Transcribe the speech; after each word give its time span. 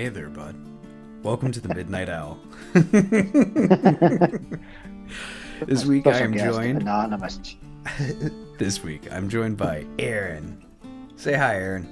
Hey 0.00 0.08
there, 0.08 0.30
bud. 0.30 0.56
Welcome 1.22 1.52
to 1.52 1.60
the 1.60 1.74
Midnight 1.74 2.08
Owl. 2.08 2.40
this 5.66 5.84
week 5.84 6.06
I 6.06 6.20
am 6.20 6.34
joined. 6.34 6.80
Anonymous. 6.80 7.38
This 8.58 8.82
week 8.82 9.12
I'm 9.12 9.28
joined 9.28 9.58
by 9.58 9.84
Aaron. 9.98 10.64
Say 11.16 11.34
hi, 11.34 11.56
Aaron. 11.56 11.86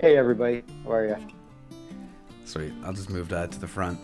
Hey 0.00 0.16
everybody, 0.16 0.64
how 0.82 0.94
are 0.94 1.06
you? 1.06 1.16
Sweet. 2.44 2.72
I'll 2.82 2.92
just 2.92 3.10
move 3.10 3.28
that 3.28 3.52
to 3.52 3.60
the 3.60 3.68
front. 3.68 4.00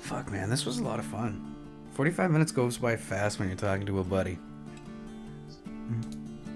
Fuck, 0.00 0.32
man, 0.32 0.50
this 0.50 0.66
was 0.66 0.80
a 0.80 0.82
lot 0.82 0.98
of 0.98 1.04
fun. 1.04 1.54
45 1.92 2.32
minutes 2.32 2.50
goes 2.50 2.76
by 2.76 2.96
fast 2.96 3.38
when 3.38 3.46
you're 3.46 3.56
talking 3.56 3.86
to 3.86 4.00
a 4.00 4.04
buddy. 4.04 4.36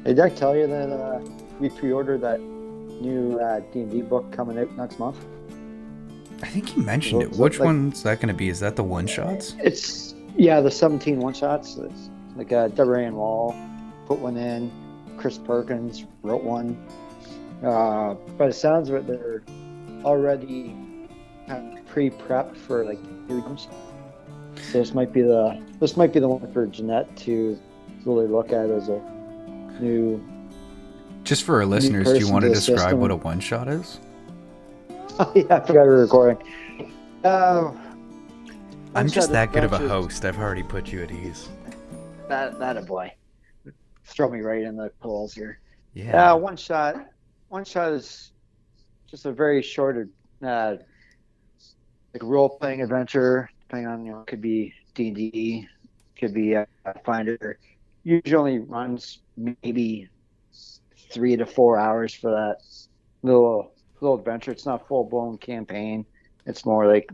Hey, 0.03 0.15
did 0.15 0.19
I 0.19 0.31
tell 0.31 0.57
you 0.57 0.67
that 0.67 0.91
uh, 0.91 1.21
we 1.61 1.71
pre-ordered 1.71 2.23
that 2.23 2.41
new 3.01 3.39
uh, 3.39 3.61
D&D 3.73 4.03
book 4.03 4.31
coming 4.33 4.59
out 4.59 4.71
next 4.77 4.99
month? 4.99 5.17
I 6.43 6.47
think 6.47 6.77
you 6.77 6.83
mentioned 6.83 7.23
it. 7.23 7.31
Which 7.33 7.59
like- 7.59 7.67
one's 7.67 8.03
that 8.03 8.21
going 8.21 8.29
to 8.29 8.35
be? 8.35 8.49
Is 8.49 8.61
that 8.61 8.77
the 8.77 8.85
one 8.85 9.07
shots? 9.07 9.55
It's 9.59 10.15
yeah, 10.37 10.61
the 10.61 10.71
17 10.71 11.19
one-shots. 11.19 11.79
It's 11.79 12.11
like 12.37 12.53
uh, 12.53 12.69
Deborah 12.69 13.05
Ann 13.05 13.17
Woll 13.17 13.55
put 14.07 14.19
one 14.19 14.37
in. 14.37 14.71
Chris 15.17 15.39
Perkins 15.39 16.05
wrote 16.23 16.43
one. 16.43 16.77
Uh, 17.65 18.15
by 18.37 18.49
the 18.49 18.53
sounds 18.53 18.91
of 18.91 18.97
it, 18.97 19.07
they're 19.07 19.43
already 20.05 20.77
kind 21.49 21.79
of 21.79 21.87
pre-prepped 21.87 22.57
for 22.57 22.85
like 22.85 23.03
new 23.29 23.41
games. 23.41 23.69
So 24.71 24.79
this 24.79 24.93
might 24.93 25.13
be 25.13 25.23
the 25.23 25.63
this 25.81 25.97
might 25.97 26.13
be 26.13 26.21
the 26.21 26.29
one 26.29 26.53
for 26.53 26.67
Jeanette 26.67 27.15
to 27.19 27.59
really 28.05 28.27
look 28.27 28.53
at 28.53 28.69
as 28.71 28.89
a 28.89 29.01
new 29.81 30.23
Just 31.27 31.43
for 31.43 31.57
our 31.57 31.67
listeners, 31.67 32.07
do 32.07 32.19
you 32.21 32.31
want 32.31 32.45
to 32.45 32.51
to 32.51 32.55
describe 32.55 32.97
what 32.97 33.11
a 33.11 33.17
one 33.17 33.41
shot 33.41 33.69
is? 33.69 33.99
Oh, 35.19 35.33
yeah, 35.35 35.45
I 35.49 35.61
forgot 35.61 35.85
we 35.85 35.89
were 35.89 36.03
recording. 36.03 36.47
Uh, 37.25 37.73
I'm 38.95 39.09
just 39.09 39.33
that 39.33 39.51
good 39.51 39.65
of 39.65 39.73
a 39.73 39.79
host. 39.79 40.27
I've 40.27 40.39
already 40.39 40.63
put 40.63 40.93
you 40.93 41.03
at 41.03 41.11
ease. 41.11 41.49
That 42.29 42.59
that 42.59 42.77
a 42.77 42.83
boy. 42.83 43.11
Throw 44.05 44.31
me 44.31 44.41
right 44.41 44.63
in 44.63 44.77
the 44.77 44.91
polls 45.01 45.33
here. 45.33 45.59
Yeah. 45.95 46.33
Uh, 46.33 46.37
one 46.37 46.55
shot. 46.55 46.97
One 47.49 47.65
shot 47.65 47.95
is 47.95 48.33
just 49.07 49.25
a 49.25 49.33
very 49.33 49.63
short, 49.63 50.07
uh, 50.43 50.77
like 52.13 52.23
role 52.23 52.51
playing 52.51 52.83
adventure. 52.83 53.49
Depending 53.63 53.89
on 53.89 54.05
you 54.05 54.13
know, 54.13 54.21
it 54.21 54.27
could 54.27 54.43
be 54.43 54.75
D 54.95 55.07
and 55.07 55.17
D, 55.17 55.69
could 56.19 56.35
be 56.35 56.53
a 56.53 56.67
Finder. 57.07 57.59
Usually 58.05 58.59
runs 58.59 59.21
maybe 59.39 60.11
three 61.11 61.37
to 61.37 61.47
four 61.47 61.79
hours 61.79 62.15
for 62.15 62.31
that 62.31 62.59
little 63.23 63.73
little 64.01 64.19
adventure. 64.19 64.51
It's 64.51 64.67
not 64.67 64.87
full 64.89 65.05
blown 65.05 65.39
campaign. 65.39 66.05
It's 66.45 66.65
more 66.65 66.87
like 66.87 67.11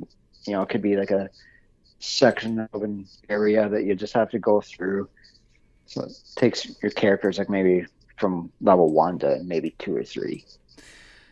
you 0.47 0.53
know, 0.55 0.62
it 0.62 0.69
could 0.69 0.83
be 0.83 0.97
like 0.97 1.11
a 1.11 1.31
section 1.99 2.69
of 2.73 2.83
an 2.83 3.07
area 3.29 3.69
that 3.69 3.84
you 3.84 3.95
just 3.95 4.12
have 4.15 4.31
to 4.31 4.39
go 4.39 4.61
through. 4.61 5.09
So 5.87 6.03
it 6.05 6.12
takes 6.34 6.67
your 6.83 6.91
characters 6.91 7.39
like 7.39 7.49
maybe 7.49 7.87
from 8.19 8.51
level 8.61 8.93
one 8.93 9.19
to 9.21 9.41
maybe 9.45 9.75
two 9.79 9.97
or 9.97 10.05
three. 10.05 10.45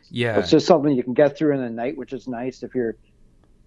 yeah. 0.09 0.37
It's 0.39 0.49
just 0.49 0.65
something 0.67 0.93
you 0.93 1.03
can 1.03 1.13
get 1.13 1.37
through 1.37 1.53
in 1.55 1.61
the 1.61 1.69
night, 1.69 1.97
which 1.97 2.13
is 2.13 2.27
nice 2.27 2.63
if 2.63 2.75
you're 2.75 2.95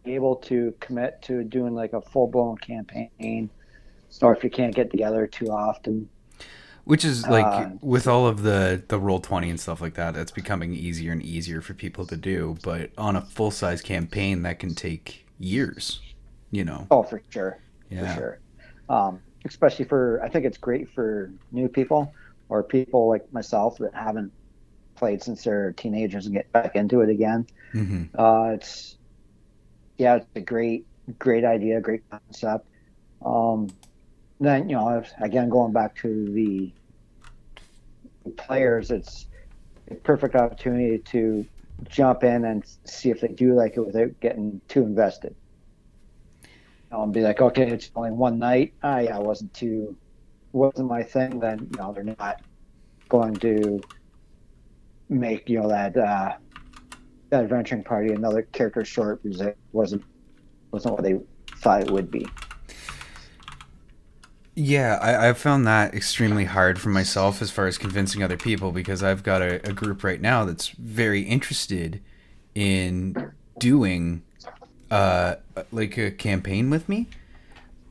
able 0.07 0.37
to 0.37 0.75
commit 0.81 1.23
to 1.23 1.43
doing 1.45 1.75
like 1.75 1.93
a 1.93 2.01
full 2.01 2.27
blown 2.27 2.57
campaign, 2.59 3.51
or 4.21 4.35
if 4.37 4.45
you 4.45 4.51
can't 4.51 4.75
get 4.75 4.91
together 4.91 5.27
too 5.27 5.47
often. 5.47 6.09
Which 6.85 7.05
is 7.05 7.27
like 7.29 7.47
Uh, 7.47 7.71
with 7.81 8.07
all 8.07 8.27
of 8.27 8.43
the 8.43 8.83
the 8.89 8.99
roll 8.99 9.21
twenty 9.21 9.49
and 9.51 9.59
stuff 9.59 9.81
like 9.81 9.95
that, 9.95 10.17
it's 10.17 10.31
becoming 10.33 10.75
easier 10.75 11.13
and 11.13 11.23
easier 11.23 11.61
for 11.63 11.75
people 11.75 12.07
to 12.07 12.17
do. 12.17 12.59
But 12.63 12.93
on 12.99 13.17
a 13.17 13.23
full 13.23 13.51
size 13.51 13.81
campaign, 13.83 14.43
that 14.43 14.59
can 14.59 14.75
take 14.75 15.27
years. 15.39 16.01
You 16.51 16.65
know. 16.65 16.91
Oh, 16.91 17.03
for 17.03 17.23
sure, 17.31 17.59
Yeah. 17.91 18.01
for 18.01 18.07
sure. 18.15 18.41
Um, 18.89 19.23
especially 19.45 19.85
for, 19.87 20.21
I 20.23 20.29
think 20.29 20.45
it's 20.45 20.59
great 20.59 20.91
for 20.95 21.35
new 21.51 21.69
people 21.69 22.13
or 22.49 22.63
people 22.63 23.09
like 23.09 23.23
myself 23.33 23.79
that 23.79 23.95
haven't 23.95 24.33
played 24.97 25.23
since 25.23 25.45
they're 25.45 25.73
teenagers 25.73 26.27
and 26.27 26.35
get 26.35 26.51
back 26.53 26.77
into 26.77 27.01
it 27.03 27.11
again. 27.11 27.47
hmm 27.73 28.05
Uh, 28.15 28.53
it's 28.55 28.99
yeah, 29.99 30.17
it's 30.17 30.27
a 30.35 30.41
great, 30.41 30.87
great 31.19 31.45
idea, 31.45 31.81
great 31.81 32.03
concept. 32.11 32.67
Um, 33.25 33.69
then 34.41 34.69
you 34.69 34.77
know, 34.77 35.03
again, 35.21 35.49
going 35.49 35.73
back 35.73 35.95
to 35.97 36.33
the 36.33 36.73
players, 38.37 38.91
it's 38.91 39.27
a 39.91 39.95
perfect 39.95 40.35
opportunity 40.35 40.99
to 40.99 41.47
jump 41.89 42.25
in 42.25 42.45
and 42.45 42.65
see 42.85 43.11
if 43.11 43.21
they 43.21 43.29
do 43.29 43.55
like 43.55 43.77
it 43.77 43.81
without 43.87 44.19
getting 44.21 44.61
too 44.69 44.83
invested. 44.83 45.35
And 46.91 47.13
be 47.13 47.23
like, 47.23 47.41
okay, 47.41 47.69
it's 47.69 47.91
only 47.97 48.13
one 48.13 48.39
night. 48.39 48.73
Ah, 48.85 49.01
yeah, 49.01 49.17
it 49.17 49.23
wasn't 49.23 49.53
too, 49.53 49.97
wasn't 50.53 50.89
my 50.89 51.03
thing. 51.03 51.41
Then 51.41 51.69
you 51.73 51.79
know, 51.79 51.93
they're 51.93 52.05
not 52.05 52.41
going 53.09 53.35
to 53.37 53.81
make 55.09 55.49
you 55.49 55.61
know 55.61 55.69
that. 55.69 55.97
Uh, 55.97 56.37
that 57.35 57.43
adventuring 57.43 57.83
party 57.83 58.13
another 58.13 58.43
character 58.43 58.85
short 58.85 59.21
because 59.23 59.41
it 59.41 59.59
wasn't 59.73 60.03
wasn't 60.71 60.95
what 60.95 61.03
they 61.03 61.19
thought 61.59 61.83
it 61.83 61.91
would 61.91 62.11
be. 62.11 62.27
Yeah, 64.57 64.99
I, 65.03 65.29
I've 65.29 65.39
found 65.39 65.67
that 65.67 65.95
extremely 65.95 66.45
hard 66.45 66.81
for 66.81 66.89
myself 66.89 67.43
as 67.43 67.51
far 67.51 67.67
as 67.67 67.77
convincing 67.77 68.23
other 68.23 68.37
people 68.37 68.71
because 68.71 69.03
I've 69.03 69.25
got 69.25 69.43
a, 69.43 69.55
a 69.69 69.73
group 69.73 70.05
right 70.05 70.21
now 70.21 70.45
that's 70.45 70.69
very 70.69 71.23
interested 71.23 72.01
in 72.55 73.33
doing 73.59 74.23
uh 74.91 75.37
like 75.73 75.97
a 75.99 76.11
campaign 76.13 76.71
with 76.71 76.89
me, 76.89 77.09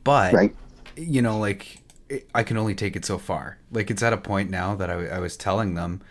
but 0.04 0.32
Right. 0.32 0.54
you 0.96 1.22
know, 1.22 1.38
like 1.38 1.82
it- 2.08 2.28
I 2.34 2.42
can 2.44 2.56
only 2.56 2.74
take 2.74 2.96
it 2.96 3.04
so 3.04 3.18
far. 3.18 3.58
Like 3.70 3.90
it's 3.90 4.02
at 4.02 4.12
a 4.12 4.18
point 4.18 4.50
now 4.50 4.74
that 4.76 4.90
I, 4.90 5.06
I 5.08 5.18
was 5.20 5.36
telling 5.36 5.74
them, 5.74 6.02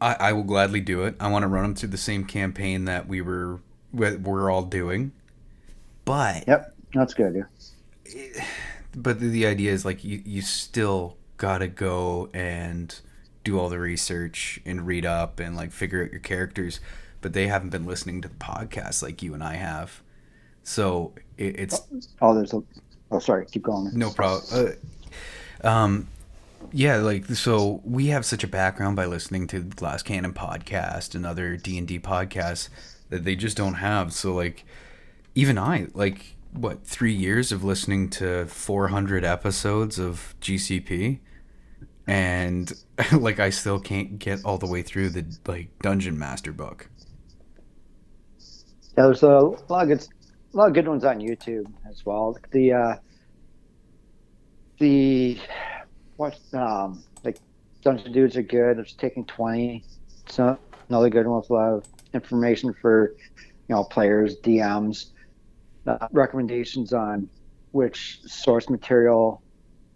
I, 0.00 0.16
I 0.20 0.32
will 0.34 0.44
gladly 0.44 0.80
do 0.80 1.04
it. 1.04 1.16
I 1.20 1.28
want 1.30 1.42
to 1.44 1.48
run 1.48 1.62
them 1.64 1.74
through 1.74 1.90
the 1.90 1.98
same 1.98 2.24
campaign 2.24 2.86
that 2.86 3.08
we 3.08 3.20
were 3.22 3.60
we- 3.92 4.16
we're 4.16 4.50
all 4.50 4.62
doing, 4.64 5.12
but 6.04 6.48
Yep, 6.48 6.74
that's 6.94 7.14
good. 7.14 7.44
But 8.94 9.20
the, 9.20 9.28
the 9.28 9.46
idea 9.46 9.72
is 9.72 9.84
like 9.84 10.04
you 10.04 10.22
you 10.24 10.42
still 10.42 11.16
gotta 11.36 11.68
go 11.68 12.28
and 12.34 13.00
do 13.44 13.58
all 13.58 13.68
the 13.68 13.78
research 13.78 14.60
and 14.66 14.86
read 14.86 15.06
up 15.06 15.40
and 15.40 15.56
like 15.56 15.72
figure 15.72 16.04
out 16.04 16.10
your 16.10 16.20
characters, 16.20 16.80
but 17.20 17.32
they 17.32 17.46
haven't 17.46 17.70
been 17.70 17.86
listening 17.86 18.20
to 18.22 18.28
the 18.28 18.34
podcast 18.34 19.02
like 19.02 19.22
you 19.22 19.32
and 19.34 19.42
I 19.42 19.54
have, 19.54 20.02
so 20.62 21.12
it, 21.38 21.58
it's 21.58 21.80
Oh, 22.20 22.34
there's 22.34 22.52
a. 22.52 22.62
Oh, 23.10 23.18
sorry. 23.18 23.46
Keep 23.46 23.62
going. 23.62 23.90
no 23.92 24.10
problem. 24.10 24.76
Uh, 25.64 25.66
um, 25.66 26.06
yeah, 26.72 26.96
like 26.96 27.24
so 27.26 27.80
we 27.84 28.08
have 28.08 28.24
such 28.24 28.44
a 28.44 28.48
background 28.48 28.96
by 28.96 29.06
listening 29.06 29.46
to 29.48 29.60
the 29.60 29.74
Glass 29.74 30.02
Cannon 30.02 30.32
podcast 30.32 31.14
and 31.14 31.26
other 31.26 31.56
D 31.56 31.78
and 31.78 31.88
D 31.88 31.98
podcasts 31.98 32.68
that 33.08 33.24
they 33.24 33.34
just 33.34 33.56
don't 33.56 33.74
have. 33.74 34.12
So 34.12 34.34
like, 34.34 34.64
even 35.34 35.58
I 35.58 35.88
like 35.94 36.36
what 36.52 36.84
three 36.84 37.12
years 37.12 37.52
of 37.52 37.64
listening 37.64 38.10
to 38.10 38.46
400 38.46 39.24
episodes 39.24 39.98
of 39.98 40.34
GCP, 40.40 41.20
and 42.06 42.72
like 43.12 43.38
I 43.38 43.50
still 43.50 43.80
can't 43.80 44.18
get 44.18 44.44
all 44.44 44.58
the 44.58 44.66
way 44.66 44.82
through 44.82 45.10
the 45.10 45.24
like 45.46 45.78
Dungeon 45.80 46.18
Master 46.18 46.52
book. 46.52 46.88
Yeah, 48.96 49.04
there's 49.04 49.22
a 49.22 49.28
lot 49.28 49.82
of 49.82 49.88
good, 49.88 50.06
a 50.52 50.56
lot 50.56 50.68
of 50.68 50.74
good 50.74 50.88
ones 50.88 51.04
on 51.04 51.20
YouTube 51.20 51.72
as 51.88 52.04
well. 52.04 52.36
The 52.50 52.72
uh, 52.72 52.96
the 54.78 55.38
what 56.16 56.38
um 56.52 57.04
like 57.24 57.38
Dungeon 57.82 58.12
Dudes 58.12 58.36
are 58.36 58.42
good. 58.42 58.78
It's 58.78 58.92
taking 58.92 59.24
twenty. 59.26 59.84
So 60.28 60.58
another 60.88 61.08
good 61.08 61.26
one 61.26 61.40
with 61.40 61.50
a 61.50 61.54
lot 61.54 61.72
of 61.74 61.84
information 62.12 62.74
for 62.74 63.14
you 63.68 63.74
know 63.76 63.84
players, 63.84 64.36
DMs, 64.38 65.10
uh, 66.00 66.08
recommendations 66.12 66.92
on 66.92 67.28
which 67.72 68.20
source 68.26 68.68
material 68.68 69.42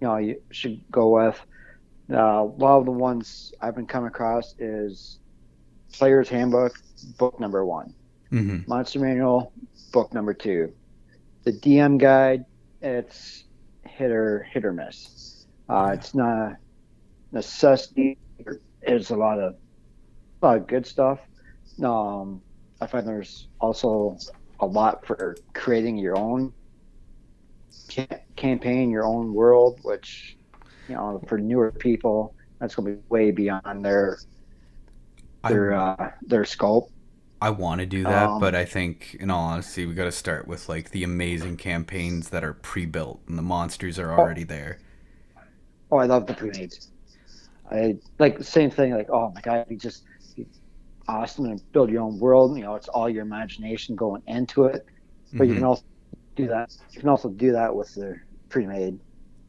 you 0.01 0.07
know 0.07 0.17
you 0.17 0.41
should 0.51 0.81
go 0.91 1.09
with. 1.09 1.41
Uh, 2.11 2.17
a 2.17 2.45
lot 2.45 2.79
of 2.79 2.85
the 2.85 2.91
ones 2.91 3.53
I've 3.61 3.75
been 3.75 3.87
coming 3.87 4.09
across 4.09 4.55
is 4.59 5.19
Player's 5.93 6.29
Handbook, 6.29 6.75
book 7.19 7.41
number 7.41 7.65
one. 7.65 7.95
Mm-hmm. 8.31 8.69
Monster 8.69 8.99
Manual, 8.99 9.53
book 9.93 10.13
number 10.13 10.35
two. 10.35 10.73
The 11.45 11.53
DM 11.53 11.99
guide, 11.99 12.45
it's 12.83 13.45
hit 13.87 14.11
or 14.11 14.43
hit 14.43 14.65
or 14.65 14.73
miss. 14.73 15.47
Uh, 15.69 15.93
it's 15.95 16.15
not 16.15 16.37
a 16.37 16.59
necessity. 17.33 18.19
There's 18.87 19.11
a 19.11 19.17
lot 19.17 19.39
of 19.39 19.55
a 20.43 20.47
lot 20.47 20.57
of 20.59 20.67
good 20.67 20.87
stuff. 20.87 21.21
Um, 21.83 22.43
I 22.81 22.87
find 22.87 23.07
there's 23.07 23.49
also 23.61 24.19
a 24.65 24.67
lot 24.67 25.07
for 25.07 25.37
creating 25.55 25.99
your 25.99 26.17
own 26.17 26.53
ca- 27.89 28.21
campaign, 28.37 28.91
your 28.91 29.05
own 29.07 29.33
world, 29.35 29.81
which 29.83 30.37
you 30.89 30.95
know 30.95 31.23
for 31.29 31.39
newer 31.39 31.73
people 31.73 32.37
that's 32.61 32.75
going 32.75 32.87
to 32.87 32.97
be 32.97 33.03
way 33.09 33.31
beyond 33.31 33.85
their 33.85 34.23
their 35.47 35.73
uh, 35.73 36.11
their 36.23 36.45
scope. 36.45 36.91
I 37.41 37.51
want 37.51 37.81
to 37.81 37.87
do 37.87 38.07
that, 38.07 38.37
Um, 38.37 38.39
but 38.39 38.55
I 38.57 38.65
think, 38.65 39.15
in 39.21 39.31
all 39.31 39.45
honesty, 39.49 39.85
we 39.87 39.95
got 39.95 40.05
to 40.05 40.13
start 40.13 40.49
with 40.49 40.69
like 40.69 40.91
the 40.91 41.05
amazing 41.05 41.57
campaigns 41.59 42.31
that 42.31 42.43
are 42.43 42.55
pre-built 42.55 43.21
and 43.29 43.37
the 43.39 43.43
monsters 43.43 43.99
are 43.99 44.13
already 44.13 44.45
there. 44.45 44.81
Oh, 45.91 45.97
I 45.99 46.07
love 46.07 46.27
the 46.27 46.35
pre-made. 46.35 46.75
I 47.71 47.97
like 48.19 48.43
same 48.43 48.71
thing. 48.71 48.95
Like, 48.95 49.09
oh 49.11 49.31
my 49.35 49.41
god, 49.41 49.67
you 49.69 49.77
just 49.79 50.05
awesome 51.09 51.47
and 51.47 51.61
build 51.73 51.91
your 51.91 52.03
own 52.03 52.19
world. 52.19 52.57
You 52.57 52.65
know, 52.65 52.75
it's 52.75 52.89
all 52.89 53.09
your 53.09 53.23
imagination 53.23 53.97
going 53.97 54.23
into 54.27 54.65
it. 54.67 54.83
But 55.37 55.49
you 55.49 55.55
Mhm. 55.55 55.57
can 55.57 55.65
also 55.65 55.85
do 56.37 56.49
that. 56.49 56.71
You 56.95 57.01
can 57.01 57.09
also 57.09 57.31
do 57.31 57.53
that 57.53 57.75
with 57.75 57.93
the 57.95 58.17
pre-made, 58.51 59.01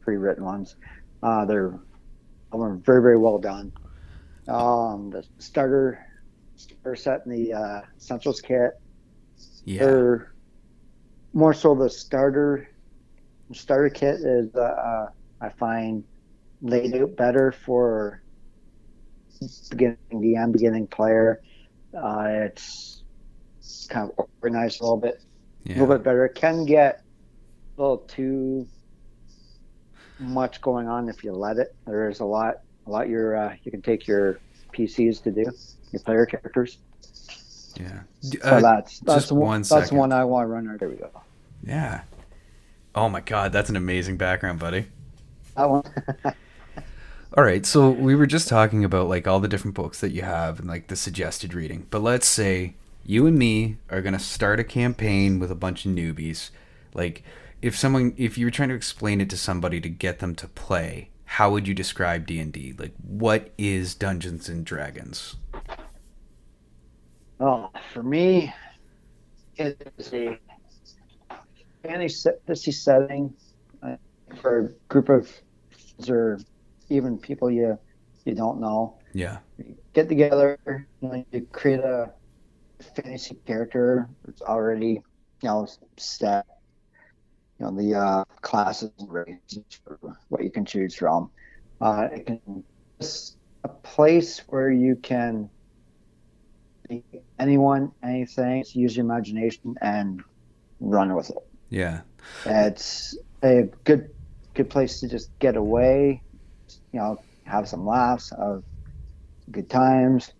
pre-written 0.02 0.44
ones. 0.44 0.76
Uh, 1.22 1.44
they're 1.46 1.78
they're 2.52 2.76
very 2.76 3.02
very 3.02 3.18
well 3.18 3.38
done. 3.38 3.72
Um, 4.48 5.10
the 5.10 5.24
starter 5.38 5.98
starter 6.56 6.96
set 6.96 7.26
and 7.26 7.34
the 7.34 7.52
uh, 7.54 7.80
essentials 7.96 8.40
kit. 8.40 8.72
yeah, 9.64 9.80
They're 9.80 10.32
more 11.32 11.52
so 11.54 11.74
the 11.74 11.90
starter 11.90 12.66
starter 13.52 13.90
kit 13.90 14.20
is 14.20 14.54
uh, 14.54 14.60
uh, 14.60 15.06
I 15.40 15.48
find 15.50 16.04
laid 16.62 16.94
out 16.96 17.16
better 17.16 17.52
for 17.52 18.22
beginning 19.70 19.96
DM, 20.12 20.52
beginning 20.52 20.86
player. 20.86 21.40
Uh, 21.96 22.24
it's 22.46 23.02
kind 23.88 24.10
of 24.10 24.26
organized 24.42 24.80
a 24.80 24.84
little 24.84 24.96
bit, 24.98 25.22
a 25.64 25.68
yeah, 25.70 25.78
little 25.80 25.94
bit 25.96 26.04
better. 26.04 26.24
It 26.26 26.34
can 26.34 26.64
get 26.66 27.02
a 27.76 27.80
little 27.80 27.98
too 27.98 28.66
much 30.18 30.60
going 30.60 30.88
on 30.88 31.08
if 31.08 31.22
you 31.24 31.32
let 31.32 31.58
it. 31.58 31.74
There 31.86 32.08
is 32.08 32.20
a 32.20 32.24
lot, 32.24 32.56
a 32.86 32.90
lot. 32.90 33.08
Your 33.08 33.36
uh, 33.36 33.54
you 33.62 33.70
can 33.70 33.82
take 33.82 34.06
your 34.06 34.40
PCs 34.72 35.22
to 35.24 35.30
do 35.30 35.44
your 35.92 36.00
player 36.04 36.26
characters. 36.26 36.78
yeah. 37.78 38.00
D- 38.30 38.38
So 38.42 38.48
uh, 38.48 38.60
that's 38.60 39.00
that's 39.00 39.30
one, 39.30 39.40
one 39.40 39.62
that's 39.62 39.92
one 39.92 40.12
I 40.12 40.24
want 40.24 40.44
to 40.44 40.48
run. 40.48 40.76
There 40.78 40.88
we 40.88 40.96
go. 40.96 41.10
yeah. 41.62 42.02
Oh 42.94 43.08
my 43.10 43.20
god, 43.20 43.52
that's 43.52 43.68
an 43.68 43.76
amazing 43.76 44.16
background, 44.16 44.58
buddy. 44.58 44.86
That 45.56 45.68
one. 45.68 45.82
All 47.34 47.42
right, 47.42 47.66
so 47.66 47.90
we 47.90 48.14
were 48.14 48.26
just 48.26 48.46
talking 48.46 48.84
about 48.84 49.08
like 49.08 49.26
all 49.26 49.40
the 49.40 49.48
different 49.48 49.74
books 49.74 50.00
that 50.00 50.12
you 50.12 50.22
have 50.22 50.60
and 50.60 50.68
like 50.68 50.86
the 50.86 50.94
suggested 50.94 51.54
reading. 51.54 51.86
But 51.90 52.02
let's 52.02 52.26
say 52.26 52.74
you 53.04 53.26
and 53.26 53.36
me 53.36 53.78
are 53.90 54.00
going 54.00 54.12
to 54.12 54.20
start 54.20 54.60
a 54.60 54.64
campaign 54.64 55.40
with 55.40 55.50
a 55.50 55.56
bunch 55.56 55.84
of 55.84 55.92
newbies. 55.92 56.50
Like 56.94 57.24
if 57.60 57.76
someone 57.76 58.14
if 58.16 58.38
you 58.38 58.46
were 58.46 58.52
trying 58.52 58.68
to 58.68 58.76
explain 58.76 59.20
it 59.20 59.28
to 59.30 59.36
somebody 59.36 59.80
to 59.80 59.88
get 59.88 60.20
them 60.20 60.36
to 60.36 60.46
play, 60.46 61.10
how 61.24 61.50
would 61.50 61.66
you 61.66 61.74
describe 61.74 62.26
D&D? 62.26 62.74
Like 62.78 62.94
what 63.02 63.50
is 63.58 63.96
Dungeons 63.96 64.48
and 64.48 64.64
Dragons? 64.64 65.34
Oh, 67.40 67.70
for 67.92 68.04
me, 68.04 68.54
it 69.56 69.92
is 69.98 70.12
a 70.14 70.38
fantasy 71.82 72.72
setting 72.72 73.34
uh, 73.82 73.96
for 74.40 74.58
a 74.58 74.68
group 74.88 75.08
of 75.08 75.28
or 76.08 76.38
even 76.88 77.18
people 77.18 77.50
you 77.50 77.78
you 78.24 78.34
don't 78.34 78.60
know. 78.60 78.98
Yeah. 79.12 79.38
Get 79.92 80.08
together, 80.08 80.58
you, 81.00 81.08
know, 81.08 81.24
you 81.30 81.46
create 81.52 81.80
a 81.80 82.12
fantasy 82.94 83.36
character 83.46 84.08
that's 84.24 84.42
already 84.42 85.00
you 85.42 85.48
know 85.48 85.66
set. 85.96 86.46
You 87.58 87.66
know 87.66 87.76
the 87.76 87.94
uh, 87.94 88.24
classes 88.42 88.90
and 88.98 89.10
races 89.10 89.64
for 89.84 89.98
what 90.28 90.44
you 90.44 90.50
can 90.50 90.64
choose 90.66 90.94
from. 90.94 91.30
Uh, 91.80 92.08
it 92.12 92.26
can 92.26 92.64
it's 92.98 93.36
a 93.64 93.68
place 93.68 94.42
where 94.48 94.70
you 94.70 94.96
can 94.96 95.48
be 96.88 97.02
anyone, 97.38 97.92
anything. 98.02 98.62
Just 98.62 98.76
use 98.76 98.96
your 98.96 99.04
imagination 99.04 99.74
and 99.80 100.22
run 100.80 101.14
with 101.14 101.30
it. 101.30 101.36
Yeah. 101.70 102.00
It's 102.44 103.16
a 103.42 103.68
good 103.84 104.10
good 104.54 104.70
place 104.70 105.00
to 105.00 105.08
just 105.08 105.30
get 105.38 105.56
away, 105.56 106.22
you 106.96 107.02
know, 107.02 107.18
have 107.44 107.68
some 107.68 107.84
laughs, 107.84 108.30
have 108.30 108.62
good 109.50 109.68
times. 109.68 110.32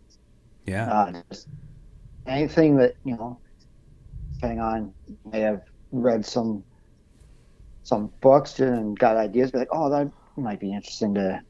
Yeah. 0.65 0.91
Uh, 0.91 1.23
just 1.31 1.49
anything 2.27 2.77
that 2.79 2.95
you 3.05 3.15
know, 3.15 3.39
depending 4.33 4.61
on, 4.61 4.95
may 5.31 5.41
have 5.41 5.61
read 5.93 6.25
some 6.25 6.65
some 7.83 8.11
books 8.23 8.59
and 8.59 8.99
got 8.99 9.19
ideas, 9.19 9.51
be 9.51 9.59
like, 9.59 9.69
oh, 9.71 9.91
that 9.91 10.11
might 10.39 10.59
be 10.59 10.73
interesting 10.73 11.13
to 11.15 11.43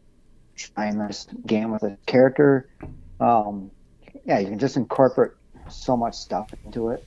try 0.56 0.88
in 0.88 0.98
this 0.98 1.28
game 1.46 1.70
with 1.70 1.84
a 1.84 1.96
character. 2.06 2.68
Um, 3.20 3.70
yeah, 4.24 4.40
you 4.40 4.48
can 4.48 4.58
just 4.58 4.76
incorporate 4.76 5.32
so 5.68 5.96
much 5.96 6.16
stuff 6.16 6.52
into 6.64 6.88
it 6.88 7.06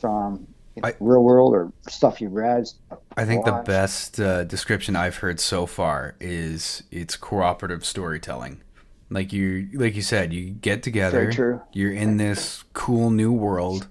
from 0.00 0.48
you 0.74 0.82
know, 0.82 0.88
I- 0.88 0.94
real 1.00 1.22
world 1.22 1.54
or 1.54 1.72
stuff 1.88 2.20
you 2.20 2.28
read. 2.28 2.68
stuff 2.68 2.98
I 3.16 3.24
think 3.24 3.44
the 3.44 3.62
best 3.64 4.20
uh, 4.20 4.44
description 4.44 4.96
I've 4.96 5.16
heard 5.16 5.40
so 5.40 5.66
far 5.66 6.14
is 6.20 6.82
it's 6.90 7.16
cooperative 7.16 7.84
storytelling. 7.84 8.62
Like 9.10 9.32
you, 9.32 9.68
like 9.74 9.96
you 9.96 10.02
said, 10.02 10.32
you 10.32 10.50
get 10.50 10.82
together, 10.84 11.64
you're 11.72 11.92
in 11.92 12.16
this 12.16 12.62
cool 12.74 13.10
new 13.10 13.32
world, 13.32 13.88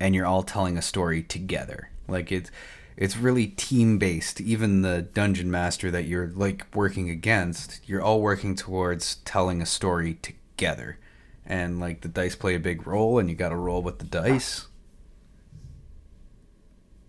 and 0.00 0.14
you're 0.14 0.26
all 0.26 0.42
telling 0.42 0.78
a 0.78 0.82
story 0.82 1.22
together. 1.22 1.90
Like 2.08 2.32
it's, 2.32 2.50
it's 2.96 3.16
really 3.18 3.48
team 3.48 3.98
based. 3.98 4.40
Even 4.40 4.80
the 4.80 5.02
dungeon 5.02 5.50
master 5.50 5.90
that 5.90 6.04
you're 6.06 6.28
like 6.28 6.66
working 6.74 7.10
against, 7.10 7.86
you're 7.86 8.00
all 8.00 8.22
working 8.22 8.54
towards 8.54 9.16
telling 9.16 9.60
a 9.60 9.66
story 9.66 10.14
together. 10.22 10.98
And 11.44 11.78
like 11.78 12.00
the 12.00 12.08
dice 12.08 12.34
play 12.34 12.54
a 12.54 12.60
big 12.60 12.86
role, 12.86 13.18
and 13.18 13.28
you 13.28 13.36
got 13.36 13.50
to 13.50 13.56
roll 13.56 13.82
with 13.82 13.98
the 13.98 14.06
dice. 14.06 14.68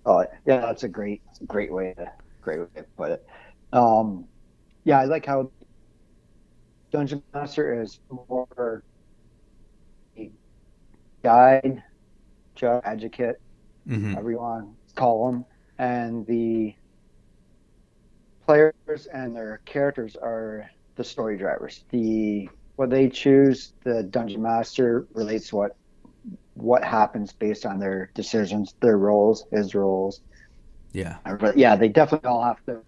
Oh 0.05 0.25
yeah, 0.45 0.61
that's 0.61 0.83
a 0.83 0.89
great, 0.89 1.21
great 1.47 1.71
way 1.71 1.93
to 1.97 2.11
great 2.41 2.59
way 2.59 2.67
to 2.77 2.85
put 2.97 3.11
it. 3.11 3.21
Um, 3.71 4.27
yeah, 4.85 4.99
I 4.99 5.05
like 5.05 5.25
how 5.25 5.51
Dungeon 6.91 7.23
Master 7.33 7.81
is 7.81 7.99
more 8.09 8.83
a 10.17 10.31
guide, 11.23 11.83
judge, 12.55 12.83
advocate, 12.85 13.37
Mm-hmm. 13.87 14.13
whatever 14.13 14.31
you 14.31 14.39
want 14.39 14.77
to 14.89 14.95
call 14.95 15.31
them, 15.31 15.45
and 15.79 16.25
the 16.27 16.75
players 18.45 19.07
and 19.13 19.35
their 19.35 19.61
characters 19.65 20.15
are 20.15 20.69
the 20.95 21.03
story 21.03 21.37
drivers. 21.37 21.83
The 21.89 22.49
what 22.75 22.89
they 22.89 23.09
choose, 23.09 23.73
the 23.83 24.03
Dungeon 24.03 24.41
Master 24.41 25.07
relates 25.13 25.53
what 25.53 25.71
what 26.55 26.83
happens 26.83 27.33
based 27.33 27.65
on 27.65 27.79
their 27.79 28.11
decisions, 28.13 28.75
their 28.79 28.97
roles, 28.97 29.45
his 29.51 29.73
roles. 29.73 30.21
Yeah. 30.91 31.17
But 31.39 31.57
yeah, 31.57 31.75
they 31.75 31.87
definitely 31.87 32.27
all 32.27 32.43
have 32.43 32.63
to 32.65 32.81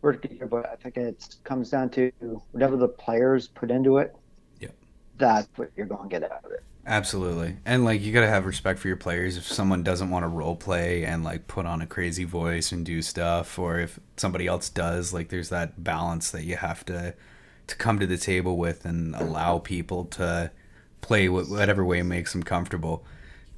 work 0.00 0.22
together. 0.22 0.46
But 0.46 0.66
I 0.66 0.76
think 0.76 0.96
it 0.96 1.36
comes 1.44 1.70
down 1.70 1.90
to 1.90 2.10
whatever 2.50 2.76
the 2.76 2.88
players 2.88 3.48
put 3.48 3.70
into 3.70 3.98
it. 3.98 4.14
Yeah. 4.60 4.70
That's 5.18 5.48
what 5.56 5.70
you're 5.76 5.86
going 5.86 6.08
to 6.08 6.20
get 6.20 6.30
out 6.30 6.44
of 6.44 6.50
it. 6.50 6.64
Absolutely. 6.84 7.56
And 7.64 7.84
like 7.84 8.00
you 8.00 8.12
got 8.12 8.22
to 8.22 8.28
have 8.28 8.44
respect 8.44 8.80
for 8.80 8.88
your 8.88 8.96
players 8.96 9.36
if 9.36 9.46
someone 9.46 9.84
doesn't 9.84 10.10
want 10.10 10.24
to 10.24 10.28
role 10.28 10.56
play 10.56 11.04
and 11.04 11.22
like 11.22 11.46
put 11.46 11.64
on 11.64 11.80
a 11.80 11.86
crazy 11.86 12.24
voice 12.24 12.72
and 12.72 12.84
do 12.84 13.02
stuff 13.02 13.56
or 13.56 13.78
if 13.78 14.00
somebody 14.16 14.48
else 14.48 14.68
does, 14.68 15.14
like 15.14 15.28
there's 15.28 15.50
that 15.50 15.84
balance 15.84 16.32
that 16.32 16.42
you 16.44 16.56
have 16.56 16.84
to 16.86 17.14
to 17.68 17.76
come 17.76 18.00
to 18.00 18.06
the 18.06 18.16
table 18.16 18.56
with 18.56 18.84
and 18.84 19.14
allow 19.14 19.58
people 19.58 20.04
to 20.06 20.50
play 21.02 21.28
whatever 21.28 21.84
way 21.84 22.02
makes 22.02 22.32
them 22.32 22.42
comfortable. 22.42 23.04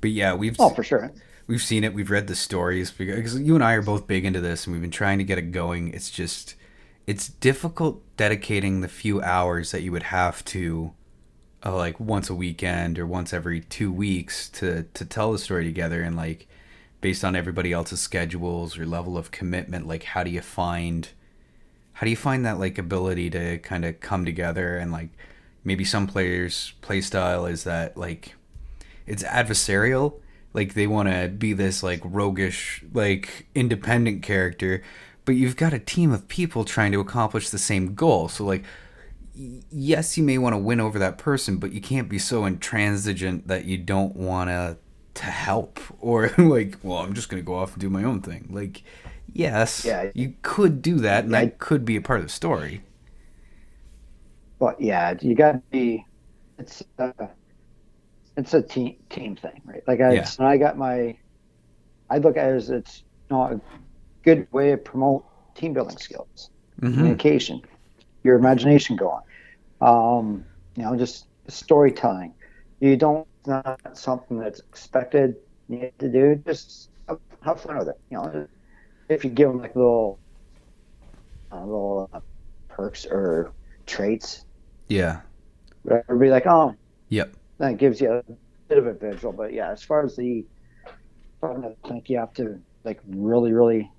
But 0.01 0.11
yeah, 0.11 0.35
we've 0.35 0.57
Oh, 0.59 0.71
for 0.71 0.83
sure. 0.83 1.13
we've 1.47 1.63
seen 1.63 1.85
it, 1.85 1.95
we've 1.95 2.11
read 2.11 2.27
the 2.27 2.35
stories 2.35 2.91
because 2.91 3.39
you 3.41 3.55
and 3.55 3.63
I 3.65 3.75
are 3.75 3.83
both 3.83 4.07
big 4.09 4.25
into 4.25 4.41
this 4.41 4.67
and 4.67 4.73
we've 4.75 4.83
been 4.83 4.91
trying 4.91 5.19
to 5.19 5.25
get 5.25 5.39
it 5.39 5.53
going. 5.53 5.95
It's 5.95 6.11
just 6.11 6.57
it's 7.07 7.29
difficult 7.29 8.03
dedicating 8.17 8.81
the 8.81 8.89
few 8.89 9.21
hours 9.23 9.71
that 9.73 9.83
you 9.83 9.93
would 9.93 10.05
have 10.05 10.45
to 10.47 10.93
uh, 11.65 11.75
like 11.77 12.01
once 12.01 12.29
a 12.31 12.35
weekend 12.35 12.99
or 12.99 13.07
once 13.07 13.33
every 13.33 13.61
2 13.61 13.93
weeks 13.93 14.49
to 14.51 14.85
to 14.95 15.05
tell 15.05 15.33
the 15.33 15.39
story 15.39 15.65
together 15.65 16.03
and 16.03 16.17
like 16.17 16.47
based 17.01 17.25
on 17.25 17.37
everybody 17.37 17.73
else's 17.73 18.01
schedules 18.01 18.79
or 18.79 18.87
level 18.87 19.17
of 19.19 19.31
commitment 19.31 19.87
like 19.87 20.05
how 20.05 20.23
do 20.25 20.31
you 20.31 20.41
find 20.43 21.11
how 21.95 22.05
do 22.05 22.11
you 22.11 22.17
find 22.17 22.45
that 22.47 22.59
like 22.59 22.79
ability 22.79 23.31
to 23.31 23.59
kind 23.59 23.85
of 23.85 24.01
come 24.01 24.25
together 24.25 24.77
and 24.79 24.91
like 24.93 25.11
maybe 25.65 25.85
some 25.85 26.07
players 26.07 26.75
play 26.81 27.01
style 27.01 27.47
is 27.47 27.65
that 27.65 27.97
like 27.97 28.35
it's 29.07 29.23
adversarial 29.25 30.15
like 30.53 30.75
they 30.75 30.87
want 30.87 31.09
to 31.09 31.29
be 31.29 31.53
this 31.53 31.83
like 31.83 32.01
roguish 32.05 32.85
like 32.93 33.47
independent 33.55 34.23
character 34.23 34.83
but 35.25 35.35
you've 35.35 35.57
got 35.57 35.73
a 35.73 35.79
team 35.79 36.13
of 36.13 36.29
people 36.29 36.65
trying 36.65 36.93
to 36.93 37.01
accomplish 37.01 37.51
the 37.51 37.59
same 37.59 37.95
goal 37.95 38.29
so 38.29 38.45
like 38.45 38.65
yes 39.37 40.17
you 40.17 40.23
may 40.23 40.39
want 40.39 40.53
to 40.53 40.59
win 40.59 40.81
over 40.81 40.99
that 40.99 41.19
person 41.19 41.57
but 41.57 41.73
you 41.73 41.81
can't 41.81 42.09
be 42.09 42.19
so 42.19 42.45
intransigent 42.45 43.49
that 43.49 43.65
you 43.65 43.77
don't 43.77 44.15
want 44.15 44.49
to 44.49 44.77
to 45.15 45.25
help 45.25 45.81
or 46.01 46.31
like 46.39 46.77
well 46.83 46.99
i'm 46.99 47.15
just 47.15 47.29
going 47.29 47.43
to 47.43 47.47
go 47.47 47.55
off 47.55 47.73
and 47.73 47.81
do 47.81 47.91
my 47.91 48.05
own 48.05 48.21
thing 48.21 48.47
like 48.51 48.83
yes 49.33 49.85
Yeah. 49.85 50.11
you 50.15 50.35
could 50.43 50.83
do 50.83 50.97
that 51.01 51.25
and 51.25 51.33
Yeah. 51.33 51.41
that 51.47 51.59
could 51.59 51.85
be 51.85 51.97
a 51.97 52.01
part 52.01 52.21
of 52.21 52.27
the 52.27 52.33
story 52.33 52.83
But 54.65 54.81
yeah, 54.81 55.15
you 55.21 55.35
got 55.35 55.53
to 55.53 55.63
be. 55.71 56.07
It's 56.59 56.83
uh, 56.99 57.13
it's 58.37 58.55
a 58.55 58.63
team 58.63 58.97
team 59.11 59.37
thing, 59.37 59.63
right? 59.65 59.83
Like 59.87 60.01
I, 60.01 60.15
Yeah. 60.15 60.31
I 60.39 60.57
got 60.59 60.79
my, 60.79 61.19
I 62.11 62.19
look 62.19 62.37
at 62.37 62.51
it 62.53 62.57
as 62.57 62.71
it's 62.71 63.05
you 63.31 63.37
know, 63.37 63.43
a 63.45 63.61
good 64.25 64.49
way 64.53 64.71
to 64.71 64.79
promote 64.79 65.25
team 65.57 65.75
building 65.75 65.99
skills, 65.99 66.51
Mhm. 66.83 66.97
communication, 66.97 67.63
your 68.25 68.37
imagination 68.39 68.97
going, 68.97 69.23
um, 69.81 70.45
you 70.77 70.85
know, 70.85 70.97
just 70.97 71.27
storytelling. 71.49 72.35
You 72.81 72.97
don't 72.97 73.27
it's 73.41 73.49
not 73.49 73.79
something 73.99 74.39
that's 74.39 74.61
expected 74.61 75.35
you 75.69 75.79
need 75.81 75.93
to 76.01 76.11
do. 76.11 76.37
Just 76.47 76.91
have, 77.09 77.19
have 77.43 77.61
fun 77.61 77.79
with 77.79 77.89
it. 77.89 77.97
You 78.11 78.19
know, 78.19 78.47
if 79.09 79.25
you 79.25 79.31
give 79.31 79.49
them 79.51 79.61
like 79.61 79.77
little, 79.77 80.21
uh, 81.53 81.61
little 81.65 82.09
uh, 82.13 82.21
perks 82.69 83.07
or 83.07 83.53
traits, 83.87 84.45
Yeah. 84.89 85.21
be 85.87 86.31
like, 86.31 86.47
oh, 86.47 86.75
Yep. 87.09 87.35
that 87.59 87.77
gives 87.79 88.01
you 88.01 88.13
a 88.13 88.23
bit 88.69 88.79
of 88.79 88.87
a 88.87 88.93
visual. 88.95 89.33
But 89.33 89.53
yeah, 89.53 89.71
as 89.71 89.83
far 89.83 90.05
as 90.05 90.17
the, 90.17 90.45
I 91.43 91.75
think 91.89 92.09
you 92.09 92.19
have 92.19 92.33
to 92.35 92.61
like 92.85 93.01
really, 93.07 93.53
really 93.53 93.91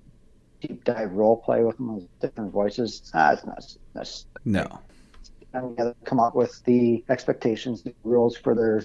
deep 0.60 0.84
dive 0.84 1.12
role 1.12 1.36
play 1.36 1.62
with 1.64 1.76
them 1.76 1.96
with 1.96 2.20
different 2.20 2.52
voices. 2.52 3.10
Ah, 3.14 3.32
it's 3.32 3.44
not. 3.44 3.62
That's 3.94 4.26
No. 4.44 4.66
and 5.52 5.94
come 6.04 6.20
up 6.20 6.34
with 6.34 6.62
the 6.64 7.04
expectations, 7.08 7.82
the 7.82 7.94
rules 8.04 8.36
for 8.36 8.54
their 8.54 8.82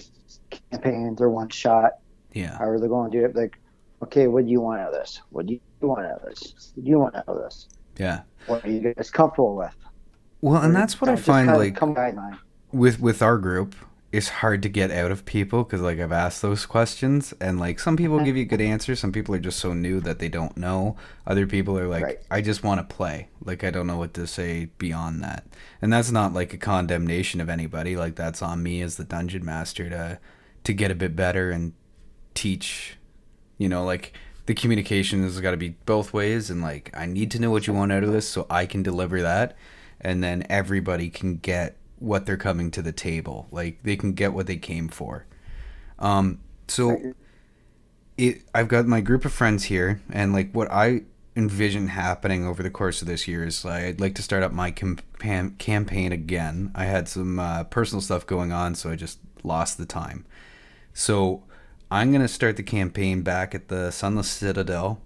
campaigns 0.70 1.20
or 1.20 1.30
one 1.30 1.48
shot. 1.48 1.92
Yeah. 2.32 2.56
How 2.56 2.68
are 2.68 2.78
they 2.80 2.88
going 2.88 3.10
to 3.10 3.18
do 3.18 3.24
it? 3.26 3.36
Like, 3.36 3.58
okay, 4.02 4.26
what 4.26 4.44
do 4.46 4.50
you 4.50 4.60
want 4.60 4.80
out 4.80 4.88
of 4.94 5.00
this? 5.00 5.20
What 5.30 5.46
do 5.46 5.54
you 5.54 5.60
want 5.88 6.06
out 6.06 6.22
of 6.22 6.28
this? 6.28 6.72
What 6.74 6.84
do 6.84 6.90
you 6.90 6.98
want 6.98 7.14
out 7.16 7.28
of 7.28 7.38
this? 7.38 7.68
Yeah. 7.98 8.22
What 8.46 8.64
are 8.64 8.70
you 8.70 8.94
guys 8.94 9.10
comfortable 9.10 9.54
with? 9.56 9.74
Well, 10.42 10.60
and 10.60 10.74
that's 10.76 11.00
what 11.00 11.08
I 11.08 11.16
find 11.16 11.48
like 11.56 11.78
with 12.72 13.00
with 13.00 13.22
our 13.22 13.38
group 13.38 13.74
it's 14.12 14.28
hard 14.28 14.62
to 14.62 14.68
get 14.68 14.90
out 14.90 15.10
of 15.10 15.24
people 15.24 15.64
because 15.64 15.80
like 15.80 15.98
i've 15.98 16.12
asked 16.12 16.42
those 16.42 16.66
questions 16.66 17.32
and 17.40 17.58
like 17.58 17.78
some 17.80 17.96
people 17.96 18.16
Mm-hmm. 18.16 18.24
give 18.26 18.36
you 18.36 18.44
good 18.44 18.60
answers 18.60 19.00
some 19.00 19.10
people 19.12 19.34
are 19.34 19.38
just 19.38 19.58
so 19.58 19.72
new 19.72 20.00
that 20.00 20.18
they 20.18 20.28
don't 20.28 20.54
know. 20.56 20.96
Other 21.26 21.46
people 21.46 21.78
are 21.78 21.88
like 21.88 22.04
Right. 22.04 22.18
i 22.30 22.42
just 22.42 22.62
want 22.62 22.78
to 22.86 22.94
play. 22.94 23.28
Like 23.42 23.64
i 23.64 23.70
don't 23.70 23.86
know 23.86 23.96
what 23.96 24.12
to 24.14 24.26
say 24.26 24.66
beyond 24.76 25.22
that. 25.22 25.46
And 25.80 25.90
that's 25.90 26.10
not 26.10 26.34
like 26.34 26.52
a 26.52 26.58
condemnation 26.58 27.40
of 27.40 27.48
anybody. 27.48 27.96
Like 27.96 28.16
that's 28.16 28.42
on 28.42 28.62
me 28.62 28.82
as 28.82 28.96
the 28.98 29.04
dungeon 29.04 29.44
master 29.46 29.88
to 29.88 30.18
to 30.64 30.72
get 30.74 30.90
a 30.90 30.94
bit 30.94 31.16
better 31.16 31.50
and 31.50 31.72
teach 32.34 32.96
you 33.58 33.68
know 33.68 33.84
like 33.84 34.12
the 34.46 34.54
communication 34.54 35.22
has 35.22 35.40
got 35.40 35.52
to 35.52 35.56
be 35.56 35.70
both 35.86 36.12
ways 36.12 36.50
and 36.50 36.60
like 36.62 36.90
i 36.94 37.06
need 37.06 37.30
to 37.30 37.38
know 37.40 37.50
what 37.50 37.66
you 37.66 37.72
want 37.72 37.92
out 37.92 38.02
of 38.04 38.12
this 38.12 38.28
so 38.28 38.46
i 38.50 38.64
can 38.66 38.82
deliver 38.82 39.22
that 39.22 39.56
and 40.02 40.22
then 40.22 40.44
everybody 40.48 41.08
can 41.08 41.36
get 41.36 41.76
what 41.98 42.26
they're 42.26 42.36
coming 42.36 42.70
to 42.72 42.82
the 42.82 42.92
table. 42.92 43.46
Like 43.50 43.82
they 43.82 43.96
can 43.96 44.12
get 44.12 44.32
what 44.32 44.46
they 44.46 44.56
came 44.56 44.88
for. 44.88 45.26
Um 45.98 46.40
so 46.68 47.14
it 48.16 48.42
i've 48.54 48.68
got 48.68 48.86
my 48.86 49.00
group 49.00 49.24
of 49.24 49.32
friends 49.32 49.64
here 49.64 50.00
and 50.10 50.32
like 50.32 50.52
what 50.52 50.70
i 50.70 51.02
envision 51.34 51.88
happening 51.88 52.46
over 52.46 52.62
the 52.62 52.70
course 52.70 53.00
of 53.00 53.08
this 53.08 53.26
year 53.26 53.44
is 53.44 53.64
like, 53.64 53.84
i'd 53.84 54.00
like 54.00 54.14
to 54.14 54.22
start 54.22 54.42
up 54.42 54.52
my 54.52 54.70
cam- 54.70 54.98
campaign 55.56 56.12
again. 56.12 56.70
I 56.74 56.84
had 56.84 57.08
some 57.08 57.38
uh, 57.38 57.64
personal 57.64 58.02
stuff 58.02 58.26
going 58.26 58.52
on 58.52 58.74
so 58.74 58.90
i 58.90 58.96
just 58.96 59.18
lost 59.42 59.78
the 59.78 59.86
time. 59.86 60.24
So 60.92 61.42
i'm 61.90 62.10
going 62.10 62.22
to 62.22 62.28
start 62.28 62.56
the 62.56 62.62
campaign 62.62 63.22
back 63.22 63.54
at 63.54 63.68
the 63.68 63.90
sunless 63.90 64.28
citadel 64.28 65.00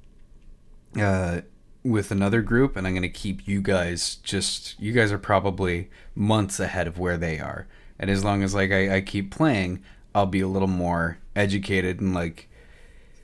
uh, 0.98 1.42
with 1.86 2.10
another 2.10 2.42
group 2.42 2.76
and 2.76 2.86
i'm 2.86 2.92
going 2.92 3.02
to 3.02 3.08
keep 3.08 3.46
you 3.46 3.60
guys 3.60 4.16
just 4.16 4.78
you 4.80 4.92
guys 4.92 5.12
are 5.12 5.18
probably 5.18 5.88
months 6.14 6.60
ahead 6.60 6.86
of 6.86 6.98
where 6.98 7.16
they 7.16 7.38
are 7.38 7.66
and 7.98 8.10
as 8.10 8.24
long 8.24 8.42
as 8.42 8.54
like 8.54 8.70
I, 8.70 8.96
I 8.96 9.00
keep 9.00 9.30
playing 9.30 9.82
i'll 10.14 10.26
be 10.26 10.40
a 10.40 10.48
little 10.48 10.68
more 10.68 11.18
educated 11.34 12.00
and 12.00 12.14
like 12.14 12.48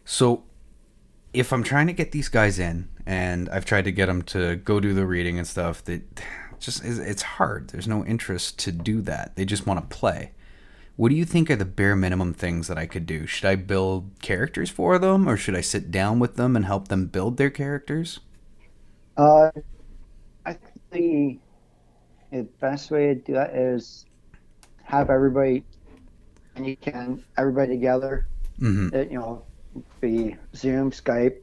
so 0.04 0.44
if 1.32 1.52
i'm 1.52 1.62
trying 1.62 1.86
to 1.86 1.92
get 1.92 2.12
these 2.12 2.28
guys 2.28 2.58
in 2.58 2.88
and 3.06 3.48
i've 3.50 3.64
tried 3.64 3.84
to 3.84 3.92
get 3.92 4.06
them 4.06 4.22
to 4.22 4.56
go 4.56 4.80
do 4.80 4.94
the 4.94 5.06
reading 5.06 5.38
and 5.38 5.46
stuff 5.46 5.84
that 5.84 6.02
just 6.60 6.84
is 6.84 6.98
it's 6.98 7.22
hard 7.22 7.68
there's 7.68 7.88
no 7.88 8.04
interest 8.04 8.58
to 8.60 8.70
do 8.70 9.00
that 9.02 9.34
they 9.36 9.44
just 9.44 9.66
want 9.66 9.80
to 9.80 9.96
play 9.96 10.32
what 10.96 11.08
do 11.08 11.14
you 11.14 11.24
think 11.24 11.50
are 11.50 11.56
the 11.56 11.64
bare 11.64 11.96
minimum 11.96 12.34
things 12.34 12.68
that 12.68 12.76
I 12.76 12.86
could 12.86 13.06
do? 13.06 13.26
Should 13.26 13.46
I 13.46 13.56
build 13.56 14.10
characters 14.20 14.68
for 14.68 14.98
them 14.98 15.26
or 15.26 15.36
should 15.36 15.56
I 15.56 15.62
sit 15.62 15.90
down 15.90 16.18
with 16.18 16.36
them 16.36 16.54
and 16.54 16.66
help 16.66 16.88
them 16.88 17.06
build 17.06 17.38
their 17.38 17.50
characters? 17.50 18.20
Uh, 19.16 19.50
I 20.46 20.54
think 20.90 21.40
the, 22.30 22.38
the 22.38 22.42
best 22.60 22.90
way 22.90 23.08
to 23.08 23.14
do 23.14 23.34
that 23.34 23.54
is 23.54 24.06
have 24.84 25.10
everybody, 25.10 25.64
and 26.56 26.66
you 26.66 26.76
can 26.76 27.24
everybody 27.36 27.72
together. 27.72 28.26
Mm-hmm. 28.60 28.94
It, 28.94 29.10
you 29.10 29.18
know, 29.18 29.44
be 30.00 30.36
Zoom, 30.54 30.90
Skype, 30.90 31.36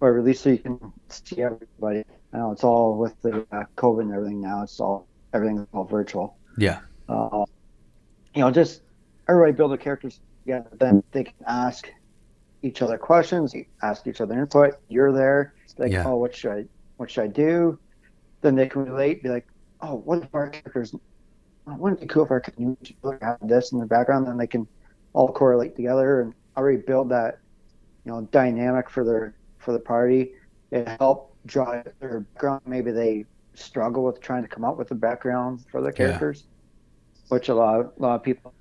or 0.00 0.18
at 0.18 0.24
least 0.24 0.42
so 0.42 0.50
you 0.50 0.58
can 0.58 0.92
see 1.08 1.42
everybody. 1.42 2.04
I 2.32 2.38
know 2.38 2.52
it's 2.52 2.64
all 2.64 2.96
with 2.96 3.14
the 3.22 3.46
uh, 3.52 3.64
COVID 3.76 4.02
and 4.02 4.12
everything 4.12 4.40
now. 4.40 4.62
It's 4.62 4.80
all 4.80 5.06
everything's 5.32 5.66
all 5.72 5.84
virtual. 5.84 6.36
Yeah. 6.58 6.80
Uh, 7.08 7.44
you 8.34 8.40
know, 8.40 8.50
just 8.50 8.82
everybody 9.28 9.52
build 9.52 9.70
their 9.70 9.78
characters 9.78 10.20
together. 10.44 10.68
Then 10.78 11.02
they 11.12 11.24
can 11.24 11.34
ask 11.46 11.90
each 12.62 12.80
other 12.82 12.96
questions, 12.98 13.54
ask 13.82 14.06
each 14.06 14.20
other 14.20 14.38
input. 14.38 14.74
You're 14.88 15.12
there, 15.12 15.54
like, 15.78 15.92
Yeah. 15.92 16.04
oh, 16.06 16.16
what 16.16 16.34
should 16.34 16.52
I, 16.52 16.64
what 16.96 17.10
should 17.10 17.24
I 17.24 17.28
do? 17.28 17.78
Then 18.42 18.54
they 18.56 18.68
can 18.68 18.84
relate, 18.84 19.22
be 19.22 19.28
like, 19.30 19.46
oh, 19.80 19.96
what 19.96 20.22
if 20.22 20.28
our 20.34 20.50
characters? 20.50 20.94
oh, 21.66 21.76
Wouldn't 21.76 22.00
it 22.00 22.08
be 22.08 22.08
cool 22.08 22.24
if 22.24 22.30
our 22.30 22.40
characters 22.40 22.92
have 23.22 23.38
this 23.42 23.72
in 23.72 23.78
the 23.80 23.86
background? 23.86 24.26
Then 24.26 24.36
they 24.38 24.46
can 24.46 24.68
all 25.12 25.32
correlate 25.32 25.76
together 25.76 26.20
and 26.22 26.34
already 26.56 26.82
build 26.86 27.10
that, 27.10 27.36
you 28.04 28.12
know, 28.12 28.28
dynamic 28.32 28.90
for 28.90 29.04
their 29.04 29.36
for 29.58 29.72
the 29.72 29.80
party. 29.80 30.32
It 30.70 30.88
help 31.00 31.36
draw 31.46 31.82
their 32.00 32.20
background. 32.34 32.62
Maybe 32.66 32.90
they 32.92 33.26
struggle 33.54 34.04
with 34.04 34.20
trying 34.20 34.42
to 34.42 34.48
come 34.48 34.64
up 34.64 34.76
with 34.78 34.90
a 34.90 34.94
background 34.96 35.60
for 35.70 35.80
their 35.82 35.92
Yeah. 35.98 36.18
characters, 36.18 36.46
which 37.28 37.48
a 37.48 37.54
lot, 37.54 37.80
of, 37.80 37.86
a 37.98 38.02
lot 38.02 38.14
of 38.16 38.22
people 38.22 38.54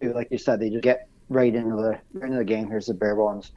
do. 0.00 0.12
Like 0.14 0.28
you 0.30 0.38
said, 0.38 0.60
they 0.60 0.70
just 0.70 0.82
get 0.82 1.08
right 1.28 1.54
into 1.54 1.76
the 1.76 2.00
right 2.14 2.26
into 2.26 2.38
the 2.38 2.44
game. 2.44 2.68
Here's 2.68 2.86
the 2.86 2.94
bare 2.94 3.16
bones 3.16 3.52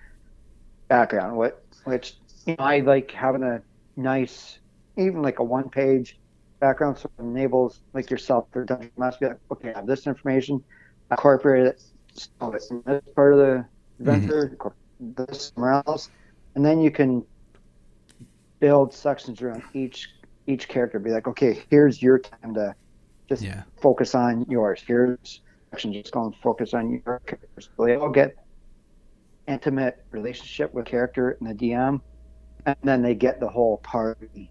background. 0.90 1.38
What 1.38 1.54
which 1.84 2.14
you 2.46 2.56
know, 2.58 2.64
I 2.66 2.80
like 2.80 3.12
having 3.12 3.44
a 3.44 3.62
nice, 4.00 4.60
even 4.98 5.22
like 5.22 5.40
a 5.40 5.44
one 5.44 5.70
page 5.70 6.20
background, 6.60 6.98
so 6.98 7.10
it 7.18 7.22
enables 7.22 7.82
like 7.94 8.10
yourself 8.10 8.48
for 8.52 8.66
Dungeon 8.66 8.92
Master. 8.98 9.20
to 9.20 9.26
Be 9.26 9.32
like, 9.32 9.40
okay, 9.52 9.74
I 9.74 9.78
have 9.80 9.88
this 9.88 10.08
information, 10.08 10.64
incorporate 11.12 11.68
it, 11.68 11.82
so 12.14 12.52
it's 12.52 12.72
in 12.72 12.82
this 12.86 13.04
part 13.16 13.34
of 13.34 13.40
the 13.40 13.46
mm-hmm. 13.46 14.10
adventure, 14.10 14.48
incorporate 14.48 15.16
this 15.16 15.52
somewhere 15.56 15.84
else, 15.86 16.10
and 16.56 16.66
then 16.66 16.82
you 16.82 16.92
can 16.92 17.24
build 18.60 18.94
sections 18.94 19.42
around 19.42 19.64
each 19.74 20.10
each 20.48 20.68
character. 20.68 21.00
Be 21.00 21.12
like, 21.12 21.28
okay, 21.28 21.62
here's 21.70 22.02
your 22.02 22.20
time 22.20 22.54
to 22.56 22.76
just 23.28 23.44
Yeah. 23.44 23.64
focus 23.78 24.16
on 24.16 24.46
yours. 24.50 24.84
Here's 24.86 25.42
section 25.70 25.94
just 25.94 26.12
going 26.12 26.34
to 26.34 26.40
focus 26.40 26.74
on 26.74 26.90
your 26.90 27.20
characters. 27.20 27.70
So 27.78 27.86
they 27.86 27.96
all 27.96 28.10
get 28.10 28.36
intimate 29.48 30.04
relationship 30.12 30.74
with 30.74 30.86
character 30.86 31.38
and 31.40 31.50
the 31.50 31.54
DM, 31.54 32.02
and 32.66 32.76
then 32.84 33.02
they 33.02 33.16
get 33.16 33.40
the 33.40 33.50
whole 33.50 33.78
party. 33.78 34.50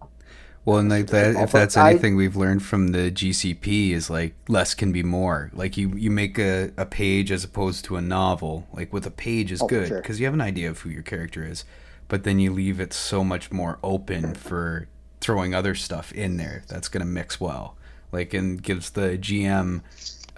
Well, 0.65 0.77
and 0.77 0.89
like 0.89 1.07
that, 1.07 1.35
if 1.35 1.51
that's 1.51 1.77
anything 1.77 2.15
we've 2.15 2.35
learned 2.35 2.61
from 2.63 2.89
the 2.89 3.09
GCP 3.09 3.91
is 3.91 4.09
like 4.09 4.35
less 4.47 4.73
can 4.75 4.91
be 4.91 5.01
more. 5.03 5.49
Like 5.53 5.77
you, 5.77 5.89
you 5.95 6.11
make 6.11 6.37
a, 6.37 6.71
a 6.77 6.85
page 6.85 7.31
as 7.31 7.43
opposed 7.43 7.85
to 7.85 7.95
a 7.95 8.01
novel. 8.01 8.67
Like 8.73 8.91
with 8.93 9.05
a 9.05 9.11
page 9.11 9.51
is 9.51 9.61
Oh, 9.61 9.67
good 9.67 9.87
sure. 9.87 10.01
because 10.01 10.19
you 10.19 10.25
have 10.25 10.33
an 10.33 10.41
idea 10.41 10.69
of 10.69 10.79
who 10.79 10.89
your 10.89 11.01
character 11.01 11.43
is, 11.43 11.63
but 12.07 12.23
then 12.23 12.39
you 12.39 12.51
leave 12.53 12.79
it 12.79 12.93
so 12.93 13.23
much 13.23 13.51
more 13.51 13.79
open 13.81 14.35
for 14.35 14.87
throwing 15.21 15.53
other 15.55 15.75
stuff 15.75 16.11
in 16.11 16.37
there 16.37 16.63
that's 16.67 16.87
gonna 16.89 17.05
mix 17.05 17.39
well. 17.39 17.75
Like 18.11 18.33
and 18.33 18.61
gives 18.61 18.91
the 18.91 19.17
GM 19.17 19.81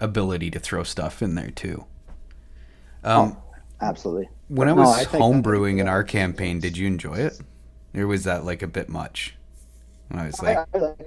ability 0.00 0.50
to 0.52 0.58
throw 0.60 0.82
stuff 0.84 1.20
in 1.20 1.34
there 1.34 1.50
too. 1.50 1.84
Um, 3.04 3.36
Absolutely. 3.80 4.28
when 4.48 4.68
I 4.68 4.72
was 4.72 4.96
that- 4.98 5.08
homebrewing 5.08 5.78
in 5.80 5.88
our 5.88 6.04
campaign, 6.04 6.60
did 6.60 6.76
you 6.76 6.86
enjoy 6.86 7.14
it? 7.16 7.38
Or 7.94 8.06
was 8.06 8.24
that 8.24 8.44
like 8.44 8.62
a 8.62 8.66
bit 8.66 8.88
much? 8.88 9.36
I 10.10 10.26
was 10.26 10.42
like, 10.42 10.58
I, 10.58 10.66
I 10.74 10.78
like, 10.78 10.98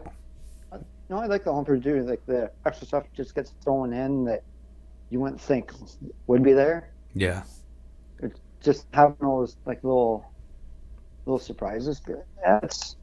no, 1.09 1.17
I 1.19 1.27
like 1.27 1.43
the 1.43 1.53
homebrew 1.53 1.81
too. 1.81 2.03
Like 2.03 2.25
the 2.25 2.51
extra 2.65 2.87
stuff 2.87 3.05
just 3.13 3.35
gets 3.35 3.51
thrown 3.63 3.93
in 3.93 4.25
that 4.25 4.43
you 5.09 5.19
wouldn't 5.19 5.41
think 5.41 5.71
would 6.27 6.43
be 6.43 6.53
there. 6.53 6.89
yeah, 7.13 7.43
It's 8.19 8.39
just 8.61 8.87
having 8.93 9.17
those 9.21 9.57
like 9.65 9.83
little 9.83 10.33
little 11.25 11.39
surprises. 11.39 12.01
Yeah, 12.07 12.59
it's 12.63 12.97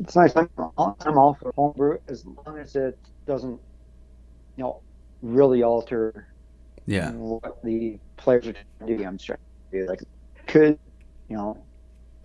it's 0.00 0.16
nice. 0.16 0.34
I'm 0.36 0.48
all, 0.76 0.96
I'm 1.00 1.18
all 1.18 1.34
for 1.34 1.52
homebrew 1.56 1.98
as 2.08 2.24
long 2.26 2.58
as 2.58 2.74
it 2.76 2.98
doesn't, 3.26 3.60
you 4.56 4.64
know, 4.64 4.82
really 5.22 5.62
alter 5.62 6.28
yeah, 6.86 7.12
what 7.12 7.62
the 7.62 7.98
players 8.16 8.46
are 8.48 8.52
trying 8.54 8.88
to 8.88 8.96
do. 8.98 9.04
I'm 9.04 9.18
sure 9.18 9.38
like 9.72 10.02
could 10.46 10.78
you 11.28 11.36
know 11.36 11.64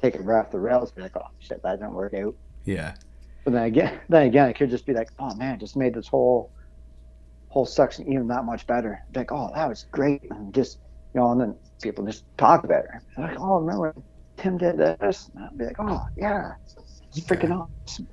take 0.02 0.16
it 0.16 0.22
right 0.22 0.40
off 0.40 0.52
the 0.52 0.60
rails. 0.60 0.92
Be 0.92 1.02
like, 1.02 1.16
oh 1.16 1.28
shit, 1.40 1.62
that 1.64 1.80
didn't 1.80 1.94
work 1.94 2.14
out. 2.14 2.36
yeah, 2.66 2.96
But 3.44 3.54
then 3.54 3.64
again, 3.64 4.00
then 4.10 4.28
again, 4.28 4.50
it 4.50 4.56
could 4.56 4.70
just 4.70 4.86
be 4.86 4.94
like, 4.94 5.10
oh 5.20 5.36
man, 5.36 5.60
just 5.60 5.76
made 5.76 5.94
this 5.94 6.08
whole 6.08 6.52
whole 7.50 7.66
section 7.66 8.12
even 8.12 8.28
that 8.28 8.44
much 8.46 8.68
better. 8.68 9.04
Like, 9.16 9.32
oh, 9.32 9.52
that 9.56 9.68
was 9.68 9.86
great, 9.92 10.24
and 10.30 10.54
just 10.54 10.80
you 11.14 11.22
know, 11.22 11.32
and 11.32 11.42
then 11.42 11.56
people 11.82 12.06
just 12.06 12.26
talk 12.38 12.64
about 12.64 12.84
it. 12.86 13.02
Like, 13.18 13.40
oh, 13.40 13.60
remember 13.60 13.96
Tim 14.38 14.58
did 14.58 14.78
this? 14.78 15.30
And 15.36 15.46
I'd 15.46 15.58
be 15.58 15.66
like, 15.66 15.78
oh 15.80 16.06
yeah, 16.16 16.54
it's 17.10 17.20
freaking 17.22 17.68
awesome. 17.86 18.08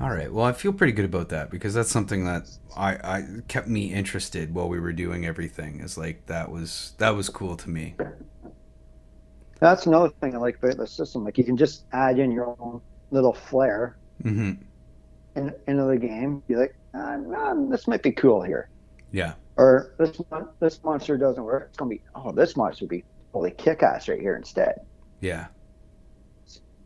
All 0.00 0.10
right. 0.10 0.32
Well, 0.32 0.44
I 0.44 0.52
feel 0.52 0.72
pretty 0.72 0.92
good 0.92 1.04
about 1.04 1.28
that 1.28 1.50
because 1.50 1.74
that's 1.74 1.90
something 1.90 2.24
that 2.24 2.48
I, 2.76 2.94
I 2.94 3.22
kept 3.46 3.68
me 3.68 3.92
interested 3.92 4.52
while 4.52 4.68
we 4.68 4.80
were 4.80 4.92
doing 4.92 5.24
everything. 5.24 5.80
Is 5.80 5.96
like 5.96 6.26
that 6.26 6.50
was 6.50 6.94
that 6.98 7.10
was 7.14 7.28
cool 7.28 7.56
to 7.56 7.70
me. 7.70 7.94
That's 9.62 9.86
another 9.86 10.10
thing 10.20 10.34
I 10.34 10.38
like 10.38 10.58
about 10.62 10.76
the 10.76 10.88
system. 10.88 11.24
Like 11.24 11.38
you 11.38 11.44
can 11.44 11.56
just 11.56 11.86
add 11.92 12.18
in 12.18 12.32
your 12.32 12.56
own 12.60 12.82
little 13.12 13.32
flair 13.32 13.98
hmm 14.22 14.54
in, 15.36 15.54
into 15.68 15.84
the 15.84 15.98
game. 15.98 16.42
Be 16.48 16.56
like, 16.56 16.74
nah, 16.94 17.54
this 17.70 17.86
might 17.88 18.02
be 18.02 18.12
cool 18.12 18.42
here, 18.42 18.70
Yeah. 19.12 19.34
or 19.56 19.94
this 19.98 20.20
this 20.60 20.82
monster 20.84 21.16
doesn't 21.16 21.44
work. 21.44 21.68
It's 21.70 21.78
gonna 21.78 21.90
be, 21.90 22.02
oh, 22.16 22.32
this 22.32 22.56
monster 22.56 22.86
would 22.86 22.90
be 22.90 23.04
holy 23.32 23.52
kick 23.52 23.84
ass 23.84 24.08
right 24.08 24.20
here 24.20 24.36
instead. 24.36 24.74
Yeah. 25.20 25.48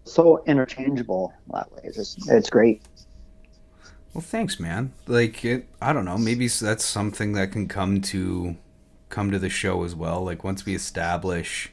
So 0.05 0.45
interchangeable 0.47 1.43
that 1.53 1.73
way. 1.73 1.81
It's 1.85 1.97
just, 1.97 2.21
it's 2.31 2.51
great. 2.51 2.83
Well, 4.15 4.23
thanks, 4.23 4.59
man. 4.61 4.95
Like, 5.07 5.45
it, 5.45 5.69
I 5.81 5.93
don't 5.93 6.05
know. 6.05 6.19
Maybe 6.19 6.49
that's 6.49 6.85
something 6.85 7.33
that 7.33 7.53
can 7.53 7.69
come 7.69 8.01
to 8.03 8.57
come 9.09 9.31
to 9.31 9.39
the 9.39 9.49
show 9.51 9.85
as 9.85 9.95
well. 9.95 10.25
Like 10.25 10.45
once 10.45 10.67
we 10.67 10.75
establish, 10.75 11.73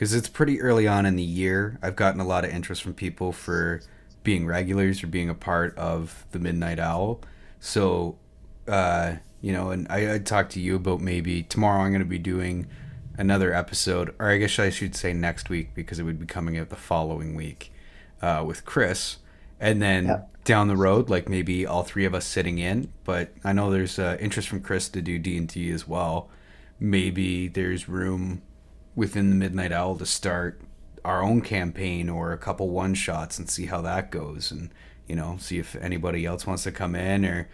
because 0.00 0.14
it's 0.14 0.30
pretty 0.30 0.62
early 0.62 0.88
on 0.88 1.04
in 1.04 1.14
the 1.16 1.22
year. 1.22 1.78
I've 1.82 1.94
gotten 1.94 2.22
a 2.22 2.26
lot 2.26 2.42
of 2.46 2.50
interest 2.50 2.82
from 2.82 2.94
people 2.94 3.32
for 3.32 3.82
being 4.24 4.46
regulars 4.46 5.04
or 5.04 5.08
being 5.08 5.28
a 5.28 5.34
part 5.34 5.76
of 5.76 6.24
the 6.30 6.38
Midnight 6.38 6.78
Owl. 6.78 7.20
So, 7.60 8.16
uh, 8.66 9.16
you 9.42 9.52
know, 9.52 9.72
and 9.72 9.86
I, 9.90 10.14
I 10.14 10.18
talked 10.18 10.52
to 10.52 10.60
you 10.60 10.76
about 10.76 11.02
maybe 11.02 11.42
tomorrow. 11.42 11.82
I'm 11.82 11.90
going 11.90 11.98
to 12.00 12.06
be 12.06 12.18
doing 12.18 12.66
another 13.18 13.52
episode, 13.52 14.14
or 14.18 14.30
I 14.30 14.38
guess 14.38 14.58
I 14.58 14.70
should 14.70 14.96
say 14.96 15.12
next 15.12 15.50
week 15.50 15.74
because 15.74 15.98
it 15.98 16.04
would 16.04 16.18
be 16.18 16.24
coming 16.24 16.56
out 16.56 16.70
the 16.70 16.76
following 16.76 17.34
week 17.34 17.70
uh, 18.22 18.42
with 18.46 18.64
Chris, 18.64 19.18
and 19.60 19.82
then 19.82 20.06
Yeah. 20.06 20.22
down 20.44 20.68
the 20.68 20.78
road, 20.78 21.10
like 21.10 21.28
maybe 21.28 21.66
all 21.66 21.82
three 21.82 22.06
of 22.06 22.14
us 22.14 22.24
sitting 22.24 22.56
in. 22.56 22.90
But 23.04 23.34
I 23.44 23.52
know 23.52 23.70
there's 23.70 23.98
uh, 23.98 24.16
interest 24.18 24.48
from 24.48 24.62
Chris 24.62 24.88
to 24.88 25.02
do 25.02 25.18
D 25.18 25.36
and 25.36 25.46
D 25.46 25.70
as 25.70 25.86
well. 25.86 26.30
Maybe 26.78 27.48
there's 27.48 27.86
room 27.86 28.40
within 28.94 29.30
the 29.30 29.36
Midnight 29.36 29.72
Owl 29.72 29.96
to 29.96 30.06
start 30.06 30.60
our 31.04 31.22
own 31.22 31.40
campaign 31.40 32.08
or 32.08 32.32
a 32.32 32.38
couple 32.38 32.68
one 32.68 32.94
shots 32.94 33.38
and 33.38 33.48
see 33.48 33.66
how 33.66 33.80
that 33.82 34.10
goes, 34.10 34.50
and 34.50 34.70
you 35.06 35.16
know, 35.16 35.36
see 35.38 35.58
if 35.58 35.74
anybody 35.76 36.24
else 36.26 36.46
wants 36.46 36.62
to 36.64 36.72
come 36.72 36.94
in 36.94 37.24
or 37.24 37.48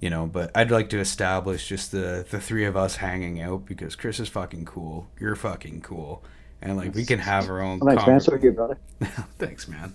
you 0.00 0.10
know 0.10 0.26
but 0.26 0.50
i'd 0.54 0.70
like 0.70 0.90
to 0.90 0.98
establish 0.98 1.66
just 1.66 1.90
the 1.90 2.26
the 2.30 2.38
three 2.38 2.64
of 2.66 2.76
us 2.76 2.96
hanging 2.96 3.40
out 3.40 3.64
because 3.64 3.96
chris 3.96 4.20
is 4.20 4.28
fucking 4.28 4.64
cool 4.64 5.08
you're 5.18 5.34
fucking 5.34 5.80
cool 5.80 6.22
and 6.60 6.76
like 6.76 6.94
we 6.94 7.06
can 7.06 7.18
have 7.18 7.48
our 7.48 7.62
own 7.62 7.80
Thanks, 7.80 8.06
man. 8.06 8.20
So 8.20 8.32
conver- 8.32 8.34
are 8.34 8.44
you, 8.44 8.52
brother. 8.52 8.78
thanks 9.38 9.66
man 9.66 9.94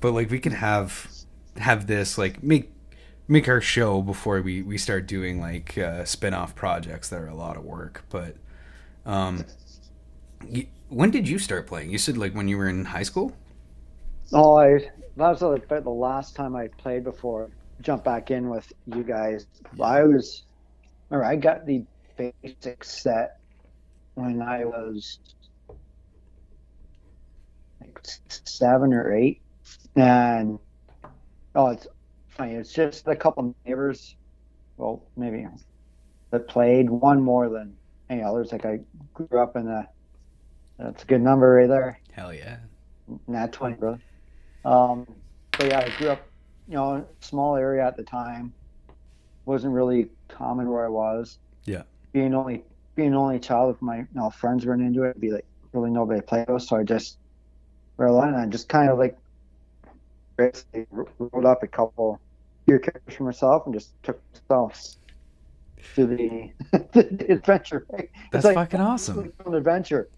but 0.00 0.12
like 0.12 0.30
we 0.30 0.38
can 0.38 0.52
have 0.52 1.06
have 1.58 1.86
this 1.86 2.16
like 2.16 2.42
make 2.42 2.72
make 3.28 3.46
our 3.46 3.60
show 3.60 4.00
before 4.00 4.40
we 4.40 4.62
we 4.62 4.78
start 4.78 5.06
doing 5.06 5.38
like 5.40 5.76
uh 5.76 6.04
spin-off 6.04 6.54
projects 6.54 7.08
that 7.10 7.20
are 7.20 7.28
a 7.28 7.34
lot 7.34 7.56
of 7.56 7.64
work 7.64 8.04
but 8.08 8.36
um 9.04 9.44
y 10.48 10.68
when 10.88 11.10
did 11.10 11.28
you 11.28 11.38
start 11.38 11.66
playing 11.66 11.90
you 11.90 11.98
said 11.98 12.16
like 12.16 12.34
when 12.34 12.48
you 12.48 12.56
were 12.58 12.68
in 12.68 12.84
high 12.84 13.02
school 13.02 13.32
Oh, 14.32 14.56
I 14.56 14.78
that 15.16 15.40
was 15.40 15.42
about 15.42 15.84
the 15.84 15.90
last 15.90 16.34
time 16.34 16.56
I 16.56 16.68
played 16.68 17.04
before. 17.04 17.50
Jump 17.82 18.04
back 18.04 18.30
in 18.30 18.48
with 18.48 18.72
you 18.86 19.02
guys. 19.02 19.46
I 19.82 20.02
was, 20.04 20.44
remember, 21.10 21.26
I 21.26 21.36
got 21.36 21.66
the 21.66 21.84
basic 22.16 22.82
set 22.84 23.38
when 24.14 24.40
I 24.40 24.64
was 24.64 25.18
like 27.80 27.98
seven 28.28 28.94
or 28.94 29.12
eight, 29.12 29.42
and 29.96 30.58
oh, 31.54 31.68
it's 31.68 31.86
funny. 32.28 32.54
It's 32.54 32.72
just 32.72 33.06
a 33.06 33.16
couple 33.16 33.48
of 33.48 33.54
neighbors, 33.66 34.16
well, 34.78 35.02
maybe 35.16 35.46
that 36.30 36.48
played 36.48 36.88
one 36.88 37.20
more 37.20 37.50
than 37.50 37.76
any 38.08 38.22
others. 38.22 38.50
Like 38.50 38.64
I 38.64 38.80
grew 39.12 39.42
up 39.42 39.56
in 39.56 39.68
a. 39.68 39.88
That's 40.82 41.02
a 41.02 41.06
good 41.06 41.20
number 41.20 41.54
right 41.54 41.68
there. 41.68 42.00
hell 42.12 42.34
yeah 42.34 42.58
Nat 43.26 43.52
20, 43.52 43.76
brother. 43.76 44.00
Um, 44.64 45.06
but 45.58 45.68
yeah, 45.68 45.80
I 45.80 45.98
grew 45.98 46.10
up, 46.10 46.26
you 46.68 46.74
know, 46.74 46.94
in 46.94 47.00
a 47.02 47.06
small 47.20 47.56
area 47.56 47.86
at 47.86 47.96
the 47.96 48.02
time. 48.02 48.52
Wasn't 49.44 49.72
really 49.72 50.08
common 50.28 50.70
where 50.70 50.84
I 50.84 50.88
was. 50.88 51.38
Yeah. 51.64 51.82
Being 52.12 52.34
only 52.34 52.62
being 52.94 53.14
only 53.14 53.38
child, 53.38 53.74
if 53.74 53.82
my 53.82 53.98
you 53.98 54.08
know, 54.14 54.30
friends 54.30 54.64
weren't 54.64 54.82
into 54.82 55.02
it, 55.02 55.10
it'd 55.10 55.20
be 55.20 55.30
like 55.30 55.46
really 55.72 55.90
nobody 55.90 56.20
to 56.20 56.26
play 56.26 56.44
with. 56.46 56.62
So 56.62 56.76
I 56.76 56.84
just 56.84 57.18
and 57.98 58.36
I 58.36 58.46
just 58.46 58.68
kind 58.68 58.90
of 58.90 58.98
like 58.98 59.16
basically 60.36 60.86
rolled 60.90 61.44
up 61.44 61.62
a 61.62 61.66
couple 61.66 62.20
few 62.66 62.78
characters 62.78 63.14
for 63.14 63.24
myself 63.24 63.64
and 63.66 63.74
just 63.74 63.90
took 64.02 64.20
myself 64.32 64.96
to 65.94 66.06
the, 66.06 66.50
the 66.92 67.26
adventure. 67.32 67.86
Right? 67.90 68.10
that's 68.30 68.44
like- 68.44 68.54
fucking 68.54 68.80
awesome 68.80 69.32
An 69.44 69.54
adventure. 69.54 70.08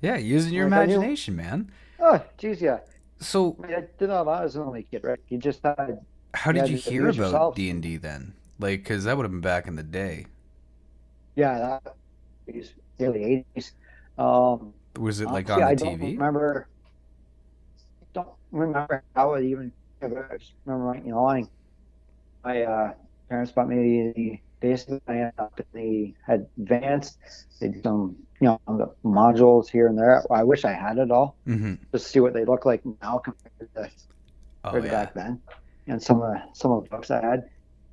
Yeah 0.00 0.16
using 0.16 0.52
your 0.52 0.64
Like, 0.64 0.76
I 0.76 0.86
imagination 0.86 1.36
man 1.36 1.70
Oh, 1.98 2.24
geez, 2.38 2.60
yeah. 2.62 2.80
so 3.20 3.56
I 3.58 3.66
mean, 3.66 3.76
I 3.76 3.88
did 3.98 4.10
all 4.10 4.24
that 4.26 4.44
as 4.44 4.56
an 4.56 4.62
only 4.64 4.84
kid, 4.84 5.04
right? 5.04 5.20
You 5.28 5.38
just 5.38 5.62
had 5.64 5.98
How 6.34 6.52
did 6.52 6.68
Yeah, 6.68 6.68
you 6.68 6.76
hear 6.76 7.08
about. 7.08 7.54
D 7.54 7.68
and 7.70 7.82
D 7.82 7.96
then? 7.96 8.34
Like, 8.60 8.82
because 8.84 9.04
that 9.04 9.16
would 9.16 9.24
have 9.24 9.32
been 9.32 9.40
back 9.40 9.66
in 9.66 9.74
the 9.76 9.82
day. 9.82 10.26
Yeah, 11.34 11.80
that 11.86 11.96
was 12.54 12.74
early 13.00 13.24
eighties. 13.24 13.72
Um, 14.18 14.74
Was 14.98 15.20
it 15.20 15.30
like 15.30 15.50
on 15.50 15.66
I 15.66 15.74
the 15.76 15.76
don't 15.76 16.00
remember. 16.00 16.68
Don't 18.14 18.36
remember 18.50 19.04
how 19.14 19.34
it 19.34 19.44
even. 19.44 19.72
I 20.02 20.08
just 20.38 20.54
remember, 20.64 20.96
you 21.04 21.12
know, 21.12 21.24
my 21.24 21.44
my 22.44 22.62
uh, 22.62 22.94
parents 23.28 23.52
bought 23.52 23.68
me 23.68 23.76
the 24.14 24.40
basically 24.60 25.00
I 25.08 25.12
ended 25.14 25.32
up 25.38 25.60
in 25.60 25.66
the 25.74 26.14
advanced. 26.28 27.18
They 27.60 27.68
did 27.68 27.82
some, 27.82 28.16
you 28.40 28.48
know, 28.48 28.60
the 28.66 28.94
modules 29.04 29.68
here 29.68 29.86
and 29.88 29.98
there. 29.98 30.22
I 30.32 30.44
wish 30.44 30.64
I 30.64 30.72
had 30.72 30.98
it 30.98 31.10
all 31.10 31.36
Mm-hmm. 31.46 31.74
just 31.92 32.06
to 32.06 32.12
see 32.12 32.20
what 32.20 32.34
they 32.34 32.44
look 32.44 32.64
like 32.64 32.82
now 33.02 33.18
compared 33.18 33.52
to 33.76 33.90
Oh 34.64 34.70
compared 34.70 34.84
yeah. 34.84 34.90
back 34.90 35.14
then, 35.14 35.40
and 35.86 36.02
some 36.02 36.20
of 36.20 36.32
the 36.32 36.42
some 36.54 36.72
of 36.72 36.84
the 36.84 36.90
books 36.90 37.10
I 37.10 37.20
had. 37.24 37.44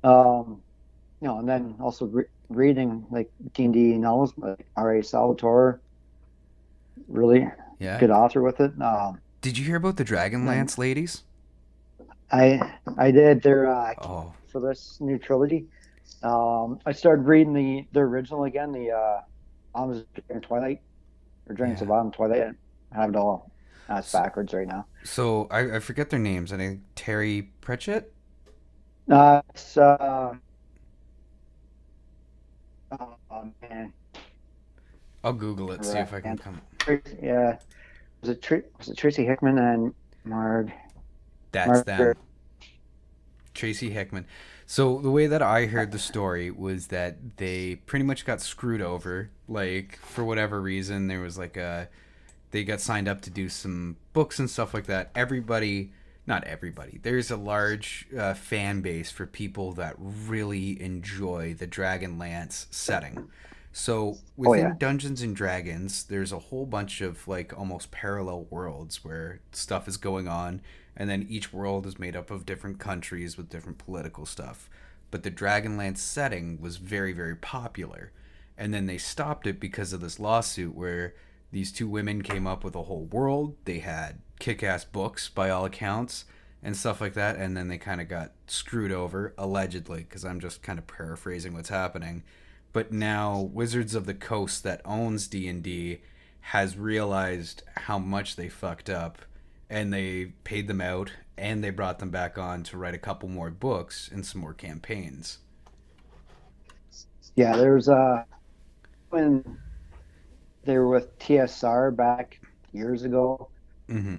Um, 0.02 0.62
you 1.20 1.28
know, 1.28 1.38
and 1.38 1.48
then 1.48 1.76
also 1.80 2.06
re- 2.06 2.24
reading 2.48 3.06
like 3.10 3.30
D 3.54 3.64
and 3.64 3.74
D 3.74 3.96
novels, 3.96 4.34
like 4.36 4.66
R. 4.76 4.96
A. 4.96 5.02
Salvatore, 5.04 5.80
really 7.08 7.46
Yeah. 7.78 7.98
good 7.98 8.10
author 8.10 8.42
with 8.42 8.60
it. 8.60 8.72
Um, 8.82 9.20
Did 9.40 9.56
you 9.58 9.64
hear 9.64 9.76
about 9.76 9.96
the 9.96 10.04
Dragonlance 10.04 10.78
ladies? 10.78 11.22
I 12.30 12.78
I 12.98 13.10
did 13.10 13.42
their 13.42 13.70
uh, 13.70 13.94
Oh, 14.02 14.34
for 14.48 14.60
this 14.60 14.98
new 15.00 15.18
trilogy. 15.18 15.66
Um, 16.24 16.80
I 16.86 16.92
started 16.92 17.26
reading 17.26 17.52
the 17.52 17.86
the 17.92 18.00
original 18.00 18.44
again, 18.44 18.72
the 18.72 18.90
uh, 18.90 19.20
of 19.74 20.02
Twilight 20.42 20.80
or 21.48 21.54
Dragons 21.54 21.80
Yeah. 21.80 21.84
of 21.84 21.90
Autumn 21.90 22.10
Twilight. 22.12 22.54
I 22.92 23.00
have 23.00 23.10
it 23.10 23.16
all. 23.16 23.50
Uh, 23.90 23.96
it's 23.96 24.10
backwards 24.10 24.54
right 24.54 24.66
now. 24.66 24.86
so 25.02 25.46
I, 25.50 25.76
I 25.76 25.78
forget 25.80 26.08
their 26.08 26.18
names. 26.18 26.52
I 26.52 26.56
think 26.56 26.80
Terry 26.94 27.50
Pratchett. 27.60 28.10
Uh, 29.10 29.42
it's, 29.50 29.76
uh, 29.76 30.34
oh 32.90 33.52
man, 33.60 33.92
I'll 35.22 35.34
Google 35.34 35.72
it. 35.72 35.84
See 35.84 35.98
if 35.98 36.14
I 36.14 36.20
can 36.22 36.38
come. 36.38 36.58
Yeah, 37.22 37.58
was 38.22 38.30
it 38.30 38.40
Tr- 38.40 38.56
was 38.78 38.88
it 38.88 38.96
Tracy 38.96 39.26
Hickman 39.26 39.58
and 39.58 39.92
Marg? 40.24 40.72
That's 41.52 41.82
them. 41.82 42.14
Tracy 43.52 43.90
Hickman. 43.90 44.26
So 44.74 44.98
the 44.98 45.10
way 45.12 45.28
that 45.28 45.40
I 45.40 45.66
heard 45.66 45.92
the 45.92 46.00
story 46.00 46.50
was 46.50 46.88
that 46.88 47.36
they 47.36 47.76
pretty 47.76 48.04
much 48.04 48.24
got 48.24 48.40
screwed 48.40 48.82
over. 48.82 49.30
Like 49.46 49.98
for 49.98 50.24
whatever 50.24 50.60
reason, 50.60 51.06
there 51.06 51.20
was 51.20 51.38
like 51.38 51.56
a 51.56 51.88
they 52.50 52.64
got 52.64 52.80
signed 52.80 53.06
up 53.06 53.20
to 53.20 53.30
do 53.30 53.48
some 53.48 53.98
books 54.14 54.40
and 54.40 54.50
stuff 54.50 54.74
like 54.74 54.86
that. 54.86 55.12
Everybody, 55.14 55.92
not 56.26 56.42
everybody. 56.42 56.98
There's 57.00 57.30
a 57.30 57.36
large 57.36 58.08
uh, 58.18 58.34
fan 58.34 58.80
base 58.80 59.12
for 59.12 59.26
people 59.26 59.74
that 59.74 59.94
really 59.96 60.82
enjoy 60.82 61.54
the 61.54 61.68
Dragonlance 61.68 62.66
setting. 62.72 63.28
So 63.72 64.18
within 64.36 64.66
yeah. 64.66 64.74
Dungeons 64.76 65.22
and 65.22 65.36
Dragons, 65.36 66.02
there's 66.02 66.32
a 66.32 66.38
whole 66.40 66.66
bunch 66.66 67.00
of 67.00 67.28
like 67.28 67.56
almost 67.56 67.92
parallel 67.92 68.48
worlds 68.50 69.04
where 69.04 69.38
stuff 69.52 69.86
is 69.86 69.96
going 69.96 70.26
on, 70.26 70.62
and 70.96 71.10
then 71.10 71.26
each 71.28 71.52
world 71.52 71.86
is 71.86 71.98
made 71.98 72.16
up 72.16 72.30
of 72.30 72.46
different 72.46 72.78
countries 72.78 73.36
with 73.36 73.48
different 73.48 73.78
political 73.78 74.26
stuff. 74.26 74.68
But 75.10 75.22
the 75.22 75.30
Dragonlance 75.30 75.98
setting 75.98 76.60
was 76.60 76.76
very, 76.76 77.12
very 77.12 77.36
popular. 77.36 78.12
And 78.56 78.72
then 78.72 78.86
they 78.86 78.98
stopped 78.98 79.46
it 79.46 79.58
because 79.58 79.92
of 79.92 80.00
this 80.00 80.20
lawsuit 80.20 80.74
where 80.74 81.14
these 81.52 81.72
two 81.72 81.88
women 81.88 82.22
came 82.22 82.46
up 82.46 82.64
with 82.64 82.74
a 82.74 82.84
whole 82.84 83.04
world. 83.06 83.56
They 83.64 83.78
had 83.78 84.20
kick 84.38 84.62
ass 84.62 84.84
books 84.84 85.28
by 85.28 85.50
all 85.50 85.64
accounts. 85.64 86.24
and 86.64 86.74
stuff 86.74 87.00
like 87.00 87.12
that, 87.12 87.36
and 87.36 87.54
then 87.54 87.68
they 87.68 87.76
kind 87.76 88.00
of 88.00 88.08
got 88.08 88.32
screwed 88.46 88.90
over 88.90 89.34
allegedly 89.36 90.00
because 90.00 90.24
I'm 90.24 90.40
just 90.40 90.62
kind 90.62 90.78
of 90.78 90.86
paraphrasing 90.86 91.52
what's 91.52 91.68
happening. 91.68 92.24
But 92.72 92.90
now 92.90 93.38
Wizards 93.38 93.94
of 93.94 94.06
the 94.06 94.14
Coast 94.14 94.64
that 94.64 94.80
owns 94.84 95.28
D 95.28 95.46
and 95.46 95.62
D 95.62 96.00
has 96.40 96.78
realized 96.78 97.62
how 97.76 97.98
much 97.98 98.36
they 98.36 98.48
fucked 98.48 98.88
up, 98.88 99.18
and 99.74 99.92
they 99.92 100.26
paid 100.44 100.68
them 100.68 100.80
out, 100.80 101.10
and 101.36 101.64
they 101.64 101.70
brought 101.70 101.98
them 101.98 102.10
back 102.10 102.38
on 102.38 102.62
to 102.62 102.78
write 102.78 102.94
a 102.94 102.98
couple 102.98 103.28
more 103.28 103.50
books 103.50 104.08
and 104.10 104.24
some 104.24 104.40
more 104.40 104.54
campaigns. 104.54 105.38
Yeah, 107.34 107.56
there's 107.56 107.88
uh 107.88 108.22
when 109.10 109.58
they 110.62 110.78
were 110.78 110.88
with 110.88 111.18
TSR 111.18 111.94
back 111.96 112.40
years 112.72 113.02
ago. 113.02 113.48
Mm-hmm. 113.88 114.16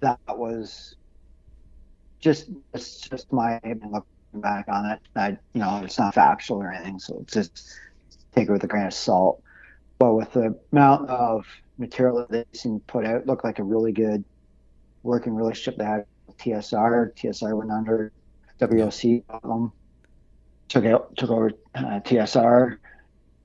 That 0.00 0.18
was 0.30 0.96
just 2.18 2.48
it's 2.72 3.00
just 3.00 3.30
my 3.34 3.60
looking 3.62 4.02
back 4.36 4.64
on 4.68 4.86
it. 4.86 5.00
I 5.14 5.36
you 5.52 5.60
know 5.60 5.82
it's 5.84 5.98
not 5.98 6.14
factual 6.14 6.62
or 6.62 6.72
anything, 6.72 6.98
so 6.98 7.18
it's 7.20 7.34
just 7.34 7.68
take 8.34 8.48
it 8.48 8.52
with 8.52 8.64
a 8.64 8.66
grain 8.66 8.86
of 8.86 8.94
salt. 8.94 9.42
But 9.98 10.14
with 10.14 10.32
the 10.32 10.58
amount 10.72 11.10
of 11.10 11.44
material 11.76 12.16
that 12.20 12.30
they 12.30 12.58
seem 12.58 12.80
to 12.80 12.86
put 12.86 13.04
out, 13.04 13.26
looked 13.26 13.44
like 13.44 13.58
a 13.58 13.62
really 13.62 13.92
good 13.92 14.24
working 15.02 15.34
relationship 15.34 15.78
they 15.78 15.84
had 15.84 16.04
with 16.26 16.36
TSR. 16.38 17.14
TSR 17.14 17.56
went 17.56 17.70
under 17.70 18.12
WOC 18.60 19.24
them, 19.42 19.72
took 20.68 20.84
out 20.84 21.16
took 21.16 21.30
over 21.30 21.52
uh, 21.74 22.00
TSR, 22.00 22.78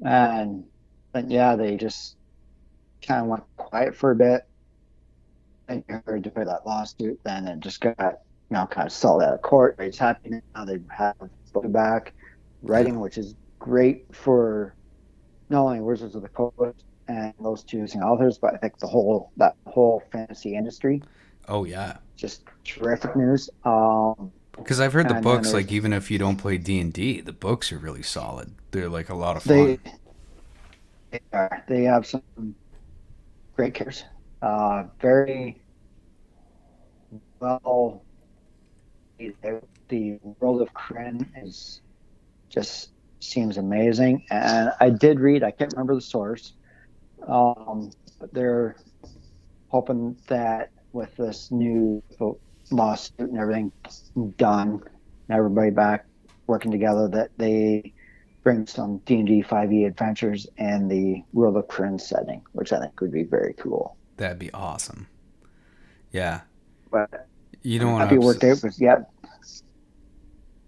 and 0.06 0.66
but 1.12 1.30
yeah, 1.30 1.56
they 1.56 1.78
just 1.78 2.18
kind 3.02 3.22
of 3.22 3.28
went 3.28 3.44
quiet 3.58 3.96
for 3.96 4.12
a 4.12 4.16
bit. 4.16 4.42
And 5.68 5.84
you 5.90 6.02
heard 6.06 6.24
pay 6.32 6.44
that 6.44 6.66
lawsuit, 6.66 7.20
then 7.24 7.48
it 7.48 7.60
just 7.60 7.82
got 7.82 7.98
you 7.98 8.58
know 8.58 8.68
kind 8.68 8.88
of 8.88 8.94
settled 8.94 9.24
out 9.24 9.34
of 9.34 9.42
court. 9.42 9.78
It's 9.80 9.98
happening 9.98 10.42
now. 10.54 10.66
They 10.66 10.80
have 10.90 11.16
back 11.70 12.14
writing, 12.62 13.00
which 13.00 13.18
is 13.18 13.36
great 13.60 14.14
for 14.14 14.76
not 15.50 15.62
only 15.62 15.80
Wizards 15.80 16.16
of 16.16 16.22
the 16.22 16.30
Coast 16.30 16.84
and 17.08 17.34
those 17.40 17.64
two 17.64 17.86
authors, 18.02 18.38
but 18.38 18.54
I 18.54 18.58
think 18.58 18.78
the 18.80 18.88
whole 18.88 19.32
that 19.38 19.56
whole 19.66 20.04
fantasy 20.12 20.56
industry. 20.56 21.02
Oh 21.48 21.64
yeah, 21.66 21.98
just 22.16 22.44
terrific 22.64 23.16
news. 23.16 23.50
Um, 23.64 24.32
because 24.58 24.80
I've 24.80 24.94
heard 24.94 25.10
the 25.10 25.16
books, 25.16 25.54
like 25.54 25.72
even 25.72 25.92
if 25.94 26.10
you 26.10 26.18
don't 26.18 26.38
play 26.38 26.58
D 26.58 26.80
and 26.80 26.92
D, 26.94 27.22
the 27.22 27.34
books 27.34 27.72
are 27.72 27.78
really 27.78 28.04
solid. 28.04 28.54
They're 28.72 28.90
like 28.90 29.10
a 29.10 29.16
lot 29.16 29.38
of 29.38 29.44
they 29.44 29.78
fun. 29.78 29.94
they 31.12 31.20
are 31.34 31.64
they 31.68 31.84
have 31.84 32.06
some 32.06 32.56
great 33.56 33.74
characters. 33.74 34.06
Uh, 34.42 34.86
very 35.02 35.62
well. 37.40 38.02
The, 39.18 39.34
the 39.88 40.20
world 40.40 40.62
of 40.62 40.74
Krynn 40.74 41.26
is 41.42 41.82
just 42.50 42.90
seems 43.20 43.58
amazing, 43.58 44.26
and 44.30 44.72
I 44.80 44.90
did 44.90 45.20
read. 45.20 45.44
I 45.44 45.52
can't 45.52 45.72
remember 45.74 45.96
the 45.96 46.02
source, 46.02 46.54
um, 47.28 47.92
but 48.20 48.34
they're 48.34 48.76
hoping 49.70 50.18
that 50.28 50.72
with 50.96 51.16
this 51.18 51.52
new 51.52 52.02
lawsuit 52.72 53.20
and 53.20 53.38
everything 53.38 53.72
done, 54.38 54.82
and 55.28 55.38
everybody 55.38 55.70
back 55.70 56.06
working 56.48 56.72
together, 56.72 57.08
that 57.10 57.30
they 57.38 57.94
bring 58.44 58.66
some 58.66 59.00
D&D 59.00 59.44
5e 59.44 59.74
E 59.74 59.84
adventures 59.86 60.48
in 60.58 60.88
the 60.88 61.22
World 61.34 61.58
of 61.58 61.68
Krynn 61.68 62.00
setting, 62.00 62.42
which 62.54 62.72
I 62.72 62.80
think 62.80 63.00
would 63.02 63.12
be 63.12 63.24
very 63.24 63.54
cool. 63.58 63.98
That'd 64.18 64.40
be 64.40 64.52
awesome. 64.54 65.08
Yeah, 66.12 66.42
But 66.90 67.28
you 67.62 67.78
don't 67.80 67.92
want 67.92 68.10
to. 68.10 68.16
it 68.16 68.20
worked 68.22 68.44
out, 68.46 68.60
but 68.62 68.72
yeah, 68.80 69.00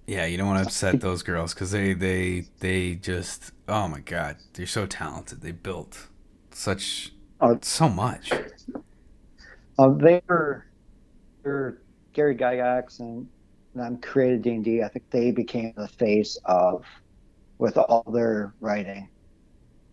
Yeah, 0.08 0.26
you 0.26 0.38
don't 0.38 0.48
want 0.48 0.60
to 0.64 0.68
upset 0.68 1.00
those 1.00 1.24
girls 1.24 1.54
because 1.54 1.72
they 1.72 1.94
they 1.94 2.48
they 2.60 2.96
just 2.96 3.52
oh 3.70 3.88
my 3.88 4.00
god, 4.02 4.36
they're 4.54 4.66
so 4.66 4.86
talented. 4.86 5.42
They 5.42 5.52
built 5.54 6.08
such 6.52 7.14
Oh. 7.40 7.60
so 7.62 7.88
much. 7.88 8.32
Um, 9.78 9.98
they 9.98 10.22
were, 10.28 10.66
they're 11.44 11.82
Gary 12.14 12.36
Gygax 12.36 13.00
and 13.00 13.28
them 13.76 13.98
created 13.98 14.42
D&D. 14.42 14.84
I 14.84 14.88
think 14.88 15.10
they 15.10 15.32
became 15.32 15.74
the 15.78 15.88
face 15.88 16.38
of, 16.46 16.86
with 17.58 17.78
all 17.78 18.04
their 18.12 18.54
writing. 18.60 19.10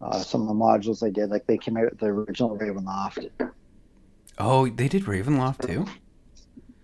Uh, 0.00 0.20
some 0.20 0.42
of 0.42 0.48
the 0.48 0.54
modules 0.54 1.00
they 1.00 1.10
did, 1.10 1.30
like 1.30 1.46
they 1.46 1.58
came 1.58 1.76
out 1.76 1.90
with 1.90 2.00
the 2.00 2.06
original 2.06 2.58
Ravenloft. 2.58 3.30
Oh, 4.38 4.68
they 4.68 4.88
did 4.88 5.04
Ravenloft 5.04 5.66
too. 5.66 5.86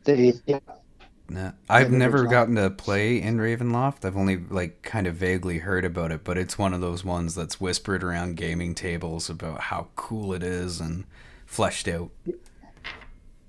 They, 0.05 0.33
yeah, 0.47 0.61
Nah, 1.31 1.53
I've 1.69 1.93
never 1.93 2.25
gotten 2.27 2.57
to 2.57 2.71
play 2.71 3.23
in 3.23 3.39
Ravenloft. 3.39 4.05
I've 4.05 4.17
only 4.17 4.37
like 4.37 4.83
kind 4.83 5.07
of 5.07 5.15
vaguely 5.15 5.59
heard 5.59 5.85
about 5.85 6.11
it, 6.11 6.25
but 6.25 6.37
it's 6.37 6.59
one 6.59 6.75
of 6.75 6.81
those 6.81 7.05
ones 7.05 7.37
that's 7.37 7.61
whispered 7.61 8.03
around 8.03 8.37
gaming 8.37 8.75
tables 8.75 9.31
about 9.31 9.61
how 9.61 9.89
cool 9.95 10.33
it 10.33 10.43
is 10.43 10.81
and 10.81 11.05
fleshed 11.47 11.87
out. 11.87 12.11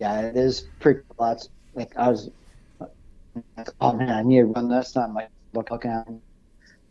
Yeah, 0.01 0.21
it 0.21 0.35
is 0.35 0.61
pretty. 0.79 1.01
That's, 1.19 1.47
like 1.75 1.95
I 1.95 2.09
was, 2.09 2.31
like, 2.79 3.69
oh 3.79 3.93
man, 3.93 4.09
I 4.09 4.23
need 4.23 4.39
to 4.39 4.45
run 4.45 4.67
this. 4.67 4.97
I'm 4.97 5.13
like 5.13 5.29
look- 5.53 5.69
looking 5.69 5.91
at 5.91 6.07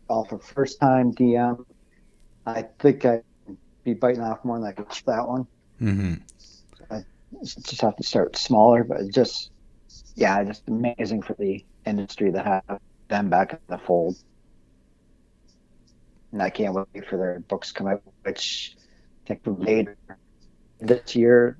all 0.09 0.23
for 0.23 0.39
first 0.39 0.79
time 0.79 1.13
DM. 1.13 1.65
I 2.45 2.63
think 2.79 3.03
I'd 3.03 3.23
be 3.83 3.93
biting 3.93 4.21
off 4.21 4.45
more 4.45 4.57
than 4.57 4.67
I 4.67 4.71
could 4.71 4.89
chew 4.89 5.03
that 5.07 5.27
one. 5.27 5.45
Mm-hmm. 5.81 6.99
just 7.43 7.81
have 7.81 7.97
to 7.97 8.03
start 8.03 8.37
smaller, 8.37 8.85
but 8.85 9.11
just 9.11 9.51
yeah, 10.15 10.41
just 10.45 10.63
amazing 10.69 11.21
for 11.21 11.33
the 11.33 11.65
industry 11.85 12.31
to 12.31 12.41
have 12.41 12.79
them 13.09 13.29
back 13.29 13.51
in 13.51 13.59
the 13.67 13.77
fold. 13.77 14.15
And 16.31 16.41
I 16.41 16.49
can't 16.49 16.73
wait 16.73 17.05
for 17.09 17.17
their 17.17 17.41
books 17.41 17.69
to 17.69 17.73
come 17.73 17.87
out, 17.87 18.03
which 18.23 18.77
I 19.25 19.35
think 19.35 19.41
later 19.45 19.97
this 20.79 21.13
year. 21.13 21.57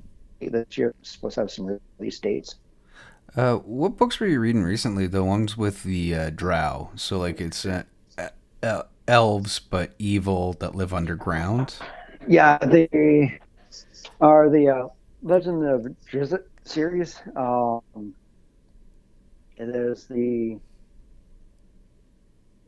This 0.49 0.77
year 0.77 0.93
supposed 1.01 1.35
to 1.35 1.41
have 1.41 1.51
some 1.51 1.79
release 1.99 2.19
dates. 2.19 2.55
Uh, 3.35 3.55
what 3.57 3.97
books 3.97 4.19
were 4.19 4.27
you 4.27 4.39
reading 4.39 4.63
recently? 4.63 5.07
The 5.07 5.23
ones 5.23 5.57
with 5.57 5.83
the 5.83 6.15
uh, 6.15 6.29
drow. 6.31 6.91
So 6.95 7.17
like 7.17 7.39
it's 7.39 7.65
uh, 7.65 7.83
uh, 8.61 8.83
elves 9.07 9.59
but 9.59 9.93
evil 9.99 10.53
that 10.53 10.75
live 10.75 10.93
underground. 10.93 11.75
Yeah, 12.27 12.57
they 12.57 13.39
are 14.19 14.49
the 14.49 14.69
uh, 14.69 14.87
Legend 15.23 15.65
of 15.65 15.87
Drizzt 16.11 16.43
series. 16.63 17.19
Um, 17.35 18.13
it 19.57 19.69
is 19.69 20.05
the 20.07 20.59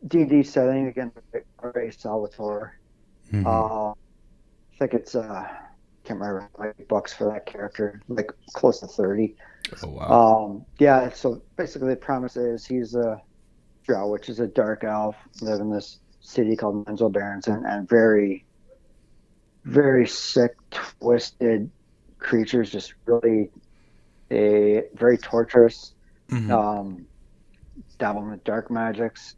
D&D 0.08 0.44
setting 0.44 0.88
again. 0.88 1.12
Ray 1.62 1.92
Salvatore. 1.92 2.78
Mhm. 3.32 3.46
Uh, 3.46 3.92
I 3.92 4.78
think 4.78 4.94
it's 4.94 5.16
uh, 5.16 5.48
can't 6.04 6.20
remember 6.20 6.50
many 6.60 6.74
books 6.88 7.14
for 7.14 7.26
that 7.26 7.46
character, 7.46 8.02
like 8.08 8.32
close 8.54 8.80
to 8.80 8.88
thirty. 8.88 9.36
oh 9.84 9.88
wow. 9.90 10.46
Um, 10.46 10.66
yeah, 10.80 11.10
so 11.12 11.42
basically 11.56 11.90
the 11.90 11.96
premise 11.96 12.38
is 12.38 12.66
he's 12.66 12.96
a 12.96 13.22
drow, 13.86 14.10
which 14.10 14.30
is 14.30 14.40
a 14.40 14.48
dark 14.48 14.84
elf, 14.84 15.16
live 15.42 15.60
in 15.60 15.70
this 15.70 16.00
city 16.22 16.56
called 16.56 16.86
Menzoberranzan, 16.86 17.64
and 17.70 17.88
very, 17.88 18.46
very 19.66 20.08
sick, 20.08 20.56
twisted 20.72 21.70
creatures, 22.20 22.70
just 22.72 22.94
really 23.06 23.50
a 24.32 24.84
very 24.96 25.18
torturous. 25.18 25.94
Mhm. 26.30 26.50
Um, 26.50 27.06
dabble 27.98 28.30
in 28.32 28.42
dark 28.44 28.72
magics. 28.72 29.36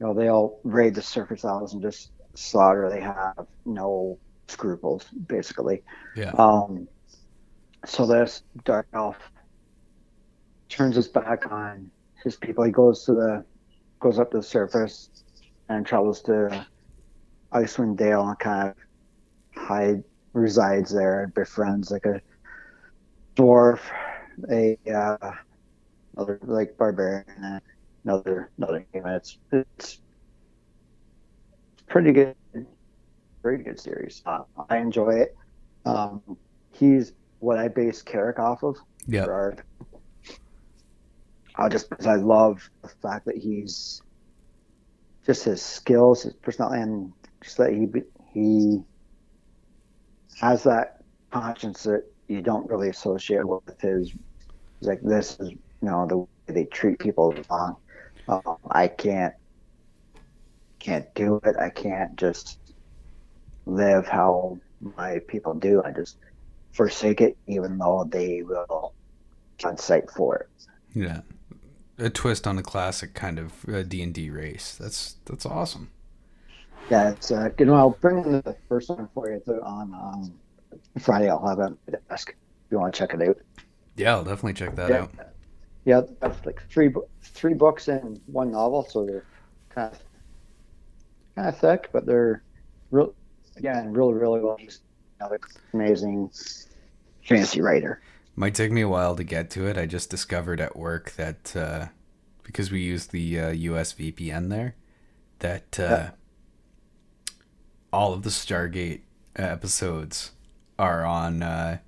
You 0.00 0.06
know, 0.06 0.14
they'll 0.14 0.58
raid 0.64 0.94
the 0.94 1.02
surface 1.02 1.44
isles 1.44 1.72
and 1.72 1.82
just 1.82 2.10
slaughter. 2.34 2.90
They 2.90 3.00
have 3.00 3.46
no 3.64 4.18
scruples, 4.48 5.04
basically. 5.26 5.82
yeah. 6.16 6.30
Um, 6.30 6.88
so 7.84 8.06
this 8.06 8.42
dark 8.64 8.86
elf 8.94 9.16
turns 10.68 10.96
his 10.96 11.08
back 11.08 11.50
on 11.50 11.90
his 12.22 12.36
people. 12.36 12.64
He 12.64 12.70
goes 12.70 13.04
to 13.06 13.12
the 13.12 13.44
goes 14.00 14.18
up 14.18 14.30
to 14.32 14.38
the 14.38 14.42
surface 14.42 15.10
and 15.68 15.86
travels 15.86 16.20
to 16.22 16.66
Icewind 17.52 17.96
Dale 17.96 18.28
and 18.28 18.38
kind 18.38 18.68
of 18.68 18.76
hide 19.54 20.02
resides 20.32 20.92
there 20.92 21.24
and 21.24 21.34
befriends 21.34 21.90
like 21.90 22.06
a 22.06 22.20
dwarf, 23.36 23.80
a 24.50 24.78
uh, 24.92 25.32
another 26.16 26.38
like 26.42 26.76
barbarian, 26.76 27.24
and 27.36 27.60
another 28.04 28.50
another 28.56 28.86
human. 28.92 29.14
It's 29.14 29.38
it's 29.52 30.00
pretty 31.88 32.12
good, 32.12 32.34
pretty 33.42 33.64
good 33.64 33.78
series. 33.78 34.22
Uh, 34.24 34.44
I 34.68 34.78
enjoy 34.78 35.10
it. 35.10 35.36
Um, 35.84 36.22
he's 36.70 37.12
what 37.40 37.58
I 37.58 37.68
base 37.68 38.02
Carrick 38.02 38.38
off 38.38 38.62
of. 38.62 38.76
Yeah. 39.06 39.24
Gerard. 39.24 39.62
Uh, 41.56 41.68
just 41.68 41.90
because 41.90 42.06
I 42.06 42.14
love 42.14 42.70
the 42.82 42.88
fact 42.88 43.26
that 43.26 43.36
he's 43.36 44.00
just 45.26 45.44
his 45.44 45.60
skills, 45.60 46.22
his 46.22 46.34
personality, 46.34 46.82
and 46.82 47.12
just 47.42 47.58
that 47.58 47.72
he 47.72 47.86
he 48.32 48.82
has 50.40 50.62
that 50.62 51.02
conscience 51.30 51.82
that 51.82 52.04
you 52.28 52.40
don't 52.40 52.68
really 52.70 52.88
associate 52.88 53.46
with 53.46 53.62
his. 53.80 54.12
He's 54.78 54.88
like 54.88 55.02
this 55.02 55.38
is 55.40 55.50
you 55.50 55.58
know 55.82 56.06
the 56.06 56.18
way 56.18 56.26
they 56.46 56.64
treat 56.64 56.98
people 56.98 57.34
wrong. 57.50 57.76
Um, 58.28 58.56
I 58.70 58.88
can't 58.88 59.34
can't 60.78 61.12
do 61.14 61.40
it. 61.44 61.56
I 61.60 61.70
can't 61.70 62.16
just 62.16 62.58
live 63.66 64.06
how 64.06 64.58
my 64.96 65.20
people 65.28 65.54
do. 65.54 65.82
I 65.84 65.92
just 65.92 66.16
forsake 66.72 67.20
it, 67.20 67.36
even 67.46 67.78
though 67.78 68.08
they 68.10 68.42
will 68.42 68.94
on 69.64 69.76
site 69.78 70.10
for 70.10 70.36
it. 70.36 70.48
Yeah, 70.94 71.20
a 71.98 72.10
twist 72.10 72.46
on 72.46 72.58
a 72.58 72.62
classic 72.62 73.14
kind 73.14 73.38
of 73.38 73.68
uh, 73.68 73.82
D 73.82 74.02
and 74.02 74.12
D 74.12 74.30
race. 74.30 74.76
That's 74.78 75.16
that's 75.24 75.46
awesome. 75.46 75.90
Yeah, 76.90 77.10
it's 77.10 77.30
uh, 77.30 77.50
you 77.58 77.66
know 77.66 77.74
I'll 77.74 77.90
bring 77.90 78.22
the 78.22 78.56
first 78.68 78.88
one 78.88 79.08
for 79.14 79.30
you 79.30 79.40
on 79.62 79.94
um, 79.94 80.32
Friday. 81.00 81.28
I'll 81.28 81.46
have 81.46 81.58
it 81.58 81.62
on 81.62 81.78
my 81.86 81.98
desk 82.08 82.30
if 82.30 82.72
you 82.72 82.78
want 82.78 82.94
to 82.94 82.98
check 82.98 83.14
it 83.14 83.22
out. 83.26 83.38
Yeah, 83.96 84.12
I'll 84.14 84.24
definitely 84.24 84.54
check 84.54 84.74
that 84.76 84.90
yeah. 84.90 85.02
out. 85.02 85.10
Yeah, 85.84 86.02
that's 86.20 86.44
like 86.44 86.62
three 86.68 86.92
three 87.22 87.54
books 87.54 87.88
and 87.88 88.20
one 88.26 88.50
novel, 88.50 88.86
so 88.88 89.04
they're 89.04 89.24
kind 89.70 89.92
of 89.92 89.98
kind 91.34 91.48
of 91.48 91.58
thick, 91.58 91.88
but 91.92 92.06
they're 92.06 92.42
real 92.90 93.14
again 93.56 93.92
really 93.92 94.14
really 94.14 94.40
well. 94.40 94.58
Another 95.20 95.40
amazing 95.72 96.30
fantasy 97.26 97.60
writer. 97.60 98.00
Might 98.34 98.54
take 98.54 98.72
me 98.72 98.80
a 98.80 98.88
while 98.88 99.14
to 99.16 99.24
get 99.24 99.50
to 99.50 99.66
it. 99.66 99.76
I 99.76 99.86
just 99.86 100.10
discovered 100.10 100.60
at 100.60 100.76
work 100.76 101.12
that 101.12 101.54
uh, 101.54 101.86
because 102.42 102.70
we 102.72 102.80
use 102.80 103.06
the 103.08 103.38
uh, 103.38 103.50
US 103.50 103.92
VPN 103.92 104.48
there, 104.48 104.74
that 105.40 105.78
uh, 105.78 105.82
Yeah. 105.82 106.10
all 107.92 108.12
of 108.12 108.22
the 108.22 108.30
Stargate 108.30 109.02
episodes 109.36 110.32
are 110.78 111.04
on 111.04 111.42
uh, 111.42 111.78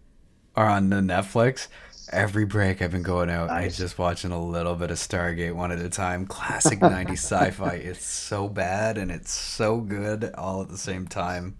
are 0.54 0.68
on 0.68 0.90
the 0.90 0.96
Netflix. 1.00 1.68
Every 2.14 2.44
break 2.46 2.80
I've 2.80 2.92
been 2.92 3.02
going 3.02 3.28
out, 3.28 3.50
I 3.50 3.62
Nice. 3.62 3.76
just 3.76 3.98
watching 3.98 4.30
a 4.30 4.42
little 4.42 4.74
bit 4.76 4.90
of 4.90 4.96
Stargate 4.98 5.52
one 5.54 5.72
at 5.72 5.78
a 5.80 5.88
time. 5.90 6.26
Classic 6.26 6.78
'90s 6.78 7.10
sci-fi. 7.18 7.74
It's 7.74 8.04
so 8.04 8.48
bad 8.48 8.96
and 8.98 9.10
it's 9.10 9.32
so 9.32 9.80
good 9.80 10.30
all 10.36 10.62
at 10.62 10.68
the 10.68 10.78
same 10.78 11.06
time. 11.08 11.56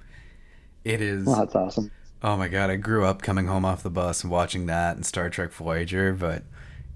It 0.84 1.00
is. 1.00 1.26
Well, 1.26 1.36
that's 1.36 1.54
awesome. 1.54 1.90
Oh 2.22 2.36
my 2.36 2.48
god, 2.48 2.70
I 2.70 2.76
grew 2.76 3.04
up 3.04 3.20
coming 3.20 3.46
home 3.48 3.64
off 3.64 3.82
the 3.82 3.90
bus 3.90 4.22
and 4.22 4.30
watching 4.30 4.66
that 4.66 4.96
and 4.96 5.04
Star 5.04 5.28
Trek 5.28 5.52
Voyager, 5.52 6.12
but 6.14 6.44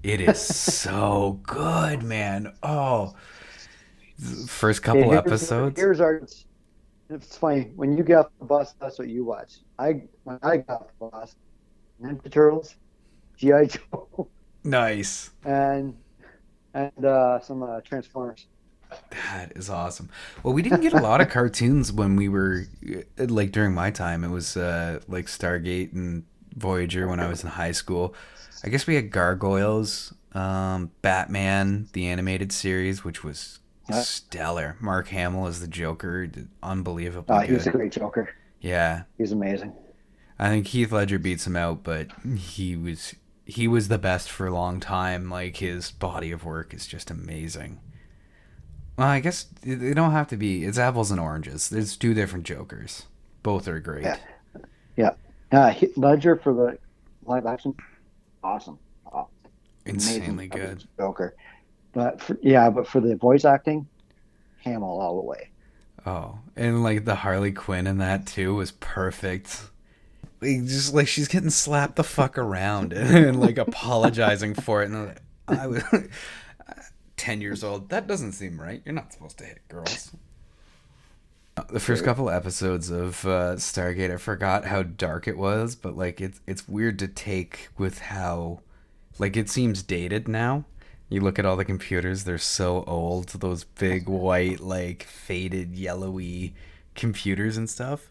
it 0.03 0.21
is 0.21 0.39
so 0.41 1.39
good, 1.43 2.01
man. 2.01 2.53
Oh, 2.63 3.13
first 4.47 4.83
couple 4.83 5.03
here's- 5.03 5.17
episodes. 5.25 5.79
Here's 5.79 5.99
our. 5.99 6.21
It's 7.11 7.35
funny 7.37 7.71
when 7.75 7.97
you 7.97 8.03
get 8.03 8.17
off 8.19 8.27
the 8.39 8.45
bus. 8.45 8.75
That's 8.79 8.99
what 8.99 9.07
you 9.09 9.23
watch. 9.25 9.57
I 9.79 10.03
when 10.23 10.37
I 10.43 10.57
got 10.57 10.81
off 10.81 10.87
the 10.99 11.05
bus, 11.07 11.35
Ninja 12.01 12.31
Turtles, 12.31 12.75
GI 13.39 13.67
Joe, 13.67 14.27
Nice. 14.63 15.31
and 15.43 15.95
and 16.73 17.05
uh, 17.05 17.39
some 17.39 17.63
uh, 17.63 17.81
Transformers. 17.81 18.47
That 19.11 19.53
is 19.55 19.69
awesome. 19.69 20.09
Well, 20.43 20.53
we 20.53 20.61
didn't 20.61 20.81
get 20.81 20.93
a 20.93 20.97
lot 20.99 21.21
of 21.21 21.29
cartoons 21.29 21.91
when 21.91 22.15
we 22.15 22.27
were 22.27 22.65
uh, 23.19 23.25
like 23.27 23.51
during 23.51 23.73
my 23.73 23.91
time. 23.91 24.23
It 24.23 24.29
was 24.29 24.57
uh, 24.57 24.99
like 25.07 25.25
Stargate 25.27 25.93
and 25.93 26.25
Voyager 26.55 27.07
when 27.07 27.19
I 27.19 27.27
was 27.29 27.43
in 27.43 27.49
high 27.51 27.71
school. 27.71 28.13
I 28.63 28.69
guess 28.69 28.87
we 28.87 28.95
had 28.95 29.11
Gargoyles, 29.11 30.13
um, 30.33 30.91
Batman, 31.01 31.87
the 31.93 32.07
animated 32.07 32.51
series, 32.51 33.03
which 33.03 33.23
was 33.23 33.59
Yeah. 33.89 34.01
stellar. 34.01 34.75
Mark 34.81 35.07
Hamill 35.09 35.47
as 35.47 35.61
the 35.61 35.67
Joker, 35.67 36.27
did 36.27 36.49
unbelievably 36.63 37.35
Uh, 37.35 37.41
he 37.41 37.53
was 37.53 37.67
a 37.67 37.71
great 37.71 37.91
Joker. 37.91 38.29
Yeah, 38.59 39.03
He 39.17 39.23
was 39.23 39.31
amazing. 39.31 39.73
I 40.37 40.49
think 40.49 40.67
Heath 40.67 40.91
Ledger 40.91 41.19
beats 41.19 41.45
him 41.47 41.55
out, 41.55 41.83
but 41.83 42.07
he 42.37 42.75
was 42.75 43.13
he 43.49 43.67
was 43.67 43.87
the 43.87 43.97
best 43.97 44.29
for 44.29 44.47
a 44.47 44.53
long 44.53 44.79
time. 44.79 45.29
Like 45.29 45.57
his 45.57 45.91
body 45.91 46.31
of 46.31 46.45
work 46.45 46.73
is 46.73 46.87
just 46.87 47.09
amazing. 47.11 47.79
Well, 48.97 49.07
I 49.07 49.19
guess 49.19 49.45
they 49.63 49.93
don't 49.93 50.11
have 50.11 50.27
to 50.29 50.37
be. 50.37 50.65
It's 50.65 50.77
apples 50.77 51.11
and 51.11 51.19
oranges. 51.19 51.69
There's 51.69 51.95
two 51.95 52.13
different 52.13 52.45
Jokers. 52.45 53.05
Both 53.43 53.67
are 53.67 53.79
great. 53.79 54.05
Yeah. 54.97 55.11
Uh, 55.51 55.73
Ledger 55.95 56.35
for 56.35 56.53
the 56.53 56.77
live 57.25 57.45
action, 57.45 57.73
awesome. 58.43 58.77
Uh, 59.11 59.23
Insanely 59.85 60.47
good. 60.47 60.83
Joker. 60.97 61.35
But 61.93 62.21
for, 62.21 62.37
yeah, 62.43 62.69
but 62.69 62.87
for 62.87 62.99
the 62.99 63.15
voice 63.15 63.45
acting, 63.45 63.87
Hamill 64.63 64.99
all 64.99 65.19
the 65.19 65.27
way. 65.27 65.49
Oh, 66.05 66.39
and 66.55 66.83
like 66.83 67.05
the 67.05 67.15
Harley 67.15 67.51
Quinn 67.51 67.87
in 67.87 67.97
that 67.97 68.27
too 68.27 68.55
was 68.55 68.71
perfect. 68.71 69.69
Like, 70.41 70.65
just 70.65 70.93
like 70.93 71.07
she's 71.07 71.27
getting 71.27 71.49
slapped 71.49 71.95
the 71.95 72.03
fuck 72.03 72.37
around 72.37 72.93
and, 72.93 73.39
like 73.39 73.57
apologizing 73.57 74.53
for 74.53 74.81
it, 74.81 74.89
and 74.89 75.07
like, 75.07 75.21
I 75.47 75.67
was 75.67 75.83
ten 77.17 77.41
years 77.41 77.63
old. 77.63 77.89
That 77.89 78.07
doesn't 78.07 78.33
seem 78.33 78.59
right. 78.59 78.81
You're 78.85 78.95
not 78.95 79.11
supposed 79.11 79.37
to 79.39 79.45
hit 79.45 79.67
girls. 79.67 80.11
The 81.69 81.79
first 81.81 82.05
couple 82.05 82.29
episodes 82.29 82.89
of 82.89 83.25
uh, 83.25 83.55
Stargate, 83.55 84.13
I 84.13 84.17
forgot 84.17 84.63
how 84.63 84.81
dark 84.81 85.27
it 85.27 85.37
was, 85.37 85.75
but 85.75 85.97
like 85.97 86.21
it's 86.21 86.39
it's 86.47 86.69
weird 86.69 86.97
to 86.99 87.07
take 87.09 87.67
with 87.77 87.99
how, 87.99 88.61
like 89.17 89.35
it 89.35 89.49
seems 89.49 89.83
dated 89.83 90.29
now. 90.29 90.63
You 91.09 91.19
look 91.19 91.37
at 91.37 91.45
all 91.45 91.57
the 91.57 91.65
computers; 91.65 92.23
they're 92.23 92.37
so 92.37 92.85
old. 92.87 93.29
Those 93.29 93.65
big 93.65 94.07
white, 94.07 94.61
like 94.61 95.03
faded, 95.03 95.75
yellowy 95.75 96.53
computers 96.95 97.57
and 97.57 97.69
stuff. 97.69 98.09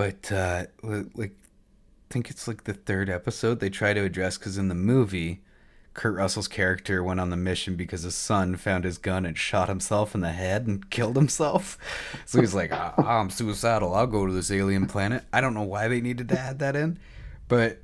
But 0.00 0.32
uh, 0.32 0.64
like, 0.82 1.32
I 1.32 2.08
think 2.08 2.30
it's 2.30 2.48
like 2.48 2.64
the 2.64 2.72
third 2.72 3.10
episode 3.10 3.60
they 3.60 3.68
try 3.68 3.92
to 3.92 4.02
address 4.02 4.38
because 4.38 4.56
in 4.56 4.68
the 4.68 4.74
movie, 4.74 5.42
Kurt 5.92 6.14
Russell's 6.14 6.48
character 6.48 7.04
went 7.04 7.20
on 7.20 7.28
the 7.28 7.36
mission 7.36 7.76
because 7.76 8.04
his 8.04 8.14
son 8.14 8.56
found 8.56 8.84
his 8.84 8.96
gun 8.96 9.26
and 9.26 9.36
shot 9.36 9.68
himself 9.68 10.14
in 10.14 10.22
the 10.22 10.32
head 10.32 10.66
and 10.66 10.88
killed 10.88 11.16
himself. 11.16 11.76
So 12.24 12.40
he's 12.40 12.54
like, 12.54 12.72
"Ah, 12.72 12.94
I'm 12.96 13.28
suicidal. 13.28 13.94
I'll 13.94 14.06
go 14.06 14.26
to 14.26 14.32
this 14.32 14.50
alien 14.50 14.86
planet. 14.86 15.22
I 15.34 15.42
don't 15.42 15.52
know 15.52 15.64
why 15.64 15.86
they 15.86 16.00
needed 16.00 16.30
to 16.30 16.40
add 16.40 16.60
that 16.60 16.76
in, 16.76 16.98
but 17.46 17.78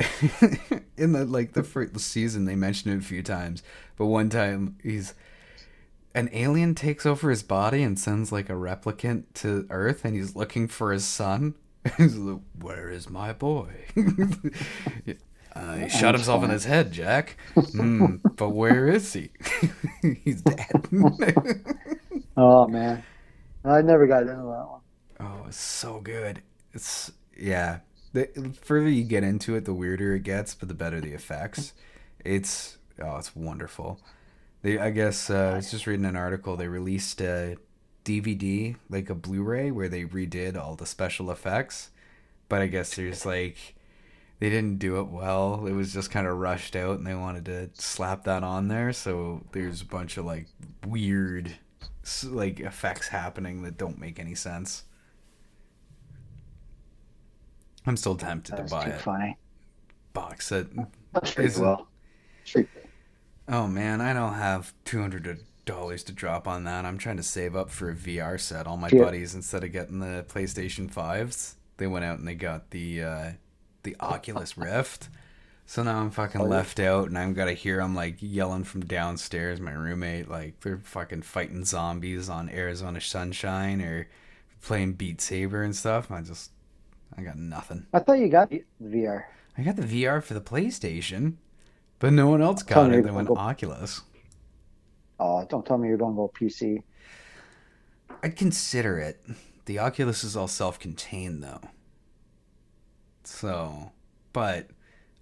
in 0.96 1.12
the 1.12 1.26
like 1.26 1.52
the 1.52 1.64
first 1.64 1.98
season 1.98 2.46
they 2.46 2.57
mentioned 2.57 2.94
it 2.94 3.05
a 3.05 3.07
few 3.07 3.22
times. 3.22 3.62
But 3.98 4.07
one 4.07 4.31
time 4.31 4.79
he's 4.83 5.12
an 6.14 6.31
alien 6.33 6.74
takes 6.74 7.05
over 7.05 7.29
his 7.29 7.42
body 7.42 7.83
and 7.83 7.98
sends 7.98 8.33
like 8.33 8.48
a 8.48 8.55
replicant 8.55 9.24
to 9.35 9.66
Earth, 9.68 10.02
and 10.07 10.16
he's 10.16 10.35
looking 10.35 10.66
for 10.66 10.92
his 10.92 11.05
son. 11.05 11.57
He's 11.96 12.16
like, 12.16 12.40
Where 12.61 12.90
is 12.90 13.09
my 13.09 13.33
boy? 13.33 13.68
uh, 15.55 15.77
he 15.77 15.88
shot 15.88 16.14
himself 16.14 16.42
in 16.44 16.51
his 16.51 16.64
head, 16.64 16.92
Jack. 16.92 17.37
Hmm, 17.55 18.16
but 18.37 18.51
where 18.51 18.88
is 18.88 19.12
he? 19.12 19.31
he's 20.25 20.42
dead. 20.42 20.88
Oh 22.37 22.68
man, 22.68 23.03
I 23.64 23.83
never 23.83 24.07
got 24.07 24.22
into 24.22 24.35
that 24.35 24.42
one. 24.42 24.81
oh, 25.20 25.44
it's 25.49 25.57
so 25.57 26.01
good. 26.01 26.42
It's 26.72 27.12
yeah. 27.37 27.81
The 28.12 28.55
further 28.62 28.88
you 28.88 29.05
get 29.05 29.25
into 29.25 29.57
it, 29.57 29.64
the 29.64 29.75
weirder 29.75 30.14
it 30.14 30.22
gets, 30.22 30.55
but 30.55 30.68
the 30.68 30.75
better 30.75 31.01
the 31.01 31.12
effects. 31.12 31.72
It's 32.25 32.79
oh, 33.03 33.16
it's 33.16 33.35
wonderful. 33.37 34.01
They, 34.62 34.79
I 34.79 34.90
guess, 34.90 35.31
uh, 35.31 35.53
I 35.53 35.57
was 35.57 35.70
just 35.70 35.87
reading 35.87 36.07
an 36.07 36.16
article. 36.16 36.57
They 36.57 36.68
released 36.68 37.20
a 37.20 37.57
DVD, 38.06 38.76
like 38.88 39.10
a 39.10 39.14
Blu-ray, 39.14 39.70
where 39.70 39.88
they 39.88 40.04
redid 40.04 40.56
all 40.56 40.76
the 40.76 40.86
special 40.86 41.30
effects. 41.30 41.90
But 42.48 42.62
I 42.62 42.68
guess 42.68 42.94
there's 42.96 43.26
like 43.26 43.74
they 44.38 44.50
didn't 44.50 44.78
do 44.78 45.00
it 45.00 45.08
well. 45.08 45.66
It 45.66 45.72
was 45.72 45.92
just 45.92 46.10
kind 46.10 46.26
of 46.26 46.38
rushed 46.38 46.76
out, 46.76 46.98
and 46.98 47.06
they 47.06 47.14
wanted 47.14 47.44
to 47.46 47.70
slap 47.74 48.24
that 48.24 48.42
on 48.44 48.68
there. 48.68 48.92
So 48.92 49.44
there's 49.52 49.82
a 49.82 49.86
bunch 49.86 50.16
of 50.16 50.24
like 50.24 50.46
weird, 50.86 51.56
like 52.24 52.60
effects 52.60 53.08
happening 53.08 53.62
that 53.62 53.78
don't 53.78 53.98
make 53.98 54.18
any 54.20 54.34
sense. 54.34 54.84
I'm 57.86 57.96
still 57.96 58.16
tempted 58.16 58.56
to 58.56 58.62
That's 58.62 58.72
buy 58.72 58.84
too 58.84 58.90
it. 58.90 59.00
funny. 59.00 59.38
Box 60.12 60.52
it. 60.52 60.68
I'm 61.14 61.24
sure 61.24 61.44
Is 61.44 61.58
you. 61.58 61.86
Sure. 62.44 62.64
Oh 63.48 63.66
man, 63.66 64.00
I 64.00 64.12
don't 64.12 64.34
have 64.34 64.72
two 64.84 65.00
hundred 65.00 65.24
dollars 65.66 66.02
to 66.05 66.12
drop 66.12 66.48
on 66.48 66.64
that. 66.64 66.87
I'm 66.87 66.96
trying 66.96 67.18
to 67.18 67.22
save 67.22 67.55
up 67.55 67.68
for 67.70 67.90
a 67.90 67.94
VR 67.94 68.40
set. 68.40 68.66
All 68.66 68.79
my 68.79 68.88
Yeah. 68.90 69.02
buddies, 69.05 69.35
instead 69.35 69.62
of 69.64 69.72
getting 69.72 69.98
the 69.98 70.24
PlayStation 70.29 70.90
fives, 70.90 71.57
they 71.76 71.87
went 71.87 72.07
out 72.07 72.18
and 72.18 72.26
they 72.26 72.35
got 72.35 72.70
the 72.70 73.02
uh, 73.02 73.31
the 73.83 73.96
Oculus 74.00 74.57
Rift. 74.59 75.11
So 75.68 75.83
now 75.83 75.98
I'm 76.00 76.11
fucking 76.12 76.40
Oh, 76.40 76.44
left 76.44 76.79
out, 76.79 77.09
and 77.09 77.18
I've 77.18 77.35
got 77.35 77.46
to 77.46 77.52
hear 77.52 77.79
them 77.79 77.94
like 77.94 78.16
yelling 78.20 78.62
from 78.64 78.83
downstairs. 78.83 79.61
My 79.61 79.72
roommate, 79.72 80.31
like 80.31 80.61
they're 80.61 80.79
fucking 80.79 81.22
fighting 81.22 81.64
zombies 81.64 82.29
on 82.29 82.48
Arizona 82.48 83.00
Sunshine 83.00 83.83
or 83.83 84.09
playing 84.62 84.92
Beat 84.92 85.20
Saber 85.20 85.62
and 85.62 85.74
stuff. 85.74 86.11
I 86.12 86.20
just, 86.20 86.52
I 87.18 87.22
got 87.22 87.37
nothing. 87.37 87.87
I 87.92 87.98
thought 87.98 88.18
you 88.20 88.29
got 88.29 88.48
the 88.50 88.64
VR. 88.81 89.24
I 89.59 89.62
got 89.62 89.74
the 89.74 89.83
VR 89.83 90.22
for 90.22 90.35
the 90.35 90.40
PlayStation, 90.40 91.35
but 91.98 92.12
no 92.12 92.29
one 92.29 92.42
else 92.42 92.62
got 92.62 92.92
it. 92.92 93.02
They 93.05 93.11
went 93.11 93.31
Oculus. 93.31 94.02
Oh, 95.18 95.44
don't 95.48 95.64
tell 95.64 95.79
me 95.79 95.88
you're 95.88 95.96
going 95.96 96.12
to 96.12 96.16
go 96.16 96.33
PC. 96.38 96.83
I'd 98.22 98.37
consider 98.37 98.98
it. 98.98 99.24
The 99.66 99.79
Oculus 99.79 100.24
is 100.24 100.37
all 100.37 100.48
self-contained 100.48 101.42
though. 101.42 101.61
So, 103.24 103.92
but 104.33 104.68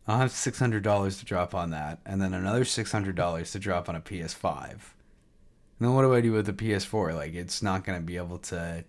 I'll 0.07 0.19
have 0.19 0.31
six 0.33 0.59
hundred 0.59 0.83
dollars 0.83 1.19
to 1.19 1.25
drop 1.25 1.55
on 1.55 1.71
that, 1.71 2.01
and 2.05 2.21
then 2.21 2.35
another 2.35 2.65
six 2.65 2.93
hundred 2.93 3.17
dollars 3.17 3.53
to 3.53 3.59
drop 3.59 3.89
on 3.89 3.97
a 3.97 4.01
PS5. 4.01 4.71
And 4.71 5.89
then 5.89 5.95
what 5.95 6.03
do 6.03 6.15
I 6.15 6.21
do 6.21 6.33
with 6.33 6.47
the 6.47 6.53
PS4? 6.53 7.15
Like, 7.15 7.35
it's 7.35 7.63
not 7.63 7.85
going 7.85 7.99
to 7.99 8.05
be 8.05 8.17
able 8.17 8.39
to 8.39 8.85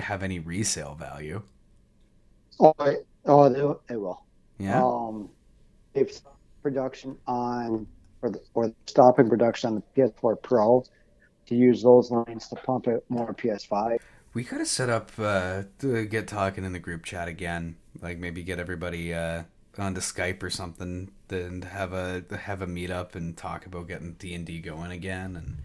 have 0.00 0.22
any 0.22 0.40
resale 0.40 0.94
value. 0.94 1.42
Oh, 2.60 2.74
it, 2.80 3.06
oh, 3.24 3.80
it 3.88 3.96
will. 3.96 4.24
Yeah. 4.58 4.84
Um, 4.84 5.30
they've 5.92 6.10
stopped 6.10 6.36
production 6.62 7.16
on, 7.26 7.86
or, 8.22 8.30
the, 8.30 8.40
or 8.54 8.72
stopping 8.86 9.28
production 9.28 9.70
on 9.70 9.74
the 9.76 10.02
PS4 10.02 10.40
Pro 10.42 10.84
to 11.46 11.54
use 11.54 11.82
those 11.82 12.10
lines 12.10 12.48
to 12.48 12.56
pump 12.56 12.86
it 12.88 13.04
more 13.08 13.34
PS5. 13.34 13.98
We 14.34 14.44
gotta 14.44 14.64
set 14.64 14.88
up 14.88 15.10
uh, 15.18 15.64
to 15.80 16.06
get 16.06 16.26
talking 16.26 16.64
in 16.64 16.72
the 16.72 16.78
group 16.78 17.04
chat 17.04 17.28
again. 17.28 17.76
Like 18.00 18.18
maybe 18.18 18.42
get 18.42 18.58
everybody 18.58 19.12
uh, 19.12 19.42
onto 19.78 20.00
Skype 20.00 20.42
or 20.42 20.50
something, 20.50 21.10
then 21.28 21.62
have 21.62 21.92
a 21.92 22.24
have 22.38 22.62
a 22.62 22.66
meetup 22.66 23.14
and 23.14 23.36
talk 23.36 23.66
about 23.66 23.88
getting 23.88 24.14
D 24.14 24.34
and 24.34 24.46
D 24.46 24.60
going 24.60 24.90
again. 24.90 25.36
And 25.36 25.58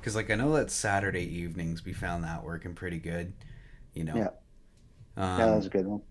because 0.00 0.16
like 0.16 0.30
I 0.30 0.34
know 0.34 0.52
that 0.54 0.70
Saturday 0.70 1.22
evenings 1.22 1.84
we 1.84 1.92
found 1.92 2.24
that 2.24 2.42
working 2.44 2.74
pretty 2.74 2.98
good. 2.98 3.32
You 3.94 4.04
know. 4.04 4.16
Yeah. 4.16 4.30
Um, 5.16 5.38
yeah, 5.38 5.46
that 5.46 5.56
was 5.56 5.66
a 5.66 5.70
good 5.70 5.86
one. 5.86 6.02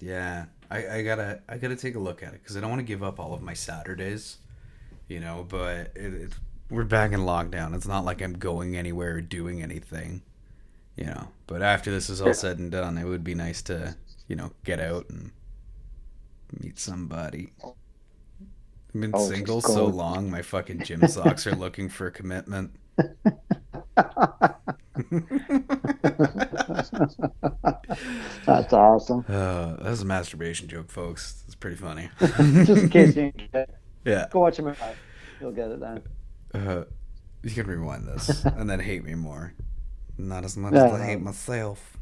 yeah, 0.00 0.46
I, 0.70 0.98
I 0.98 1.02
gotta 1.02 1.40
I 1.48 1.58
gotta 1.58 1.76
take 1.76 1.94
a 1.94 2.00
look 2.00 2.22
at 2.22 2.34
it 2.34 2.42
because 2.42 2.56
I 2.56 2.60
don't 2.60 2.70
want 2.70 2.80
to 2.80 2.84
give 2.86 3.02
up 3.02 3.18
all 3.20 3.34
of 3.34 3.42
my 3.42 3.54
Saturdays, 3.54 4.38
you 5.08 5.20
know. 5.20 5.46
But 5.48 5.92
it, 5.96 6.14
it, 6.14 6.32
we're 6.70 6.84
back 6.84 7.12
in 7.12 7.20
lockdown. 7.20 7.74
It's 7.74 7.86
not 7.86 8.04
like 8.04 8.20
I'm 8.22 8.34
going 8.34 8.76
anywhere 8.76 9.16
or 9.16 9.20
doing 9.20 9.62
anything, 9.62 10.22
you 10.96 11.06
know. 11.06 11.28
But 11.46 11.62
after 11.62 11.90
this 11.90 12.10
is 12.10 12.20
all 12.22 12.28
Yeah. 12.28 12.32
said 12.34 12.58
and 12.58 12.70
done, 12.70 12.98
it 12.98 13.04
would 13.04 13.24
be 13.24 13.34
nice 13.34 13.62
to 13.62 13.96
you 14.28 14.36
know 14.36 14.52
get 14.64 14.80
out 14.80 15.08
and 15.10 15.32
meet 16.60 16.78
somebody. 16.78 17.52
I've 18.94 19.00
been 19.00 19.12
Oh, 19.12 19.28
single 19.28 19.60
so 19.60 19.86
long, 19.88 20.30
my 20.30 20.42
fucking 20.42 20.82
gym 20.82 21.06
socks 21.06 21.46
are 21.46 21.54
looking 21.54 21.88
for 21.88 22.10
commitment. 22.10 22.72
That's 28.46 28.72
awesome. 28.72 29.24
Uh, 29.28 29.76
that 29.76 29.84
was 29.90 30.02
a 30.02 30.04
masturbation 30.04 30.68
joke, 30.68 30.90
folks. 30.90 31.42
It's 31.46 31.54
pretty 31.54 31.76
funny. 31.76 32.08
Just 32.64 32.84
in 32.84 32.88
case 32.88 33.08
you 33.08 33.14
didn't 33.14 33.52
get 33.52 33.68
it, 33.68 33.74
yeah. 34.06 34.26
go 34.30 34.40
watch 34.40 34.58
him. 34.58 34.74
You'll 35.40 35.52
get 35.52 35.70
it 35.70 35.80
then. 35.80 36.02
Uh, 36.54 36.84
you 37.42 37.50
can 37.50 37.66
rewind 37.66 38.06
this 38.06 38.44
and 38.44 38.68
then 38.70 38.80
hate 38.80 39.04
me 39.04 39.14
more. 39.14 39.52
Not 40.16 40.44
as 40.44 40.56
much 40.56 40.72
No, 40.72 40.86
as 40.86 40.92
I 41.00 41.04
hate 41.04 41.20
myself. 41.20 41.98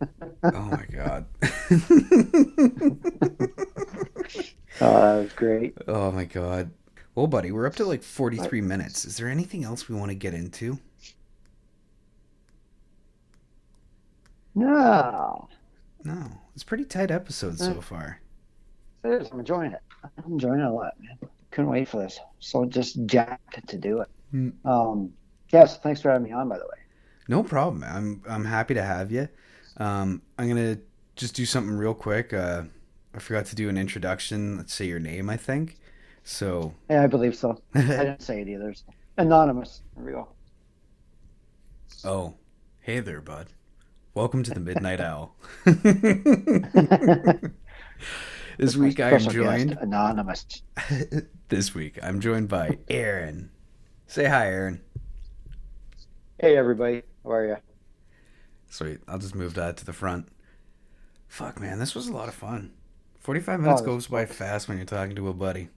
oh 0.42 0.50
my 0.52 0.84
god. 0.90 1.26
Oh, 4.78 4.92
that 5.00 5.22
was 5.22 5.32
great. 5.32 5.74
oh 5.88 6.12
my 6.12 6.24
god. 6.26 6.70
Well, 7.14 7.26
buddy, 7.26 7.50
we're 7.50 7.66
up 7.66 7.76
to 7.76 7.86
like 7.86 8.02
43 8.02 8.60
minutes. 8.60 9.06
Is 9.06 9.16
there 9.16 9.28
anything 9.28 9.64
else 9.64 9.88
we 9.88 9.94
want 9.96 10.10
to 10.10 10.14
get 10.14 10.34
into? 10.34 10.78
No, 14.54 15.48
No. 16.04 16.30
It's 16.54 16.62
a 16.62 16.66
pretty 16.66 16.84
tight 16.84 17.10
episode 17.10 17.58
so 17.58 17.72
Uh. 17.72 17.80
far. 17.80 18.20
it 19.04 19.08
is. 19.22 19.28
I'm 19.30 19.38
enjoying 19.40 19.72
it. 19.72 19.80
I'm 20.18 20.32
enjoying 20.32 20.60
it 20.60 20.66
a 20.66 20.70
lot, 20.70 20.94
man. 21.00 21.30
Couldn't 21.50 21.70
wait 21.70 21.88
for 21.88 21.98
this. 21.98 22.18
So 22.38 22.64
just 22.64 23.04
jacked 23.06 23.66
to 23.68 23.78
do 23.78 24.00
it. 24.00 24.08
Mm. 24.34 24.52
Um, 24.64 25.12
yes, 25.52 25.78
thanks 25.78 26.00
for 26.00 26.10
having 26.10 26.24
me 26.24 26.32
on, 26.32 26.48
by 26.48 26.58
the 26.58 26.64
way. 26.64 26.78
No 27.28 27.42
problem. 27.42 27.84
I'm 27.84 28.22
I'm 28.28 28.44
happy 28.44 28.74
to 28.74 28.82
have 28.82 29.10
you. 29.10 29.28
Um, 29.78 30.22
I'm 30.38 30.48
gonna 30.48 30.78
just 31.16 31.34
do 31.34 31.46
something 31.46 31.74
real 31.74 31.94
quick. 31.94 32.32
Uh, 32.32 32.64
I 33.14 33.18
forgot 33.18 33.46
to 33.46 33.56
do 33.56 33.68
an 33.68 33.78
introduction. 33.78 34.58
Let's 34.58 34.74
say 34.74 34.86
your 34.86 35.00
name. 35.00 35.30
I 35.30 35.36
think. 35.36 35.78
So. 36.24 36.74
Yeah, 36.90 37.02
I 37.02 37.06
believe 37.06 37.34
so. 37.34 37.60
I 37.74 37.80
didn't 37.80 38.22
say 38.22 38.42
it 38.42 38.48
either. 38.48 38.74
Anonymous. 39.16 39.82
There 39.96 40.04
we 40.04 40.12
go. 40.12 40.28
Oh, 42.04 42.34
hey 42.80 43.00
there, 43.00 43.20
bud. 43.20 43.48
Welcome 44.14 44.42
to 44.44 44.50
the 44.52 44.60
Midnight 44.60 45.00
Owl. 45.00 45.36
this 48.58 48.76
week 48.76 49.00
I 49.00 49.10
am 49.10 49.20
Special 49.20 49.44
guest, 49.44 49.66
joined. 49.66 49.78
Anonymous. 49.80 50.62
this 51.48 51.74
week 51.74 51.98
I'm 52.02 52.20
joined 52.20 52.48
by 52.48 52.78
Aaron. 52.88 53.50
Say 54.06 54.26
hi, 54.26 54.46
Aaron. 54.46 54.80
Hey, 56.38 56.56
everybody. 56.56 57.02
How 57.24 57.32
are 57.32 57.46
you? 57.46 57.56
Sweet. 58.68 58.98
I'll 59.08 59.18
just 59.18 59.34
move 59.34 59.54
that 59.54 59.76
to 59.78 59.84
the 59.84 59.92
front. 59.92 60.28
Fuck, 61.28 61.60
man, 61.60 61.78
this 61.78 61.94
was 61.94 62.08
a 62.08 62.12
lot 62.12 62.28
of 62.28 62.34
fun. 62.34 62.72
Forty-five 63.18 63.58
oh, 63.58 63.62
minutes 63.62 63.82
Oh, 63.82 63.86
goes 63.86 64.06
by 64.06 64.26
fast 64.26 64.68
when 64.68 64.76
you're 64.76 64.86
talking 64.86 65.16
to 65.16 65.28
a 65.28 65.34
buddy. 65.34 65.68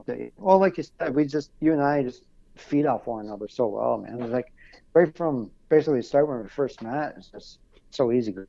Okay. 0.00 0.32
Well, 0.36 0.58
like 0.58 0.76
you 0.78 0.84
said, 0.98 1.14
we 1.14 1.24
just, 1.24 1.52
you 1.60 1.72
and 1.72 1.82
I 1.82 2.02
just 2.02 2.24
feed 2.56 2.86
off 2.86 3.06
one 3.06 3.26
another 3.26 3.46
so 3.48 3.68
well, 3.68 3.98
man. 3.98 4.14
It 4.14 4.20
was 4.20 4.32
like 4.32 4.52
right 4.94 5.16
from 5.16 5.50
basically 5.68 6.00
the 6.00 6.02
start 6.02 6.28
when 6.28 6.42
we 6.42 6.48
first 6.48 6.82
met, 6.82 7.14
it's 7.16 7.28
just 7.28 7.58
so 7.90 8.10
easy 8.10 8.32
going. 8.32 8.46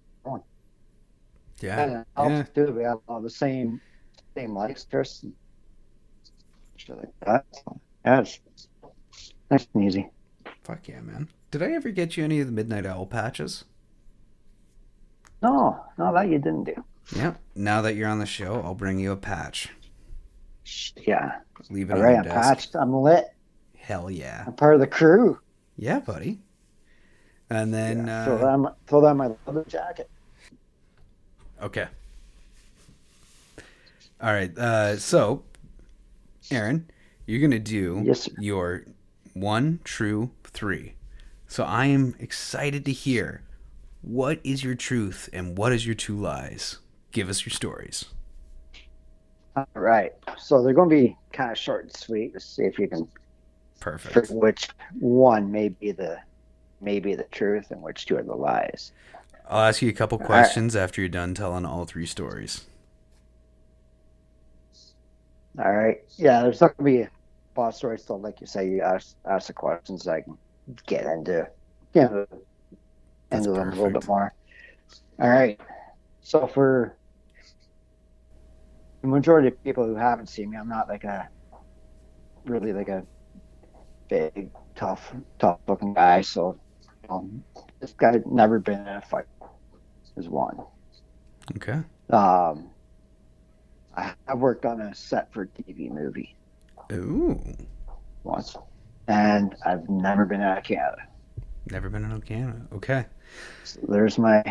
Yeah. 1.63 1.81
And 1.81 2.05
helps 2.17 2.49
yeah. 2.55 2.65
too. 2.65 2.71
We 2.73 2.83
have 2.83 2.97
all 3.07 3.21
the 3.21 3.29
same, 3.29 3.79
same 4.35 4.53
likes, 4.53 4.85
Chris. 4.89 5.23
And 5.23 5.33
shit 6.75 6.97
like 6.97 7.13
that. 7.25 7.45
So, 7.51 7.79
yeah, 8.05 8.19
it's 8.19 8.39
nice 9.49 9.67
and 9.73 9.85
easy. 9.85 10.09
Fuck 10.65 10.89
yeah, 10.89 10.99
man. 10.99 11.29
Did 11.51 11.63
I 11.63 11.71
ever 11.71 11.91
get 11.91 12.17
you 12.17 12.25
any 12.25 12.41
of 12.41 12.47
the 12.47 12.51
Midnight 12.51 12.85
Owl 12.85 13.05
patches? 13.05 13.63
No, 15.41 15.79
no, 15.97 16.13
that 16.13 16.27
you 16.29 16.37
didn't 16.37 16.65
do. 16.65 16.83
Yeah. 17.15 17.35
Now 17.55 17.81
that 17.81 17.95
you're 17.95 18.09
on 18.09 18.19
the 18.19 18.25
show, 18.25 18.61
I'll 18.61 18.75
bring 18.75 18.99
you 18.99 19.13
a 19.13 19.17
patch. 19.17 19.69
Yeah. 20.97 21.39
Leave 21.69 21.91
it 21.91 21.93
All 21.93 22.01
right, 22.03 22.17
I'm 22.17 22.23
desk. 22.23 22.35
patched. 22.35 22.75
I'm 22.75 22.93
lit. 22.93 23.27
Hell 23.77 24.11
yeah. 24.11 24.43
I'm 24.47 24.53
part 24.53 24.73
of 24.73 24.81
the 24.81 24.87
crew. 24.87 25.39
Yeah, 25.77 25.99
buddy. 25.99 26.39
And 27.49 27.73
then 27.73 28.07
Yeah, 28.07 28.21
uh, 28.21 28.25
throw, 28.25 28.37
that 28.37 28.47
on 28.47 28.59
my, 28.61 28.71
throw 28.87 29.01
that 29.01 29.07
on 29.07 29.17
my 29.17 29.31
leather 29.45 29.65
jacket. 29.67 30.09
Okay. 31.63 31.87
All 34.21 34.33
right. 34.33 34.55
Uh, 34.57 34.97
so, 34.97 35.43
Aaron, 36.51 36.89
you're 37.25 37.41
gonna 37.41 37.59
do 37.59 38.01
Yes, 38.05 38.29
your 38.37 38.85
one 39.33 39.79
true 39.83 40.29
three. 40.43 40.93
So 41.47 41.63
I 41.63 41.85
am 41.85 42.15
excited 42.19 42.85
to 42.85 42.91
hear 42.91 43.43
what 44.01 44.39
is 44.43 44.63
your 44.63 44.75
truth 44.75 45.29
and 45.31 45.57
what 45.57 45.71
is 45.71 45.85
your 45.85 45.95
two 45.95 46.17
lies. 46.17 46.79
Give 47.11 47.29
us 47.29 47.45
your 47.45 47.51
stories. 47.51 48.05
All 49.55 49.67
right. 49.75 50.13
So 50.37 50.63
they're 50.63 50.73
going 50.73 50.89
to 50.89 50.95
be 50.95 51.17
kind 51.31 51.51
of 51.51 51.57
short 51.57 51.83
and 51.83 51.95
sweet. 51.95 52.31
Let's 52.33 52.45
see 52.45 52.63
if 52.63 52.79
you 52.79 52.87
can 52.87 53.07
Perfect. 53.79 54.31
which 54.31 54.69
one 54.99 55.51
may 55.51 55.69
be 55.69 55.91
the 55.91 56.17
may 56.81 56.99
be 56.99 57.15
the 57.15 57.25
truth 57.25 57.71
and 57.71 57.81
which 57.81 58.05
two 58.05 58.17
are 58.17 58.23
the 58.23 58.35
lies. 58.35 58.91
I'll 59.49 59.63
ask 59.63 59.81
you 59.81 59.89
a 59.89 59.93
couple 59.93 60.17
right. 60.17 60.27
questions 60.27 60.75
after 60.75 61.01
you're 61.01 61.09
done 61.09 61.33
telling 61.33 61.65
all 61.65 61.85
three 61.85 62.05
stories. 62.05 62.65
All 65.59 65.71
right. 65.71 66.01
Yeah, 66.17 66.41
there's 66.41 66.61
not 66.61 66.77
going 66.77 66.93
to 66.93 66.97
be 66.97 67.01
a 67.03 67.61
of 67.61 67.75
stories. 67.75 68.03
So, 68.03 68.15
like 68.15 68.41
you 68.41 68.47
say, 68.47 68.67
you 68.67 68.81
ask 68.81 69.15
ask 69.29 69.47
the 69.47 69.53
questions. 69.53 70.07
I 70.07 70.21
can 70.21 70.37
get 70.87 71.05
into 71.05 71.47
get 71.93 72.11
into, 72.11 72.27
That's 73.29 73.45
into 73.45 73.59
them 73.59 73.69
a 73.69 73.75
little 73.75 73.91
bit 73.91 74.07
more. 74.07 74.33
All 75.19 75.29
right. 75.29 75.59
So 76.21 76.47
for 76.47 76.95
the 79.01 79.07
majority 79.07 79.49
of 79.49 79.63
people 79.63 79.85
who 79.85 79.95
haven't 79.95 80.27
seen 80.27 80.49
me, 80.49 80.57
I'm 80.57 80.69
not 80.69 80.87
like 80.87 81.03
a 81.03 81.29
really 82.45 82.73
like 82.73 82.89
a 82.89 83.05
big, 84.09 84.49
tough, 84.75 85.13
tough 85.37 85.59
looking 85.67 85.93
guy. 85.93 86.21
So 86.21 86.57
um, 87.09 87.43
this 87.79 87.93
guy 87.93 88.21
never 88.25 88.59
been 88.59 88.79
in 88.79 88.87
a 88.87 89.01
fight. 89.01 89.25
Is 90.15 90.29
one. 90.29 90.59
Okay. 91.55 91.79
Um, 92.09 92.69
I 93.95 94.13
have 94.27 94.39
worked 94.39 94.65
on 94.65 94.79
a 94.81 94.93
set 94.93 95.31
for 95.33 95.45
TV 95.45 95.91
movie 95.91 96.35
Ooh. 96.91 97.41
once, 98.23 98.55
and 99.07 99.55
I've 99.65 99.89
never 99.89 100.25
been 100.25 100.41
out 100.41 100.57
of 100.57 100.63
Canada. 100.63 101.07
Never 101.71 101.89
been 101.89 102.03
in 102.03 102.21
Canada. 102.21 102.61
Okay. 102.73 103.05
So 103.63 103.79
there's 103.87 104.17
my 104.17 104.43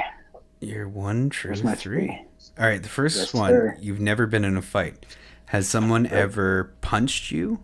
You're 0.60 0.88
one 0.88 1.30
true 1.30 1.48
there's 1.50 1.62
my 1.62 1.74
three. 1.74 2.06
three. 2.08 2.20
All 2.58 2.66
right, 2.66 2.82
the 2.82 2.88
first 2.88 3.16
Yes, 3.18 3.34
one, 3.34 3.50
sir. 3.50 3.76
you've 3.80 4.00
never 4.00 4.26
been 4.26 4.44
in 4.44 4.56
a 4.56 4.62
fight. 4.62 5.06
Has 5.46 5.68
someone 5.68 6.06
ever 6.06 6.72
punched 6.80 7.30
you? 7.30 7.60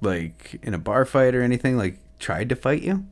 Like 0.00 0.58
in 0.62 0.72
a 0.74 0.78
bar 0.78 1.04
fight 1.04 1.34
or 1.34 1.42
anything? 1.42 1.76
Like 1.76 1.98
tried 2.18 2.48
to 2.48 2.56
fight 2.56 2.82
you? 2.82 3.04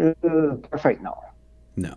Uh, 0.00 0.56
perfect. 0.70 1.02
No. 1.02 1.14
No. 1.76 1.94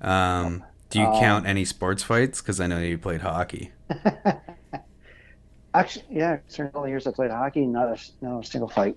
Um, 0.00 0.64
do 0.90 1.00
you 1.00 1.06
Um, 1.06 1.20
count 1.20 1.46
any 1.46 1.64
sports 1.64 2.02
fights? 2.02 2.40
Because 2.40 2.60
I 2.60 2.66
know 2.66 2.80
you 2.80 2.98
played 2.98 3.20
hockey. 3.22 3.72
Actually, 5.74 6.06
yeah. 6.10 6.38
During 6.48 6.72
all 6.72 6.82
the 6.82 6.88
years 6.88 7.06
I 7.06 7.12
played 7.12 7.30
hockey, 7.30 7.66
not 7.66 7.88
a 7.88 8.24
not 8.24 8.40
a 8.40 8.46
single 8.46 8.68
fight. 8.68 8.96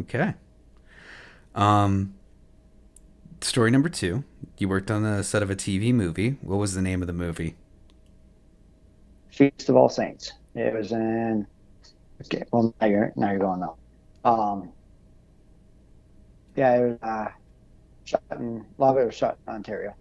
Okay. 0.00 0.34
Um, 1.54 2.14
story 3.40 3.70
number 3.70 3.88
two. 3.88 4.24
You 4.58 4.68
worked 4.68 4.90
on 4.90 5.02
the 5.02 5.22
set 5.22 5.42
of 5.42 5.50
a 5.50 5.56
TV 5.56 5.92
movie. 5.92 6.36
What 6.40 6.56
was 6.56 6.74
the 6.74 6.82
name 6.82 7.02
of 7.02 7.06
the 7.06 7.12
movie? 7.12 7.56
Feast 9.30 9.68
of 9.68 9.76
All 9.76 9.88
Saints. 9.88 10.32
It 10.54 10.72
was 10.72 10.92
in. 10.92 11.46
Okay, 12.22 12.44
well 12.52 12.74
now 12.80 12.86
you're 12.86 13.12
now 13.16 13.30
you're 13.30 13.40
going 13.40 13.60
now. 13.60 13.76
Um, 14.24 14.72
yeah, 16.56 16.76
it 16.76 16.80
was 16.80 16.98
uh, 17.02 17.28
shot 18.04 18.22
in 18.32 18.64
a 18.78 18.80
lot 18.80 18.96
of 18.96 19.02
it 19.02 19.06
was 19.06 19.14
shot 19.14 19.38
in 19.46 19.54
Ontario. 19.54 19.94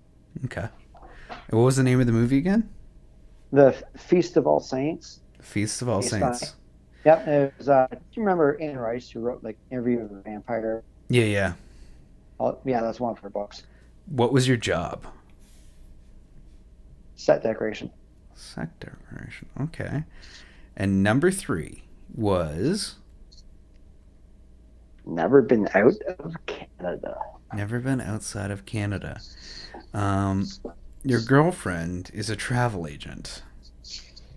Okay. 0.46 0.68
And 1.30 1.60
what 1.60 1.66
was 1.66 1.78
the 1.78 1.84
name 1.84 2.00
of 2.00 2.06
the 2.06 2.12
movie 2.12 2.38
again? 2.38 2.70
The 3.52 3.76
Feast 3.98 4.38
of 4.38 4.48
All 4.48 4.60
Saints. 4.60 5.20
Feast 5.42 5.82
of 5.82 5.90
All 5.90 6.02
Feast 6.02 6.12
Saints. 6.12 6.56
Yep, 7.06 7.28
it 7.28 7.54
was. 7.58 7.70
Uh, 7.70 7.88
do 7.92 7.98
you 8.14 8.22
remember 8.24 8.58
Anne 8.62 8.78
Rice 8.78 9.10
who 9.10 9.20
wrote 9.20 9.44
like 9.44 9.58
Interview 9.72 10.00
with 10.00 10.12
a 10.12 10.22
Vampire? 10.22 10.84
Yeah, 11.10 11.26
yeah. 11.26 11.54
Oh, 12.40 12.58
yeah, 12.66 12.82
that's 12.82 13.00
one 13.00 13.12
of 13.12 13.20
her 13.20 13.30
books. 13.30 13.64
What 14.08 14.34
was 14.34 14.48
your 14.48 14.58
job? 14.58 15.06
Set 17.16 17.44
decoration. 17.44 17.92
Set 18.34 18.80
decoration. 18.80 19.48
Okay. 19.62 20.04
And 20.76 21.04
number 21.04 21.30
three 21.30 21.84
was 22.14 22.96
Never 25.06 25.42
been 25.42 25.68
out 25.74 25.94
of 26.20 26.36
Canada. 26.46 27.18
never 27.54 27.80
been 27.80 28.00
outside 28.02 28.52
of 28.52 28.66
Canada. 28.66 29.20
Um, 29.94 30.48
your 31.04 31.20
girlfriend 31.22 32.10
is 32.14 32.30
a 32.30 32.36
travel 32.36 32.88
agent, 32.88 33.44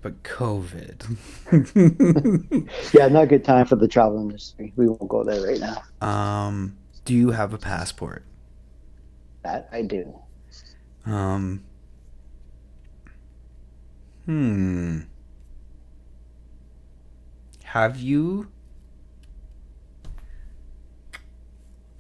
but 0.03 0.23
COVID. 0.23 1.17
Yeah, 2.95 3.09
not 3.09 3.25
a 3.25 3.27
good 3.27 3.45
time 3.45 3.67
for 3.67 3.77
the 3.77 3.89
travel 3.89 4.19
industry. 4.21 4.73
We 4.77 4.89
won't 4.89 5.09
go 5.09 5.23
there 5.25 5.47
right 5.47 5.61
now. 5.61 5.83
um, 6.07 6.77
do 7.05 7.15
you 7.15 7.31
have 7.31 7.53
a 7.55 7.59
passport? 7.59 8.25
That 9.45 9.69
I 9.73 9.83
do. 9.83 10.13
Um. 11.05 11.63
Hmm. 14.25 15.01
Have 17.63 18.01
you? 18.01 18.49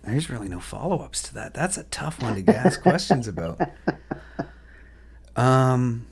There's 0.06 0.30
really 0.30 0.48
no 0.48 0.60
follow 0.60 0.98
ups 0.98 1.22
to 1.24 1.34
that. 1.34 1.52
That's 1.54 1.76
a 1.76 1.84
tough 1.84 2.22
one 2.22 2.42
to 2.44 2.56
ask 2.56 2.80
questions 2.82 3.28
about. 3.28 3.60
Um. 5.36 6.06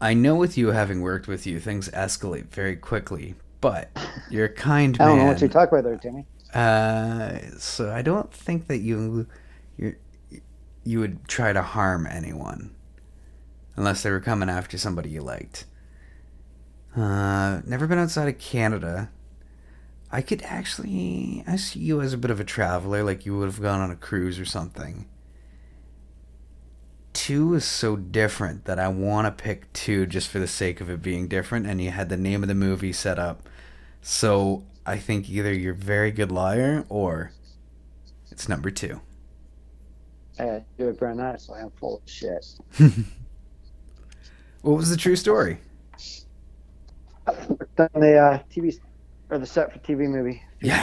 I 0.00 0.14
know 0.14 0.34
with 0.36 0.56
you 0.56 0.68
having 0.68 1.02
worked 1.02 1.28
with 1.28 1.46
you, 1.46 1.60
things 1.60 1.90
escalate 1.90 2.46
very 2.46 2.76
quickly, 2.76 3.34
but 3.60 3.90
you're 4.30 4.46
a 4.46 4.52
kind 4.52 4.96
I 4.98 5.04
don't 5.04 5.16
man. 5.18 5.26
know 5.26 5.32
what 5.32 5.40
you're 5.42 5.50
talking 5.50 5.78
about 5.78 5.84
there, 5.84 5.98
Timmy. 5.98 6.26
Uh, 6.54 7.38
so 7.58 7.92
I 7.92 8.00
don't 8.02 8.32
think 8.32 8.66
that 8.68 8.78
you 8.78 9.26
you 9.76 9.96
you 10.82 11.00
would 11.00 11.28
try 11.28 11.52
to 11.52 11.60
harm 11.62 12.06
anyone 12.06 12.74
unless 13.76 14.02
they 14.02 14.10
were 14.10 14.20
coming 14.20 14.48
after 14.48 14.78
somebody 14.78 15.10
you 15.10 15.20
liked. 15.20 15.66
Uh, 16.96 17.60
never 17.66 17.86
been 17.86 17.98
outside 17.98 18.28
of 18.28 18.38
Canada. 18.38 19.10
I 20.12 20.22
could 20.22 20.42
actually 20.42 21.44
I 21.46 21.56
see 21.56 21.80
you 21.80 22.00
as 22.00 22.12
a 22.12 22.18
bit 22.18 22.30
of 22.30 22.40
a 22.40 22.44
traveler, 22.44 23.02
like 23.04 23.24
you 23.24 23.36
would 23.36 23.46
have 23.46 23.62
gone 23.62 23.80
on 23.80 23.90
a 23.90 23.96
cruise 23.96 24.38
or 24.38 24.44
something. 24.44 25.08
Two 27.12 27.54
is 27.54 27.64
so 27.64 27.96
different 27.96 28.64
that 28.64 28.78
I 28.78 28.88
want 28.88 29.26
to 29.26 29.42
pick 29.42 29.72
two 29.72 30.06
just 30.06 30.28
for 30.28 30.38
the 30.38 30.46
sake 30.46 30.80
of 30.80 30.88
it 30.90 31.02
being 31.02 31.28
different, 31.28 31.66
and 31.66 31.80
you 31.80 31.90
had 31.90 32.08
the 32.08 32.16
name 32.16 32.42
of 32.42 32.48
the 32.48 32.54
movie 32.54 32.92
set 32.92 33.18
up. 33.18 33.48
So 34.00 34.64
I 34.86 34.96
think 34.98 35.28
either 35.28 35.52
you're 35.52 35.72
a 35.72 35.76
very 35.76 36.10
good 36.10 36.32
liar 36.32 36.84
or 36.88 37.32
it's 38.30 38.48
number 38.48 38.70
two. 38.70 39.00
I 40.38 40.62
do 40.78 40.88
it 40.88 40.98
very 40.98 41.14
nice, 41.14 41.46
so 41.46 41.54
I'm 41.54 41.70
full 41.70 41.96
of 41.98 42.02
shit. 42.10 42.46
What 44.62 44.76
was 44.76 44.90
the 44.90 44.96
true 44.96 45.16
story? 45.16 45.58
Done 47.76 47.88
the 47.94 48.18
uh, 48.18 48.38
TV 48.54 48.78
or 49.30 49.38
the 49.38 49.46
set 49.46 49.72
for 49.72 49.78
TV 49.80 50.08
movie. 50.08 50.42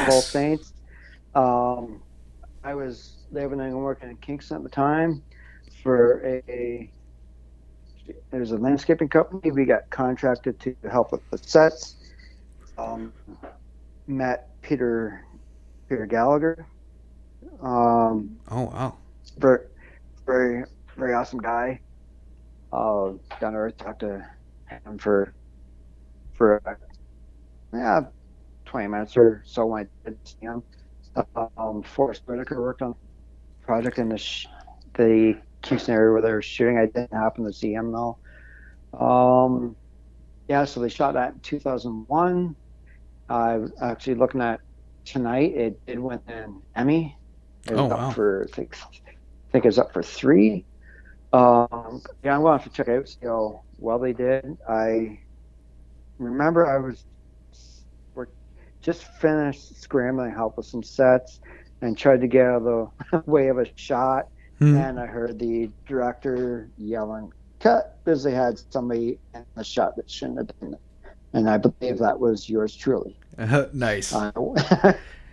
All 0.09 0.21
Saints. 0.21 0.73
Um, 1.35 2.01
I 2.63 2.73
was 2.73 3.17
living 3.31 3.59
and 3.59 3.75
working 3.75 4.09
in 4.09 4.17
Kingston 4.17 4.57
at 4.57 4.63
the 4.63 4.69
time 4.69 5.23
for 5.83 6.21
a. 6.25 6.89
It 8.07 8.37
was 8.39 8.51
a 8.51 8.57
landscaping 8.57 9.09
company. 9.09 9.51
We 9.51 9.65
got 9.65 9.89
contracted 9.89 10.59
to 10.61 10.75
help 10.89 11.11
with 11.11 11.29
the 11.29 11.37
sets. 11.37 11.97
Um, 12.77 13.13
met 14.07 14.49
Peter 14.61 15.25
Peter 15.89 16.05
Gallagher. 16.05 16.65
Um, 17.61 18.37
Oh 18.49 18.63
wow. 18.63 18.97
very, 19.37 19.59
very, 20.25 20.63
very 20.95 21.13
awesome 21.13 21.39
guy. 21.39 21.79
Uh, 22.71 23.13
down 23.39 23.53
to 23.53 23.59
earth. 23.59 23.77
Talked 23.77 24.01
to 24.01 24.25
him 24.85 24.97
for, 24.97 25.33
for, 26.33 26.61
uh, 26.65 26.73
yeah, 27.73 28.01
twenty 28.67 28.87
minutes 28.87 29.17
or 29.17 29.43
so 29.45 29.65
when 29.67 29.85
I 30.05 30.09
did 30.09 30.17
see 30.25 30.37
him. 30.41 30.63
Um, 31.57 31.83
Forest 31.83 32.23
Whitaker 32.27 32.61
worked 32.61 32.81
on 32.83 32.95
project 33.63 33.97
in 33.97 34.09
the 34.09 34.17
sh- 34.17 34.47
the 34.95 35.35
Kingston 35.63 35.95
area 35.95 36.11
where 36.13 36.21
they 36.21 36.31
were 36.31 36.41
shooting. 36.41 36.77
I 36.77 36.85
didn't 36.85 37.13
happen 37.13 37.45
to 37.45 37.53
see 37.53 37.73
him 37.73 37.91
though. 37.91 38.19
Um, 38.93 39.75
yeah, 40.47 40.65
so 40.65 40.79
they 40.81 40.89
shot 40.89 41.13
that 41.15 41.33
in 41.33 41.39
2001. 41.41 42.55
I'm 43.29 43.71
actually 43.81 44.15
looking 44.15 44.41
at 44.41 44.61
tonight. 45.05 45.53
It 45.55 45.81
did 45.87 45.99
win 45.99 46.21
an 46.27 46.61
Emmy. 46.75 47.17
It 47.67 47.73
was 47.75 47.83
Oh, 47.83 47.89
up 47.89 47.99
wow. 47.99 48.11
for 48.11 48.47
I 48.49 48.55
think, 48.55 48.75
I 48.77 49.51
think 49.51 49.65
it 49.65 49.69
was 49.69 49.79
up 49.79 49.93
for 49.93 50.03
three. 50.03 50.65
Um, 51.33 52.01
yeah, 52.23 52.35
I'm 52.35 52.41
going 52.41 52.57
to 52.57 52.63
have 52.63 52.63
to 52.63 52.69
check 52.69 52.87
it 52.87 52.97
out. 52.99 53.09
See 53.09 53.25
how 53.25 53.63
well 53.77 53.99
they 53.99 54.13
did. 54.13 54.45
I 54.67 55.19
remember 56.19 56.65
I 56.65 56.77
was 56.79 57.05
just 58.81 59.03
finished 59.19 59.81
scrambling 59.81 60.31
help 60.31 60.57
with 60.57 60.65
some 60.65 60.83
sets 60.83 61.39
and 61.81 61.97
tried 61.97 62.21
to 62.21 62.27
get 62.27 62.45
out 62.45 62.61
of 62.65 62.91
the 63.11 63.23
way 63.31 63.47
of 63.49 63.57
a 63.59 63.65
shot 63.75 64.27
Hmm. 64.59 64.75
and 64.75 64.99
I 64.99 65.05
heard 65.05 65.37
the 65.37 65.69
director 65.85 66.67
yelling 66.79 67.31
cut 67.59 67.99
because 68.03 68.23
they 68.23 68.31
had 68.31 68.59
somebody 68.71 69.19
in 69.35 69.45
the 69.53 69.63
shot 69.63 69.95
that 69.97 70.09
shouldn't 70.09 70.39
have 70.39 70.59
been 70.59 70.75
and 71.33 71.47
I 71.47 71.57
believe 71.57 71.99
that 71.99 72.19
was 72.19 72.49
yours 72.49 72.75
truly. 72.75 73.15
nice. 73.73 74.11
Uh, 74.15 74.31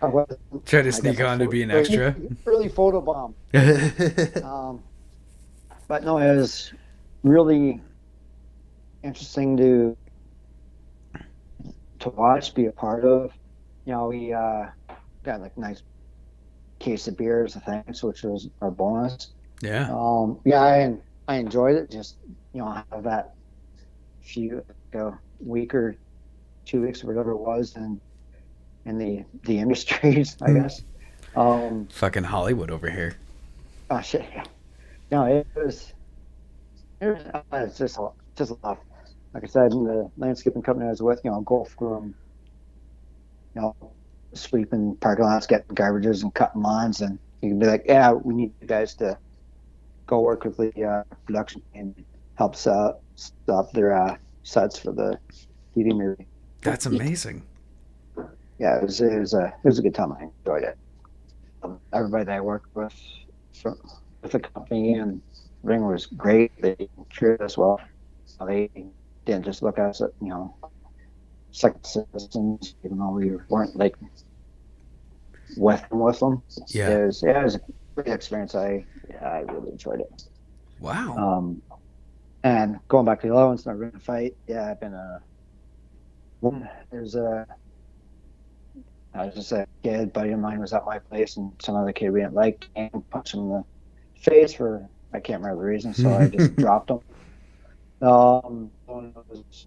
I 0.01 0.05
was- 0.05 0.37
Try 0.67 0.83
to 0.83 0.91
sneak 0.91 1.19
on 1.21 1.39
to 1.39 1.47
be 1.47 1.63
an 1.63 1.71
extra. 1.71 2.15
Early 2.45 2.69
photo 2.69 3.01
bomb. 3.01 3.33
Um, 4.43 4.83
but 5.87 6.03
no, 6.03 6.19
it 6.19 6.35
was 6.35 6.71
really 7.23 7.81
interesting 9.03 9.57
to 9.57 9.97
to 12.05 12.11
watch, 12.11 12.53
be 12.53 12.65
a 12.67 12.71
part 12.71 13.03
of. 13.05 13.31
You 13.85 13.93
know, 13.93 14.07
we 14.07 14.33
uh, 14.33 14.65
got 15.23 15.41
like 15.41 15.57
nice 15.57 15.83
case 16.79 17.07
of 17.07 17.17
beers, 17.17 17.55
I 17.55 17.59
think, 17.59 18.01
which 18.01 18.23
was 18.23 18.49
our 18.61 18.71
bonus. 18.71 19.33
yeah. 19.61 19.89
Um, 19.91 20.39
yeah, 20.45 20.61
I 20.61 20.95
I 21.27 21.35
enjoyed 21.37 21.75
it. 21.75 21.91
Just 21.91 22.17
you 22.53 22.61
know, 22.61 22.81
have 22.91 23.03
that 23.03 23.33
few 24.21 24.63
a 24.93 25.11
week 25.39 25.73
or 25.75 25.95
two 26.65 26.81
weeks 26.81 27.03
or 27.03 27.07
whatever 27.07 27.31
it 27.31 27.37
was, 27.37 27.75
and 27.75 27.99
in 28.85 28.97
the 28.97 29.23
the 29.43 29.57
industries, 29.65 30.37
I 30.41 30.49
Mm. 30.49 30.61
guess. 30.63 30.81
Um, 31.35 31.87
Fucking 31.91 32.23
Hollywood 32.23 32.71
over 32.71 32.89
here. 32.89 33.15
Oh 33.89 34.01
shit! 34.01 34.25
Yeah. 34.33 34.43
No, 35.11 35.25
it 35.25 35.45
was. 35.55 35.93
It 36.99 37.05
was 37.05 37.21
uh, 37.31 37.41
it's 37.53 37.77
just 37.77 37.97
a, 37.99 38.09
just 38.35 38.51
a 38.51 38.57
lot. 38.63 38.79
Like 39.35 39.43
I 39.43 39.47
said, 39.47 39.73
in 39.73 39.83
the 39.83 40.09
landscaping 40.15 40.61
company 40.61 40.87
I 40.87 40.91
was 40.91 41.01
with, 41.01 41.19
you 41.25 41.29
know, 41.29 41.41
golf 41.41 41.75
from, 41.77 42.15
you 43.53 43.61
know, 43.61 43.75
sweeping 44.33 44.95
parking 45.01 45.25
lots, 45.25 45.45
getting 45.45 45.75
garbages, 45.75 46.23
and 46.23 46.33
cutting 46.33 46.61
lawns, 46.61 47.01
and 47.01 47.19
you 47.41 47.49
can 47.49 47.59
be 47.59 47.65
like, 47.65 47.83
yeah, 47.85 48.13
we 48.13 48.33
need 48.33 48.53
you 48.61 48.67
guys 48.67 48.95
to 48.95 49.19
go 50.07 50.21
work 50.21 50.45
with 50.45 50.55
the 50.55 50.71
uh, 50.85 51.03
production 51.25 51.61
and 51.73 51.93
help 52.35 52.55
set 52.55 52.77
up, 52.77 53.03
stop 53.15 53.69
their 53.73 53.93
uh, 53.93 54.15
sets 54.43 54.79
for 54.79 54.93
the 54.93 55.19
TV 55.75 55.93
movie. 55.93 56.29
That's 56.61 56.85
amazing. 56.85 57.43
Yeah, 58.57 58.77
it 58.77 58.83
was 58.83 59.01
it 59.01 59.19
was 59.19 59.33
a 59.33 59.47
it 59.47 59.67
was 59.67 59.79
a 59.79 59.81
good 59.81 59.95
time. 59.95 60.13
I 60.13 60.29
enjoyed 60.45 60.63
it. 60.63 60.77
Um, 61.61 61.81
everybody 61.93 62.23
that 62.23 62.37
I 62.37 62.39
worked 62.39 62.73
with 62.73 62.95
from 63.53 63.75
with 64.23 64.31
the 64.31 64.39
company 64.39 64.93
and 64.93 65.21
Ring 65.61 65.85
was 65.85 66.05
great. 66.05 66.53
They 66.61 66.77
treated 67.11 67.41
us 67.41 67.57
well. 67.57 67.81
They 68.47 68.69
didn't 69.25 69.45
just 69.45 69.61
look 69.61 69.77
at 69.79 69.89
us, 69.89 70.01
you 70.01 70.29
know, 70.29 70.55
second 71.51 71.85
citizens, 71.85 72.75
even 72.83 72.97
though 72.97 73.11
we 73.11 73.31
weren't 73.49 73.75
like 73.75 73.95
with 75.57 75.87
them. 75.89 75.99
With 75.99 76.19
them. 76.19 76.41
Yeah. 76.67 76.89
it 76.89 77.05
was, 77.05 77.23
yeah, 77.25 77.41
it 77.41 77.43
was 77.43 77.55
a 77.55 77.61
great 77.95 78.13
experience. 78.13 78.55
I 78.55 78.85
I 79.21 79.39
really 79.39 79.71
enjoyed 79.71 80.01
it. 80.01 80.23
Wow. 80.79 81.17
Um, 81.17 81.61
and 82.43 82.79
going 82.87 83.05
back 83.05 83.21
to 83.21 83.27
the 83.27 83.33
ones, 83.33 83.65
not 83.65 83.77
really 83.77 83.99
fight. 83.99 84.35
Yeah, 84.47 84.69
I've 84.69 84.79
been 84.79 84.93
a. 84.93 85.21
There's 86.91 87.15
a. 87.15 87.47
I 89.13 89.25
was 89.25 89.35
just 89.35 89.51
a 89.53 89.65
kid, 89.81 90.11
buddy 90.11 90.31
of 90.31 90.39
mine 90.39 90.59
was 90.59 90.73
at 90.73 90.85
my 90.85 90.99
place, 90.99 91.37
and 91.37 91.51
some 91.59 91.75
other 91.75 91.93
kid 91.93 92.11
we 92.11 92.19
didn't 92.19 92.35
like 92.35 92.67
and 92.75 93.09
punched 93.09 93.33
him 93.33 93.39
in 93.41 93.49
the 93.49 93.63
face 94.19 94.53
for 94.53 94.87
I 95.13 95.19
can't 95.21 95.41
remember 95.41 95.63
the 95.63 95.69
reason, 95.69 95.93
so 95.93 96.13
I 96.13 96.27
just 96.27 96.55
dropped 96.57 96.91
him. 96.91 96.99
Um, 98.07 98.71
was 98.87 99.65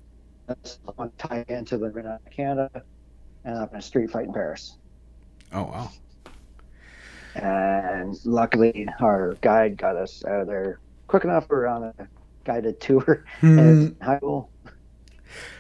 one 0.97 1.11
tie 1.19 1.45
into 1.49 1.79
the 1.79 1.91
Renown 1.91 2.19
Canada, 2.31 2.83
and 3.45 3.59
up 3.59 3.73
in 3.73 3.79
a 3.79 3.83
street 3.83 4.11
fight 4.11 4.27
in 4.27 4.33
Paris. 4.33 4.77
Oh 5.53 5.65
wow. 5.65 5.91
And 7.35 8.17
luckily, 8.25 8.89
our 9.01 9.35
guide 9.41 9.77
got 9.77 9.97
us 9.97 10.25
out 10.27 10.41
of 10.43 10.47
there 10.47 10.81
quick 11.07 11.25
enough. 11.25 11.47
We're 11.49 11.67
on 11.67 11.85
a 11.85 11.95
guided 12.45 12.81
tour 12.81 13.25
Hmm. 13.41 13.59
in 13.59 13.97
high 14.03 14.17
school. 14.19 14.51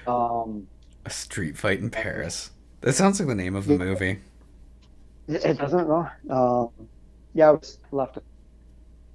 Um, 0.07 0.67
A 1.05 1.11
street 1.11 1.57
fight 1.57 1.79
in 1.81 1.91
Paris. 1.91 2.51
That 2.81 2.95
sounds 2.95 3.19
like 3.21 3.29
the 3.29 3.35
name 3.35 3.55
of 3.55 3.67
the 3.67 3.77
movie. 3.79 4.19
it, 5.29 5.45
it 5.45 5.59
doesn't 5.59 5.89
know. 5.89 6.09
Um, 6.31 6.89
yeah, 7.35 7.49
I 7.49 7.53
was 7.53 7.79
left 7.93 8.19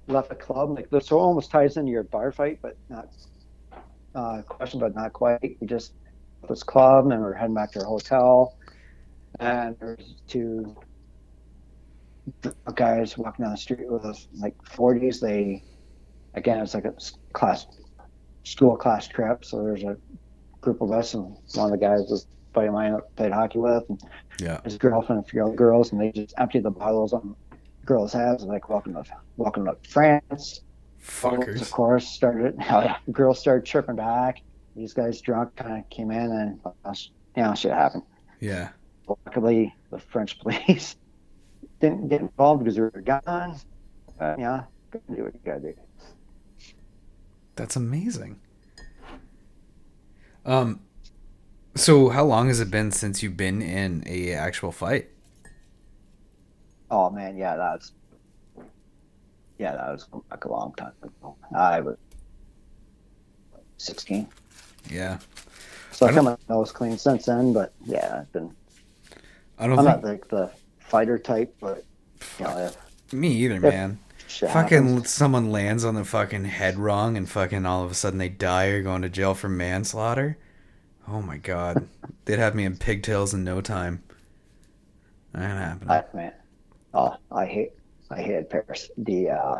left 0.06 0.30
a 0.30 0.34
club 0.34 0.70
like 0.76 0.90
this. 0.90 1.06
So 1.06 1.18
almost 1.18 1.50
ties 1.50 1.76
into 1.76 1.90
your 1.90 2.02
bar 2.04 2.30
fight, 2.30 2.58
but 2.62 2.76
not 2.88 3.08
uh, 4.14 4.42
question, 4.42 4.80
but 4.80 4.94
not 4.94 5.12
quite. 5.12 5.56
We 5.60 5.66
just 5.66 5.92
left 6.42 6.50
this 6.50 6.62
club 6.62 7.10
and 7.10 7.20
we're 7.20 7.34
heading 7.34 7.54
back 7.54 7.72
to 7.72 7.80
our 7.80 7.86
hotel, 7.86 8.54
and 9.40 9.76
there's 9.80 10.14
two 10.28 10.76
guys 12.74 13.16
walking 13.18 13.44
down 13.44 13.52
the 13.52 13.58
street 13.58 13.80
with 13.90 14.04
us, 14.04 14.26
like 14.40 14.54
40s. 14.70 15.20
They 15.20 15.62
again, 16.34 16.58
it's 16.60 16.74
like 16.74 16.84
a 16.84 16.94
class 17.32 17.66
school 18.44 18.76
class 18.76 19.08
trip. 19.08 19.44
So 19.44 19.62
there's 19.62 19.82
a 19.84 19.96
group 20.60 20.80
of 20.80 20.92
us, 20.92 21.14
and 21.14 21.36
one 21.54 21.66
of 21.66 21.70
the 21.72 21.78
guys 21.78 22.06
was 22.08 22.24
a 22.24 22.54
buddy 22.54 22.68
of 22.68 22.74
mine 22.74 22.92
that 22.92 23.16
played 23.16 23.32
hockey 23.32 23.58
with, 23.58 23.84
and 23.88 24.00
Yeah. 24.40 24.60
his 24.64 24.78
girlfriend 24.78 25.18
and 25.18 25.26
a 25.26 25.28
few 25.28 25.44
other 25.44 25.54
girls, 25.56 25.92
and 25.92 26.00
they 26.00 26.12
just 26.12 26.34
emptied 26.38 26.62
the 26.64 26.70
bottles 26.70 27.12
on 27.12 27.36
girls' 27.84 28.12
heads, 28.12 28.42
and 28.42 28.50
like 28.50 28.68
welcome 28.68 28.94
to 28.94 29.04
welcome 29.36 29.64
to 29.66 29.76
France. 29.88 30.60
Girls, 31.22 31.60
of 31.60 31.70
course, 31.70 32.08
started. 32.08 32.56
The 33.06 33.12
girls 33.12 33.38
started 33.38 33.66
chirping 33.66 33.96
back. 33.96 34.40
These 34.74 34.92
guys 34.92 35.20
drunk 35.20 35.54
kind 35.56 35.78
of 35.78 35.88
came 35.90 36.10
in, 36.10 36.30
and 36.32 36.60
uh, 36.84 36.94
you 37.36 37.42
know, 37.42 37.54
shit 37.54 37.72
happened. 37.72 38.02
Yeah. 38.40 38.70
Luckily, 39.06 39.74
the 39.90 39.98
French 39.98 40.38
police 40.40 40.96
didn't 41.80 42.08
get 42.08 42.20
involved 42.20 42.64
because 42.64 42.78
we 42.78 42.82
were 42.84 42.90
guns. 42.90 43.66
But 44.18 44.38
yeah, 44.38 44.64
gotta 44.90 45.04
do 45.14 45.24
what 45.24 45.34
you 45.34 45.40
gotta 45.44 45.60
do. 45.60 45.74
That's 47.56 47.76
amazing. 47.76 48.40
Um 50.44 50.80
so 51.76 52.10
how 52.10 52.24
long 52.24 52.48
has 52.48 52.60
it 52.60 52.70
been 52.70 52.92
since 52.92 53.22
you've 53.22 53.36
been 53.36 53.60
in 53.60 54.04
a 54.06 54.32
actual 54.32 54.70
fight? 54.72 55.08
Oh 56.90 57.10
man, 57.10 57.36
yeah, 57.36 57.56
that's 57.56 57.92
yeah, 59.58 59.72
that 59.72 59.92
was 59.92 60.06
like 60.30 60.44
a 60.44 60.50
long 60.50 60.74
time 60.74 60.92
ago. 61.02 61.36
I 61.54 61.80
was 61.80 61.96
sixteen, 63.78 64.28
Yeah. 64.90 65.18
so 65.90 66.06
I 66.06 66.10
I 66.10 66.20
my 66.20 66.36
nose 66.48 66.72
clean 66.72 66.98
since 66.98 67.26
then. 67.26 67.52
But 67.52 67.72
yeah, 67.84 68.20
I've 68.20 68.32
been. 68.32 68.54
I 69.58 69.66
don't 69.66 69.78
I'm 69.78 69.84
think 69.84 70.02
not 70.02 70.04
like 70.04 70.28
the 70.28 70.50
fighter 70.80 71.18
type, 71.18 71.54
but 71.60 71.84
you 72.38 72.44
know, 72.46 72.58
if 72.58 73.12
me 73.12 73.28
either, 73.28 73.56
If- 73.56 73.62
man. 73.62 73.98
Fucking 74.26 74.86
happens, 74.88 75.10
someone 75.10 75.52
lands 75.52 75.84
on 75.84 75.94
the 75.94 76.04
fucking 76.04 76.46
head 76.46 76.76
wrong 76.76 77.16
and 77.16 77.28
fucking 77.30 77.64
all 77.64 77.84
of 77.84 77.90
a 77.92 77.94
sudden 77.94 78.18
they 78.18 78.28
die 78.28 78.66
or 78.66 78.82
going 78.82 79.02
to 79.02 79.08
jail 79.08 79.32
for 79.32 79.48
manslaughter. 79.48 80.38
Oh 81.06 81.22
my 81.22 81.36
god. 81.36 81.86
They'd 82.24 82.40
have 82.40 82.54
me 82.56 82.64
in 82.64 82.76
pigtails 82.76 83.32
in 83.32 83.44
no 83.44 83.60
time. 83.60 84.02
That 85.32 85.42
ain't 85.42 85.58
happening. 85.58 85.90
I 85.90 86.04
man, 86.16 86.32
oh, 86.94 87.16
I 87.30 87.46
hate, 87.46 87.72
I 88.10 88.22
hated 88.22 88.50
Paris. 88.50 88.90
The 88.98 89.30
uh, 89.30 89.56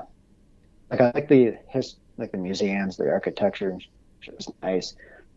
like 0.91 1.01
I 1.01 1.13
like 1.15 1.29
the 1.29 1.57
his 1.69 1.97
like 2.19 2.33
the 2.33 2.39
museums, 2.39 2.97
the 2.97 3.09
architecture, 3.09 3.77
shit 4.21 4.37
was 4.37 4.51
nice. 4.63 4.95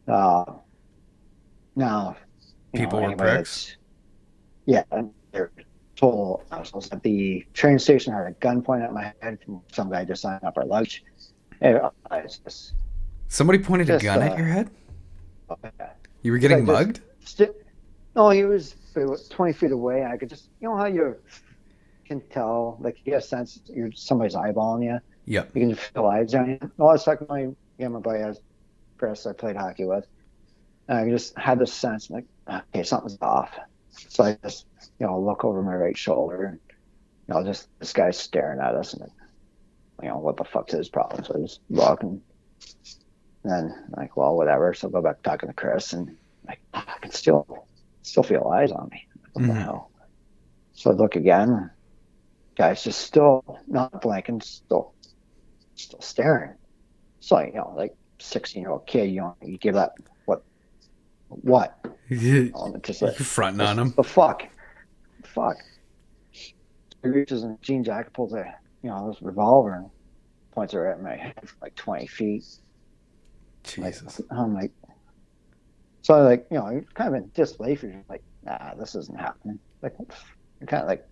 Uh, 0.07 0.45
now, 1.75 2.15
People 2.73 2.99
were 2.99 3.05
anybody 3.05 3.31
pricks? 3.31 3.77
Yeah, 4.65 4.83
they're 5.31 5.51
total 5.95 6.43
assholes. 6.51 6.89
At 6.91 7.03
the 7.03 7.45
train 7.53 7.79
station, 7.79 8.13
I 8.13 8.17
had 8.17 8.27
a 8.27 8.31
gun 8.31 8.61
pointed 8.61 8.85
at 8.85 8.93
my 8.93 9.13
head 9.21 9.39
from 9.43 9.61
some 9.71 9.89
guy 9.89 10.05
just 10.05 10.21
signing 10.21 10.43
up 10.43 10.57
our 10.57 10.65
lunch. 10.65 11.03
It, 11.61 11.81
uh, 11.81 12.21
just, 12.21 12.73
Somebody 13.29 13.59
pointed 13.59 13.89
a 13.89 13.99
gun 13.99 14.19
uh, 14.19 14.25
at 14.25 14.37
your 14.37 14.47
head? 14.47 14.69
oh, 15.49 15.57
yeah. 15.79 15.89
You 16.21 16.31
were 16.31 16.37
getting 16.37 16.65
mugged? 16.65 17.01
Sti- 17.23 17.49
no, 18.15 18.29
he 18.29 18.43
was, 18.43 18.75
was 18.95 19.27
20 19.29 19.53
feet 19.53 19.71
away. 19.71 20.05
I 20.05 20.17
could 20.17 20.29
just, 20.29 20.49
you 20.59 20.67
know 20.67 20.75
how 20.75 20.85
you 20.85 21.15
can 22.07 22.21
tell, 22.29 22.77
like 22.81 22.97
you 23.03 23.11
get 23.11 23.23
a 23.23 23.25
sense 23.25 23.59
you're 23.67 23.91
somebody's 23.93 24.35
eyeballing 24.35 24.85
you. 24.85 24.99
Yep. 25.25 25.51
You 25.55 25.67
can 25.67 25.75
feel 25.75 26.05
eyes 26.05 26.33
on 26.33 26.49
you. 26.49 26.71
Well, 26.77 26.93
it's 26.93 27.07
like 27.07 27.27
my, 27.27 27.47
yeah, 27.77 27.89
my 27.89 27.99
buddy 27.99 28.19
has 28.19 28.39
Chris 28.97 29.25
I 29.25 29.33
played 29.33 29.55
hockey 29.55 29.85
with. 29.85 30.05
And 30.87 30.97
I 30.97 31.09
just 31.09 31.37
had 31.37 31.59
this 31.59 31.73
sense, 31.73 32.09
like, 32.09 32.25
okay, 32.49 32.83
something's 32.83 33.17
off. 33.21 33.57
So 33.89 34.23
I 34.23 34.37
just, 34.43 34.65
you 34.99 35.05
know, 35.05 35.19
look 35.19 35.43
over 35.43 35.61
my 35.61 35.75
right 35.75 35.97
shoulder. 35.97 36.45
And, 36.45 36.59
you 37.27 37.33
know, 37.33 37.43
just 37.43 37.67
this 37.79 37.91
guy's 37.91 38.17
staring 38.17 38.61
at 38.61 38.73
us, 38.75 38.93
and 38.93 39.11
you 40.01 40.07
know, 40.07 40.19
what 40.19 40.37
the 40.37 40.45
fuck's 40.45 40.73
his 40.73 40.87
problem? 40.87 41.25
So 41.25 41.35
I 41.35 41.41
just 41.41 41.59
look 41.69 42.03
and 42.03 42.21
then 43.43 43.73
like, 43.97 44.15
well, 44.15 44.37
whatever. 44.37 44.73
So 44.73 44.87
I 44.87 44.91
go 44.91 45.01
back 45.01 45.21
talking 45.23 45.49
to 45.49 45.53
Chris, 45.53 45.91
and 45.91 46.15
like, 46.47 46.61
I 46.73 46.83
can 47.01 47.11
still, 47.11 47.67
still 48.03 48.23
feel 48.23 48.47
eyes 48.47 48.71
on 48.71 48.87
me. 48.91 49.03
What 49.33 49.45
the 49.45 49.51
Mhm. 49.53 49.61
hell? 49.61 49.91
So 50.71 50.91
I 50.91 50.93
look 50.93 51.17
again. 51.17 51.69
Guy's 52.57 52.83
just 52.83 53.01
still 53.01 53.59
not 53.67 54.01
blinking, 54.01 54.41
still, 54.41 54.93
still 55.75 56.01
staring. 56.01 56.55
So 57.19 57.39
you 57.39 57.53
know, 57.53 57.73
like 57.77 57.95
sixteen 58.19 58.61
year 58.63 58.71
old 58.71 58.87
kid, 58.87 59.09
you 59.11 59.21
know, 59.21 59.35
you 59.43 59.57
give 59.57 59.75
that 59.75 59.91
what, 60.25 60.43
what? 61.27 61.77
You 62.09 62.51
Oh, 62.55 62.73
just 62.77 63.01
like 63.01 63.15
fronting 63.15 63.59
on 63.67 63.77
him. 63.77 63.93
the 63.97 64.03
fuck, 64.03 64.43
fuck. 65.25 65.57
He 66.31 66.53
reaches 67.03 67.43
in 67.43 67.57
jean 67.61 67.83
jacket, 67.83 68.13
pulls 68.13 68.33
a 68.33 68.45
you 68.81 68.89
know 68.89 69.11
this 69.11 69.21
revolver 69.21 69.73
and 69.75 69.89
points 70.51 70.73
it 70.73 70.77
at 70.79 71.01
my 71.03 71.15
head 71.17 71.33
from 71.43 71.57
like 71.61 71.75
twenty 71.75 72.07
feet. 72.07 72.45
Like, 73.77 73.93
Jesus. 73.93 74.21
I'm 74.31 74.53
like, 74.53 74.71
so 76.01 76.13
I 76.15 76.21
like 76.21 76.47
you 76.49 76.57
know, 76.57 76.69
you're 76.69 76.85
kind 76.93 77.09
of 77.13 77.21
in 77.21 77.29
disbelief. 77.33 77.83
You're 77.83 78.01
like, 78.07 78.23
nah, 78.43 78.73
this 78.75 78.95
isn't 78.95 79.19
happening. 79.19 79.59
Like, 79.81 79.95
you're 79.99 80.67
kind 80.67 80.83
of 80.83 80.87
like, 80.87 81.05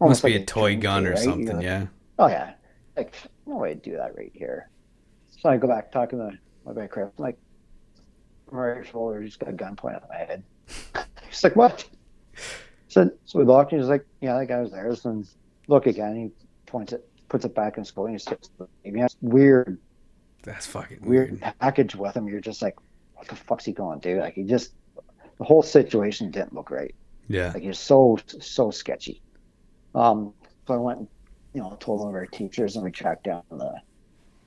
Must 0.00 0.22
be 0.22 0.32
like 0.32 0.42
a 0.42 0.44
toy 0.44 0.76
gun 0.76 1.06
or 1.06 1.10
right? 1.10 1.18
Something, 1.18 1.56
like, 1.56 1.64
yeah. 1.64 1.86
Oh 2.18 2.26
yeah, 2.28 2.54
like 2.96 3.14
no 3.46 3.56
way 3.56 3.74
to 3.74 3.80
do 3.80 3.96
that 3.96 4.16
right 4.16 4.32
here. 4.34 4.68
So 5.40 5.48
I 5.48 5.56
go 5.56 5.68
back 5.68 5.90
talking 5.90 6.18
to 6.18 6.36
my 6.64 6.72
buddy 6.72 6.88
Chris. 6.88 7.08
I'm 7.18 7.22
like, 7.22 7.38
my 8.50 8.82
shoulder 8.84 9.22
just 9.24 9.38
got 9.38 9.48
a 9.48 9.52
gun 9.52 9.76
pointed 9.76 10.02
at 10.02 10.08
my 10.08 10.16
head. 10.16 10.42
He's 11.28 11.42
like, 11.44 11.56
what? 11.56 11.84
So 12.88 13.10
so 13.24 13.38
we 13.38 13.44
looked 13.44 13.72
and 13.72 13.80
he's 13.80 13.90
like, 13.90 14.06
yeah, 14.20 14.38
that 14.38 14.46
guy 14.46 14.60
was 14.60 14.70
there. 14.70 14.94
So 14.94 15.22
look 15.68 15.86
again. 15.86 16.16
He 16.16 16.30
points 16.70 16.92
it, 16.92 17.06
puts 17.28 17.44
it 17.44 17.54
back 17.54 17.76
in 17.78 17.84
school, 17.84 18.06
and 18.06 18.14
he 18.14 18.18
sticks 18.18 18.48
the 18.58 18.66
baby. 18.82 19.00
That's 19.00 19.16
weird, 19.20 19.78
That's 20.42 20.66
fucking 20.66 21.00
weird 21.02 21.32
weird. 21.32 21.54
package 21.60 21.94
with 21.94 22.16
him. 22.16 22.26
You're 22.28 22.40
just 22.40 22.62
like, 22.62 22.76
what 23.14 23.28
the 23.28 23.36
fuck's 23.36 23.64
he 23.64 23.72
going 23.72 24.00
to 24.00 24.14
do? 24.14 24.20
Like 24.20 24.34
he 24.34 24.44
just, 24.44 24.72
the 25.38 25.44
whole 25.44 25.62
situation 25.62 26.30
didn't 26.30 26.54
look 26.54 26.70
right. 26.70 26.94
Yeah. 27.28 27.50
Like 27.52 27.64
he's 27.64 27.78
so 27.78 28.18
so 28.40 28.70
sketchy. 28.70 29.20
Um, 29.96 30.34
so 30.66 30.74
I 30.74 30.76
went, 30.76 30.98
and, 30.98 31.08
you 31.54 31.62
know, 31.62 31.76
told 31.80 32.00
one 32.00 32.10
of 32.10 32.14
our 32.14 32.26
teachers, 32.26 32.76
and 32.76 32.84
we 32.84 32.90
tracked 32.90 33.24
down 33.24 33.42
the, 33.50 33.80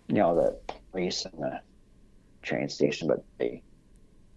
you 0.07 0.15
know, 0.15 0.35
the 0.35 0.73
police 0.91 1.25
and 1.25 1.41
the 1.41 1.59
train 2.43 2.69
station, 2.69 3.07
but 3.07 3.23
they 3.39 3.63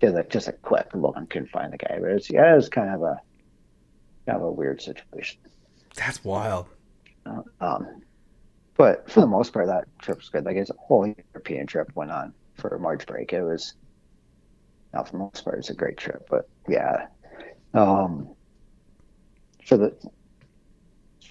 did 0.00 0.14
like 0.14 0.30
just 0.30 0.48
a 0.48 0.52
quick 0.52 0.88
look 0.94 1.16
and 1.16 1.28
couldn't 1.28 1.50
find 1.50 1.72
the 1.72 1.78
guy. 1.78 1.98
But 2.00 2.10
it's 2.10 2.30
yeah, 2.30 2.52
it 2.52 2.56
was 2.56 2.68
kind 2.68 2.90
of 2.90 3.02
a 3.02 3.20
kind 4.26 4.36
of 4.36 4.42
a 4.42 4.50
weird 4.50 4.80
situation. 4.80 5.38
That's 5.94 6.24
wild. 6.24 6.66
Uh, 7.26 7.42
Um, 7.60 8.02
but 8.76 9.10
for 9.10 9.20
the 9.20 9.26
most 9.26 9.52
part, 9.52 9.66
that 9.66 9.84
trip 10.00 10.18
was 10.18 10.30
good. 10.30 10.44
Like 10.44 10.56
it's 10.56 10.70
a 10.70 10.74
whole 10.78 11.06
European 11.06 11.66
trip 11.66 11.92
went 11.94 12.10
on 12.10 12.32
for 12.54 12.78
March 12.78 13.06
break. 13.06 13.32
It 13.32 13.42
was, 13.42 13.74
not 14.94 15.06
for 15.06 15.12
the 15.12 15.18
most 15.18 15.44
part, 15.44 15.58
it's 15.58 15.70
a 15.70 15.74
great 15.74 15.98
trip. 15.98 16.26
But 16.30 16.48
yeah, 16.68 17.06
um, 17.74 18.34
for 19.66 19.76
the 19.76 19.94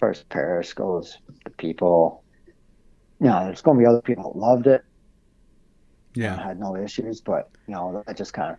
as 0.09 0.23
Paris 0.23 0.73
goes, 0.73 1.17
the 1.43 1.49
people, 1.51 2.23
you 3.19 3.27
know, 3.27 3.45
there's 3.45 3.61
going 3.61 3.77
to 3.77 3.81
be 3.81 3.85
other 3.87 4.01
people 4.01 4.31
that 4.33 4.39
loved 4.39 4.67
it. 4.67 4.83
Yeah. 6.13 6.41
had 6.43 6.59
no 6.59 6.75
issues, 6.75 7.21
but 7.21 7.49
you 7.67 7.73
know, 7.73 8.03
that 8.05 8.17
just 8.17 8.33
kind 8.33 8.51
of 8.51 8.57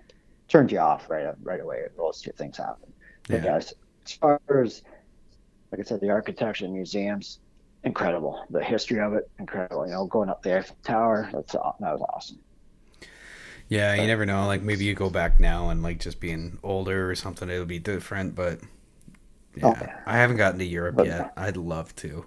turned 0.49 0.73
you 0.73 0.79
off 0.79 1.11
right 1.11 1.35
right 1.43 1.61
away. 1.61 1.83
Those 1.97 2.23
two 2.23 2.33
things 2.33 2.57
happen. 2.57 2.93
But 3.29 3.43
Yeah. 3.43 3.45
guys, 3.45 3.75
as 4.07 4.13
far 4.13 4.41
as 4.65 4.83
like 5.71 5.81
I 5.81 5.85
said, 5.85 6.01
the 6.01 6.11
architecture 6.11 6.65
and 6.65 6.75
museums, 6.75 7.41
incredible. 7.85 8.43
The 8.51 8.63
history 8.63 9.01
of 9.01 9.15
it, 9.15 9.31
incredible. 9.39 9.87
You 9.87 9.93
know, 9.93 10.07
going 10.07 10.31
up 10.31 10.43
the 10.43 10.57
Eiffel 10.59 10.77
Tower, 10.83 11.29
that's 11.33 11.53
that 11.53 11.63
was 11.81 12.03
awesome. 12.15 12.39
Yeah, 13.69 13.95
you 13.95 14.07
never 14.07 14.27
know. 14.27 14.47
Like 14.47 14.63
maybe 14.63 14.85
you 14.85 14.95
go 14.95 15.09
back 15.11 15.41
now 15.41 15.71
and 15.71 15.83
like 15.83 15.99
just 15.99 16.21
being 16.21 16.59
older 16.63 17.11
or 17.11 17.15
something, 17.15 17.49
it'll 17.49 17.65
be 17.65 17.79
different. 17.79 18.35
But 18.35 18.61
yeah, 19.57 19.67
Oh, 19.67 19.75
yeah. 19.81 20.01
I 20.07 20.17
haven't 20.19 20.37
gotten 20.37 20.59
to 20.59 20.65
Europe 20.65 20.97
But- 20.97 21.07
yet. 21.07 21.33
I'd 21.37 21.57
love 21.57 21.95
to. 21.97 22.25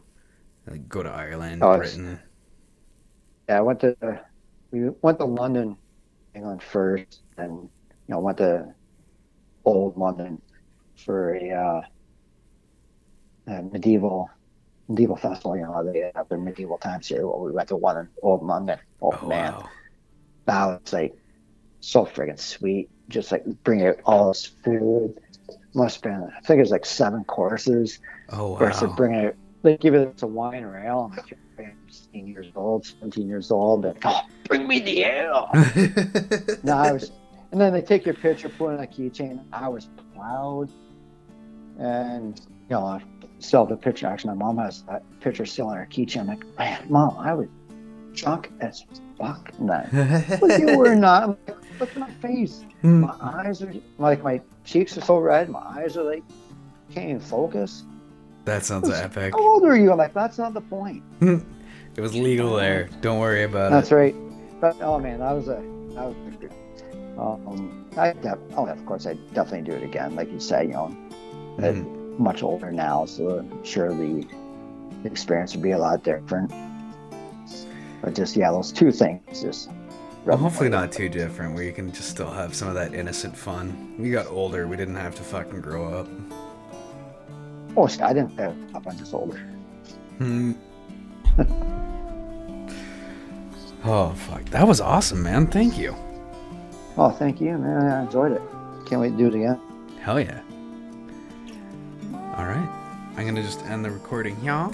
Like 0.67 0.89
go 0.89 1.03
to 1.03 1.09
Ireland, 1.09 1.61
Oh, 1.63 1.77
Britain. 1.77 2.19
Yeah, 3.47 3.59
I 3.59 3.61
went 3.61 3.79
to. 3.81 3.95
we 4.71 4.89
went 5.01 5.19
to 5.19 5.25
London, 5.25 5.77
England 6.33 6.63
first, 6.63 7.21
and 7.37 7.51
you 7.53 7.69
know 8.09 8.19
went 8.19 8.39
to 8.39 8.73
old 9.63 9.95
London 9.97 10.41
for 10.95 11.35
a, 11.35 11.51
uh, 11.51 11.81
a 13.47 13.61
medieval 13.61 14.29
medieval 14.87 15.15
festival. 15.15 15.55
You 15.55 15.63
know, 15.63 15.83
they 15.91 16.11
have 16.15 16.29
their 16.29 16.37
medieval 16.39 16.77
times 16.79 17.07
here. 17.07 17.27
Well, 17.27 17.41
we 17.41 17.51
went 17.51 17.69
to 17.69 17.75
one 17.75 17.97
in 17.97 18.09
old 18.23 18.43
London. 18.43 18.79
Oh, 19.01 19.11
Oh, 19.21 19.27
man, 19.27 19.53
wow. 19.53 19.69
that 20.45 20.65
was 20.83 20.93
like 20.93 21.15
so 21.79 22.05
friggin' 22.05 22.39
sweet. 22.39 22.89
Just 23.07 23.31
like 23.31 23.45
bring 23.63 23.85
out 23.85 23.97
all 24.05 24.29
this 24.29 24.45
food. 24.47 25.19
Must 25.75 25.95
have 25.95 26.03
been, 26.03 26.31
I 26.35 26.39
think 26.41 26.57
it 26.57 26.61
was 26.61 26.71
like 26.71 26.85
seven 26.85 27.23
courses. 27.25 27.99
Oh 28.29 28.51
wow! 28.51 28.57
Versus 28.57 28.89
bringing 28.95 29.19
it, 29.19 29.37
they 29.61 29.75
give 29.77 29.93
it 29.93 30.17
to 30.19 30.27
wine 30.27 30.63
or 30.63 30.77
ale. 30.79 31.11
I'm 31.11 31.17
like, 31.17 31.37
I'm 31.59 31.75
16 31.89 32.27
years 32.27 32.47
old, 32.55 32.85
17 32.85 33.27
years 33.27 33.51
old. 33.51 33.81
But, 33.81 33.97
oh, 34.05 34.21
bring 34.47 34.67
me 34.67 34.79
the 34.79 35.03
ale. 35.03 35.49
no, 36.63 36.77
I 36.77 36.91
was, 36.93 37.11
and 37.51 37.59
then 37.59 37.73
they 37.73 37.81
take 37.81 38.05
your 38.05 38.15
picture, 38.15 38.47
put 38.47 38.69
it 38.69 38.73
in 38.75 38.83
a 38.83 38.87
keychain. 38.87 39.43
I 39.51 39.67
was 39.67 39.89
proud. 40.15 40.69
And, 41.77 42.39
you 42.39 42.75
know, 42.75 42.85
I 42.85 43.03
still 43.39 43.61
have 43.61 43.69
the 43.69 43.77
picture. 43.77 44.07
Actually, 44.07 44.35
my 44.35 44.45
mom 44.45 44.57
has 44.59 44.83
that 44.83 45.03
picture 45.19 45.45
still 45.45 45.71
in 45.71 45.77
her 45.77 45.87
keychain. 45.91 46.21
I'm 46.21 46.27
like, 46.27 46.57
man, 46.57 46.85
mom, 46.89 47.17
I 47.17 47.33
was 47.33 47.47
drunk 48.13 48.51
as 48.61 48.85
fuck 49.17 49.51
then. 49.59 50.25
But 50.41 50.59
you 50.59 50.77
were 50.77 50.95
not. 50.95 51.23
I'm 51.23 51.29
like, 51.47 51.79
look 51.79 51.89
at 51.91 51.97
my 51.97 52.11
face. 52.21 52.63
My 52.81 53.13
eyes 53.21 53.61
are, 53.63 53.73
like, 53.97 54.21
my 54.23 54.41
cheeks 54.63 54.97
are 54.97 55.01
so 55.01 55.17
red. 55.17 55.49
My 55.49 55.59
eyes 55.59 55.97
are 55.97 56.03
like, 56.03 56.23
can't 56.91 57.09
even 57.09 57.19
focus. 57.19 57.83
that 58.45 58.63
sounds 58.63 58.89
epic. 58.89 59.33
How 59.33 59.41
old 59.41 59.63
are 59.65 59.75
you? 59.75 59.91
I'm 59.91 59.97
like, 59.97 60.13
that's 60.13 60.37
not 60.37 60.53
the 60.53 60.61
point. 60.61 61.03
It 61.97 62.01
was 62.01 62.13
legal 62.13 62.57
there. 62.57 62.89
Don't 62.99 63.19
worry 63.19 63.43
about 63.43 63.71
That's 63.71 63.89
it. 63.89 63.95
right. 63.95 64.15
But 64.59 64.75
oh 64.81 64.99
man, 64.99 65.19
that 65.19 65.31
was 65.31 65.47
a 65.47 65.63
that 65.95 66.03
was 66.05 66.15
a 66.27 66.37
good. 66.37 66.51
Um, 67.17 67.85
I 67.95 68.11
def- 68.11 68.37
oh 68.57 68.65
of 68.67 68.85
course 68.85 69.07
I 69.07 69.13
definitely 69.33 69.61
do 69.61 69.77
it 69.77 69.83
again. 69.83 70.13
Like 70.13 70.29
you 70.29 70.41
said, 70.41 70.67
you 70.67 70.73
know, 70.73 70.93
Mhm. 71.57 72.19
Much 72.19 72.43
older 72.43 72.69
now, 72.69 73.05
so 73.05 73.39
I'm 73.39 73.63
sure 73.63 73.93
the 73.95 74.27
experience 75.05 75.53
would 75.55 75.63
be 75.63 75.71
a 75.71 75.77
lot 75.77 76.03
different. 76.03 76.51
But 78.05 78.13
just 78.13 78.35
yeah, 78.35 78.51
those 78.51 78.71
two 78.71 78.91
things 78.91 79.41
just. 79.41 79.71
Well, 80.25 80.37
hopefully 80.37 80.69
not 80.69 80.91
too 80.91 81.09
different, 81.09 81.55
where 81.55 81.63
you 81.63 81.73
can 81.73 81.91
just 81.91 82.09
still 82.09 82.29
have 82.29 82.53
some 82.53 82.67
of 82.67 82.75
that 82.75 82.93
innocent 82.93 83.35
fun. 83.35 83.95
We 83.97 84.11
got 84.11 84.27
older, 84.27 84.67
we 84.67 84.77
didn't 84.77 84.95
have 84.95 85.15
to 85.15 85.23
fucking 85.23 85.61
grow 85.61 85.91
up. 85.91 86.07
Oh, 87.75 87.87
shit, 87.87 88.01
I 88.01 88.13
didn't 88.13 88.39
uh, 88.39 88.53
up 88.75 88.85
on 88.85 88.95
just 88.95 89.11
older. 89.11 89.39
Hmm. 90.19 90.51
oh 93.83 94.11
fuck, 94.11 94.45
that 94.45 94.67
was 94.67 94.79
awesome, 94.79 95.23
man. 95.23 95.47
Thank 95.47 95.75
you. 95.75 95.95
Oh, 96.97 97.09
thank 97.09 97.41
you, 97.41 97.57
man. 97.57 97.91
I 97.91 98.03
enjoyed 98.03 98.33
it. 98.33 98.41
Can't 98.87 99.01
wait 99.01 99.11
to 99.11 99.17
do 99.17 99.27
it 99.27 99.33
again. 99.33 99.59
Hell 99.99 100.19
yeah. 100.19 100.41
All 102.37 102.45
right, 102.45 102.69
I'm 103.17 103.25
gonna 103.25 103.41
just 103.41 103.65
end 103.65 103.83
the 103.83 103.89
recording, 103.89 104.39
y'all. 104.43 104.71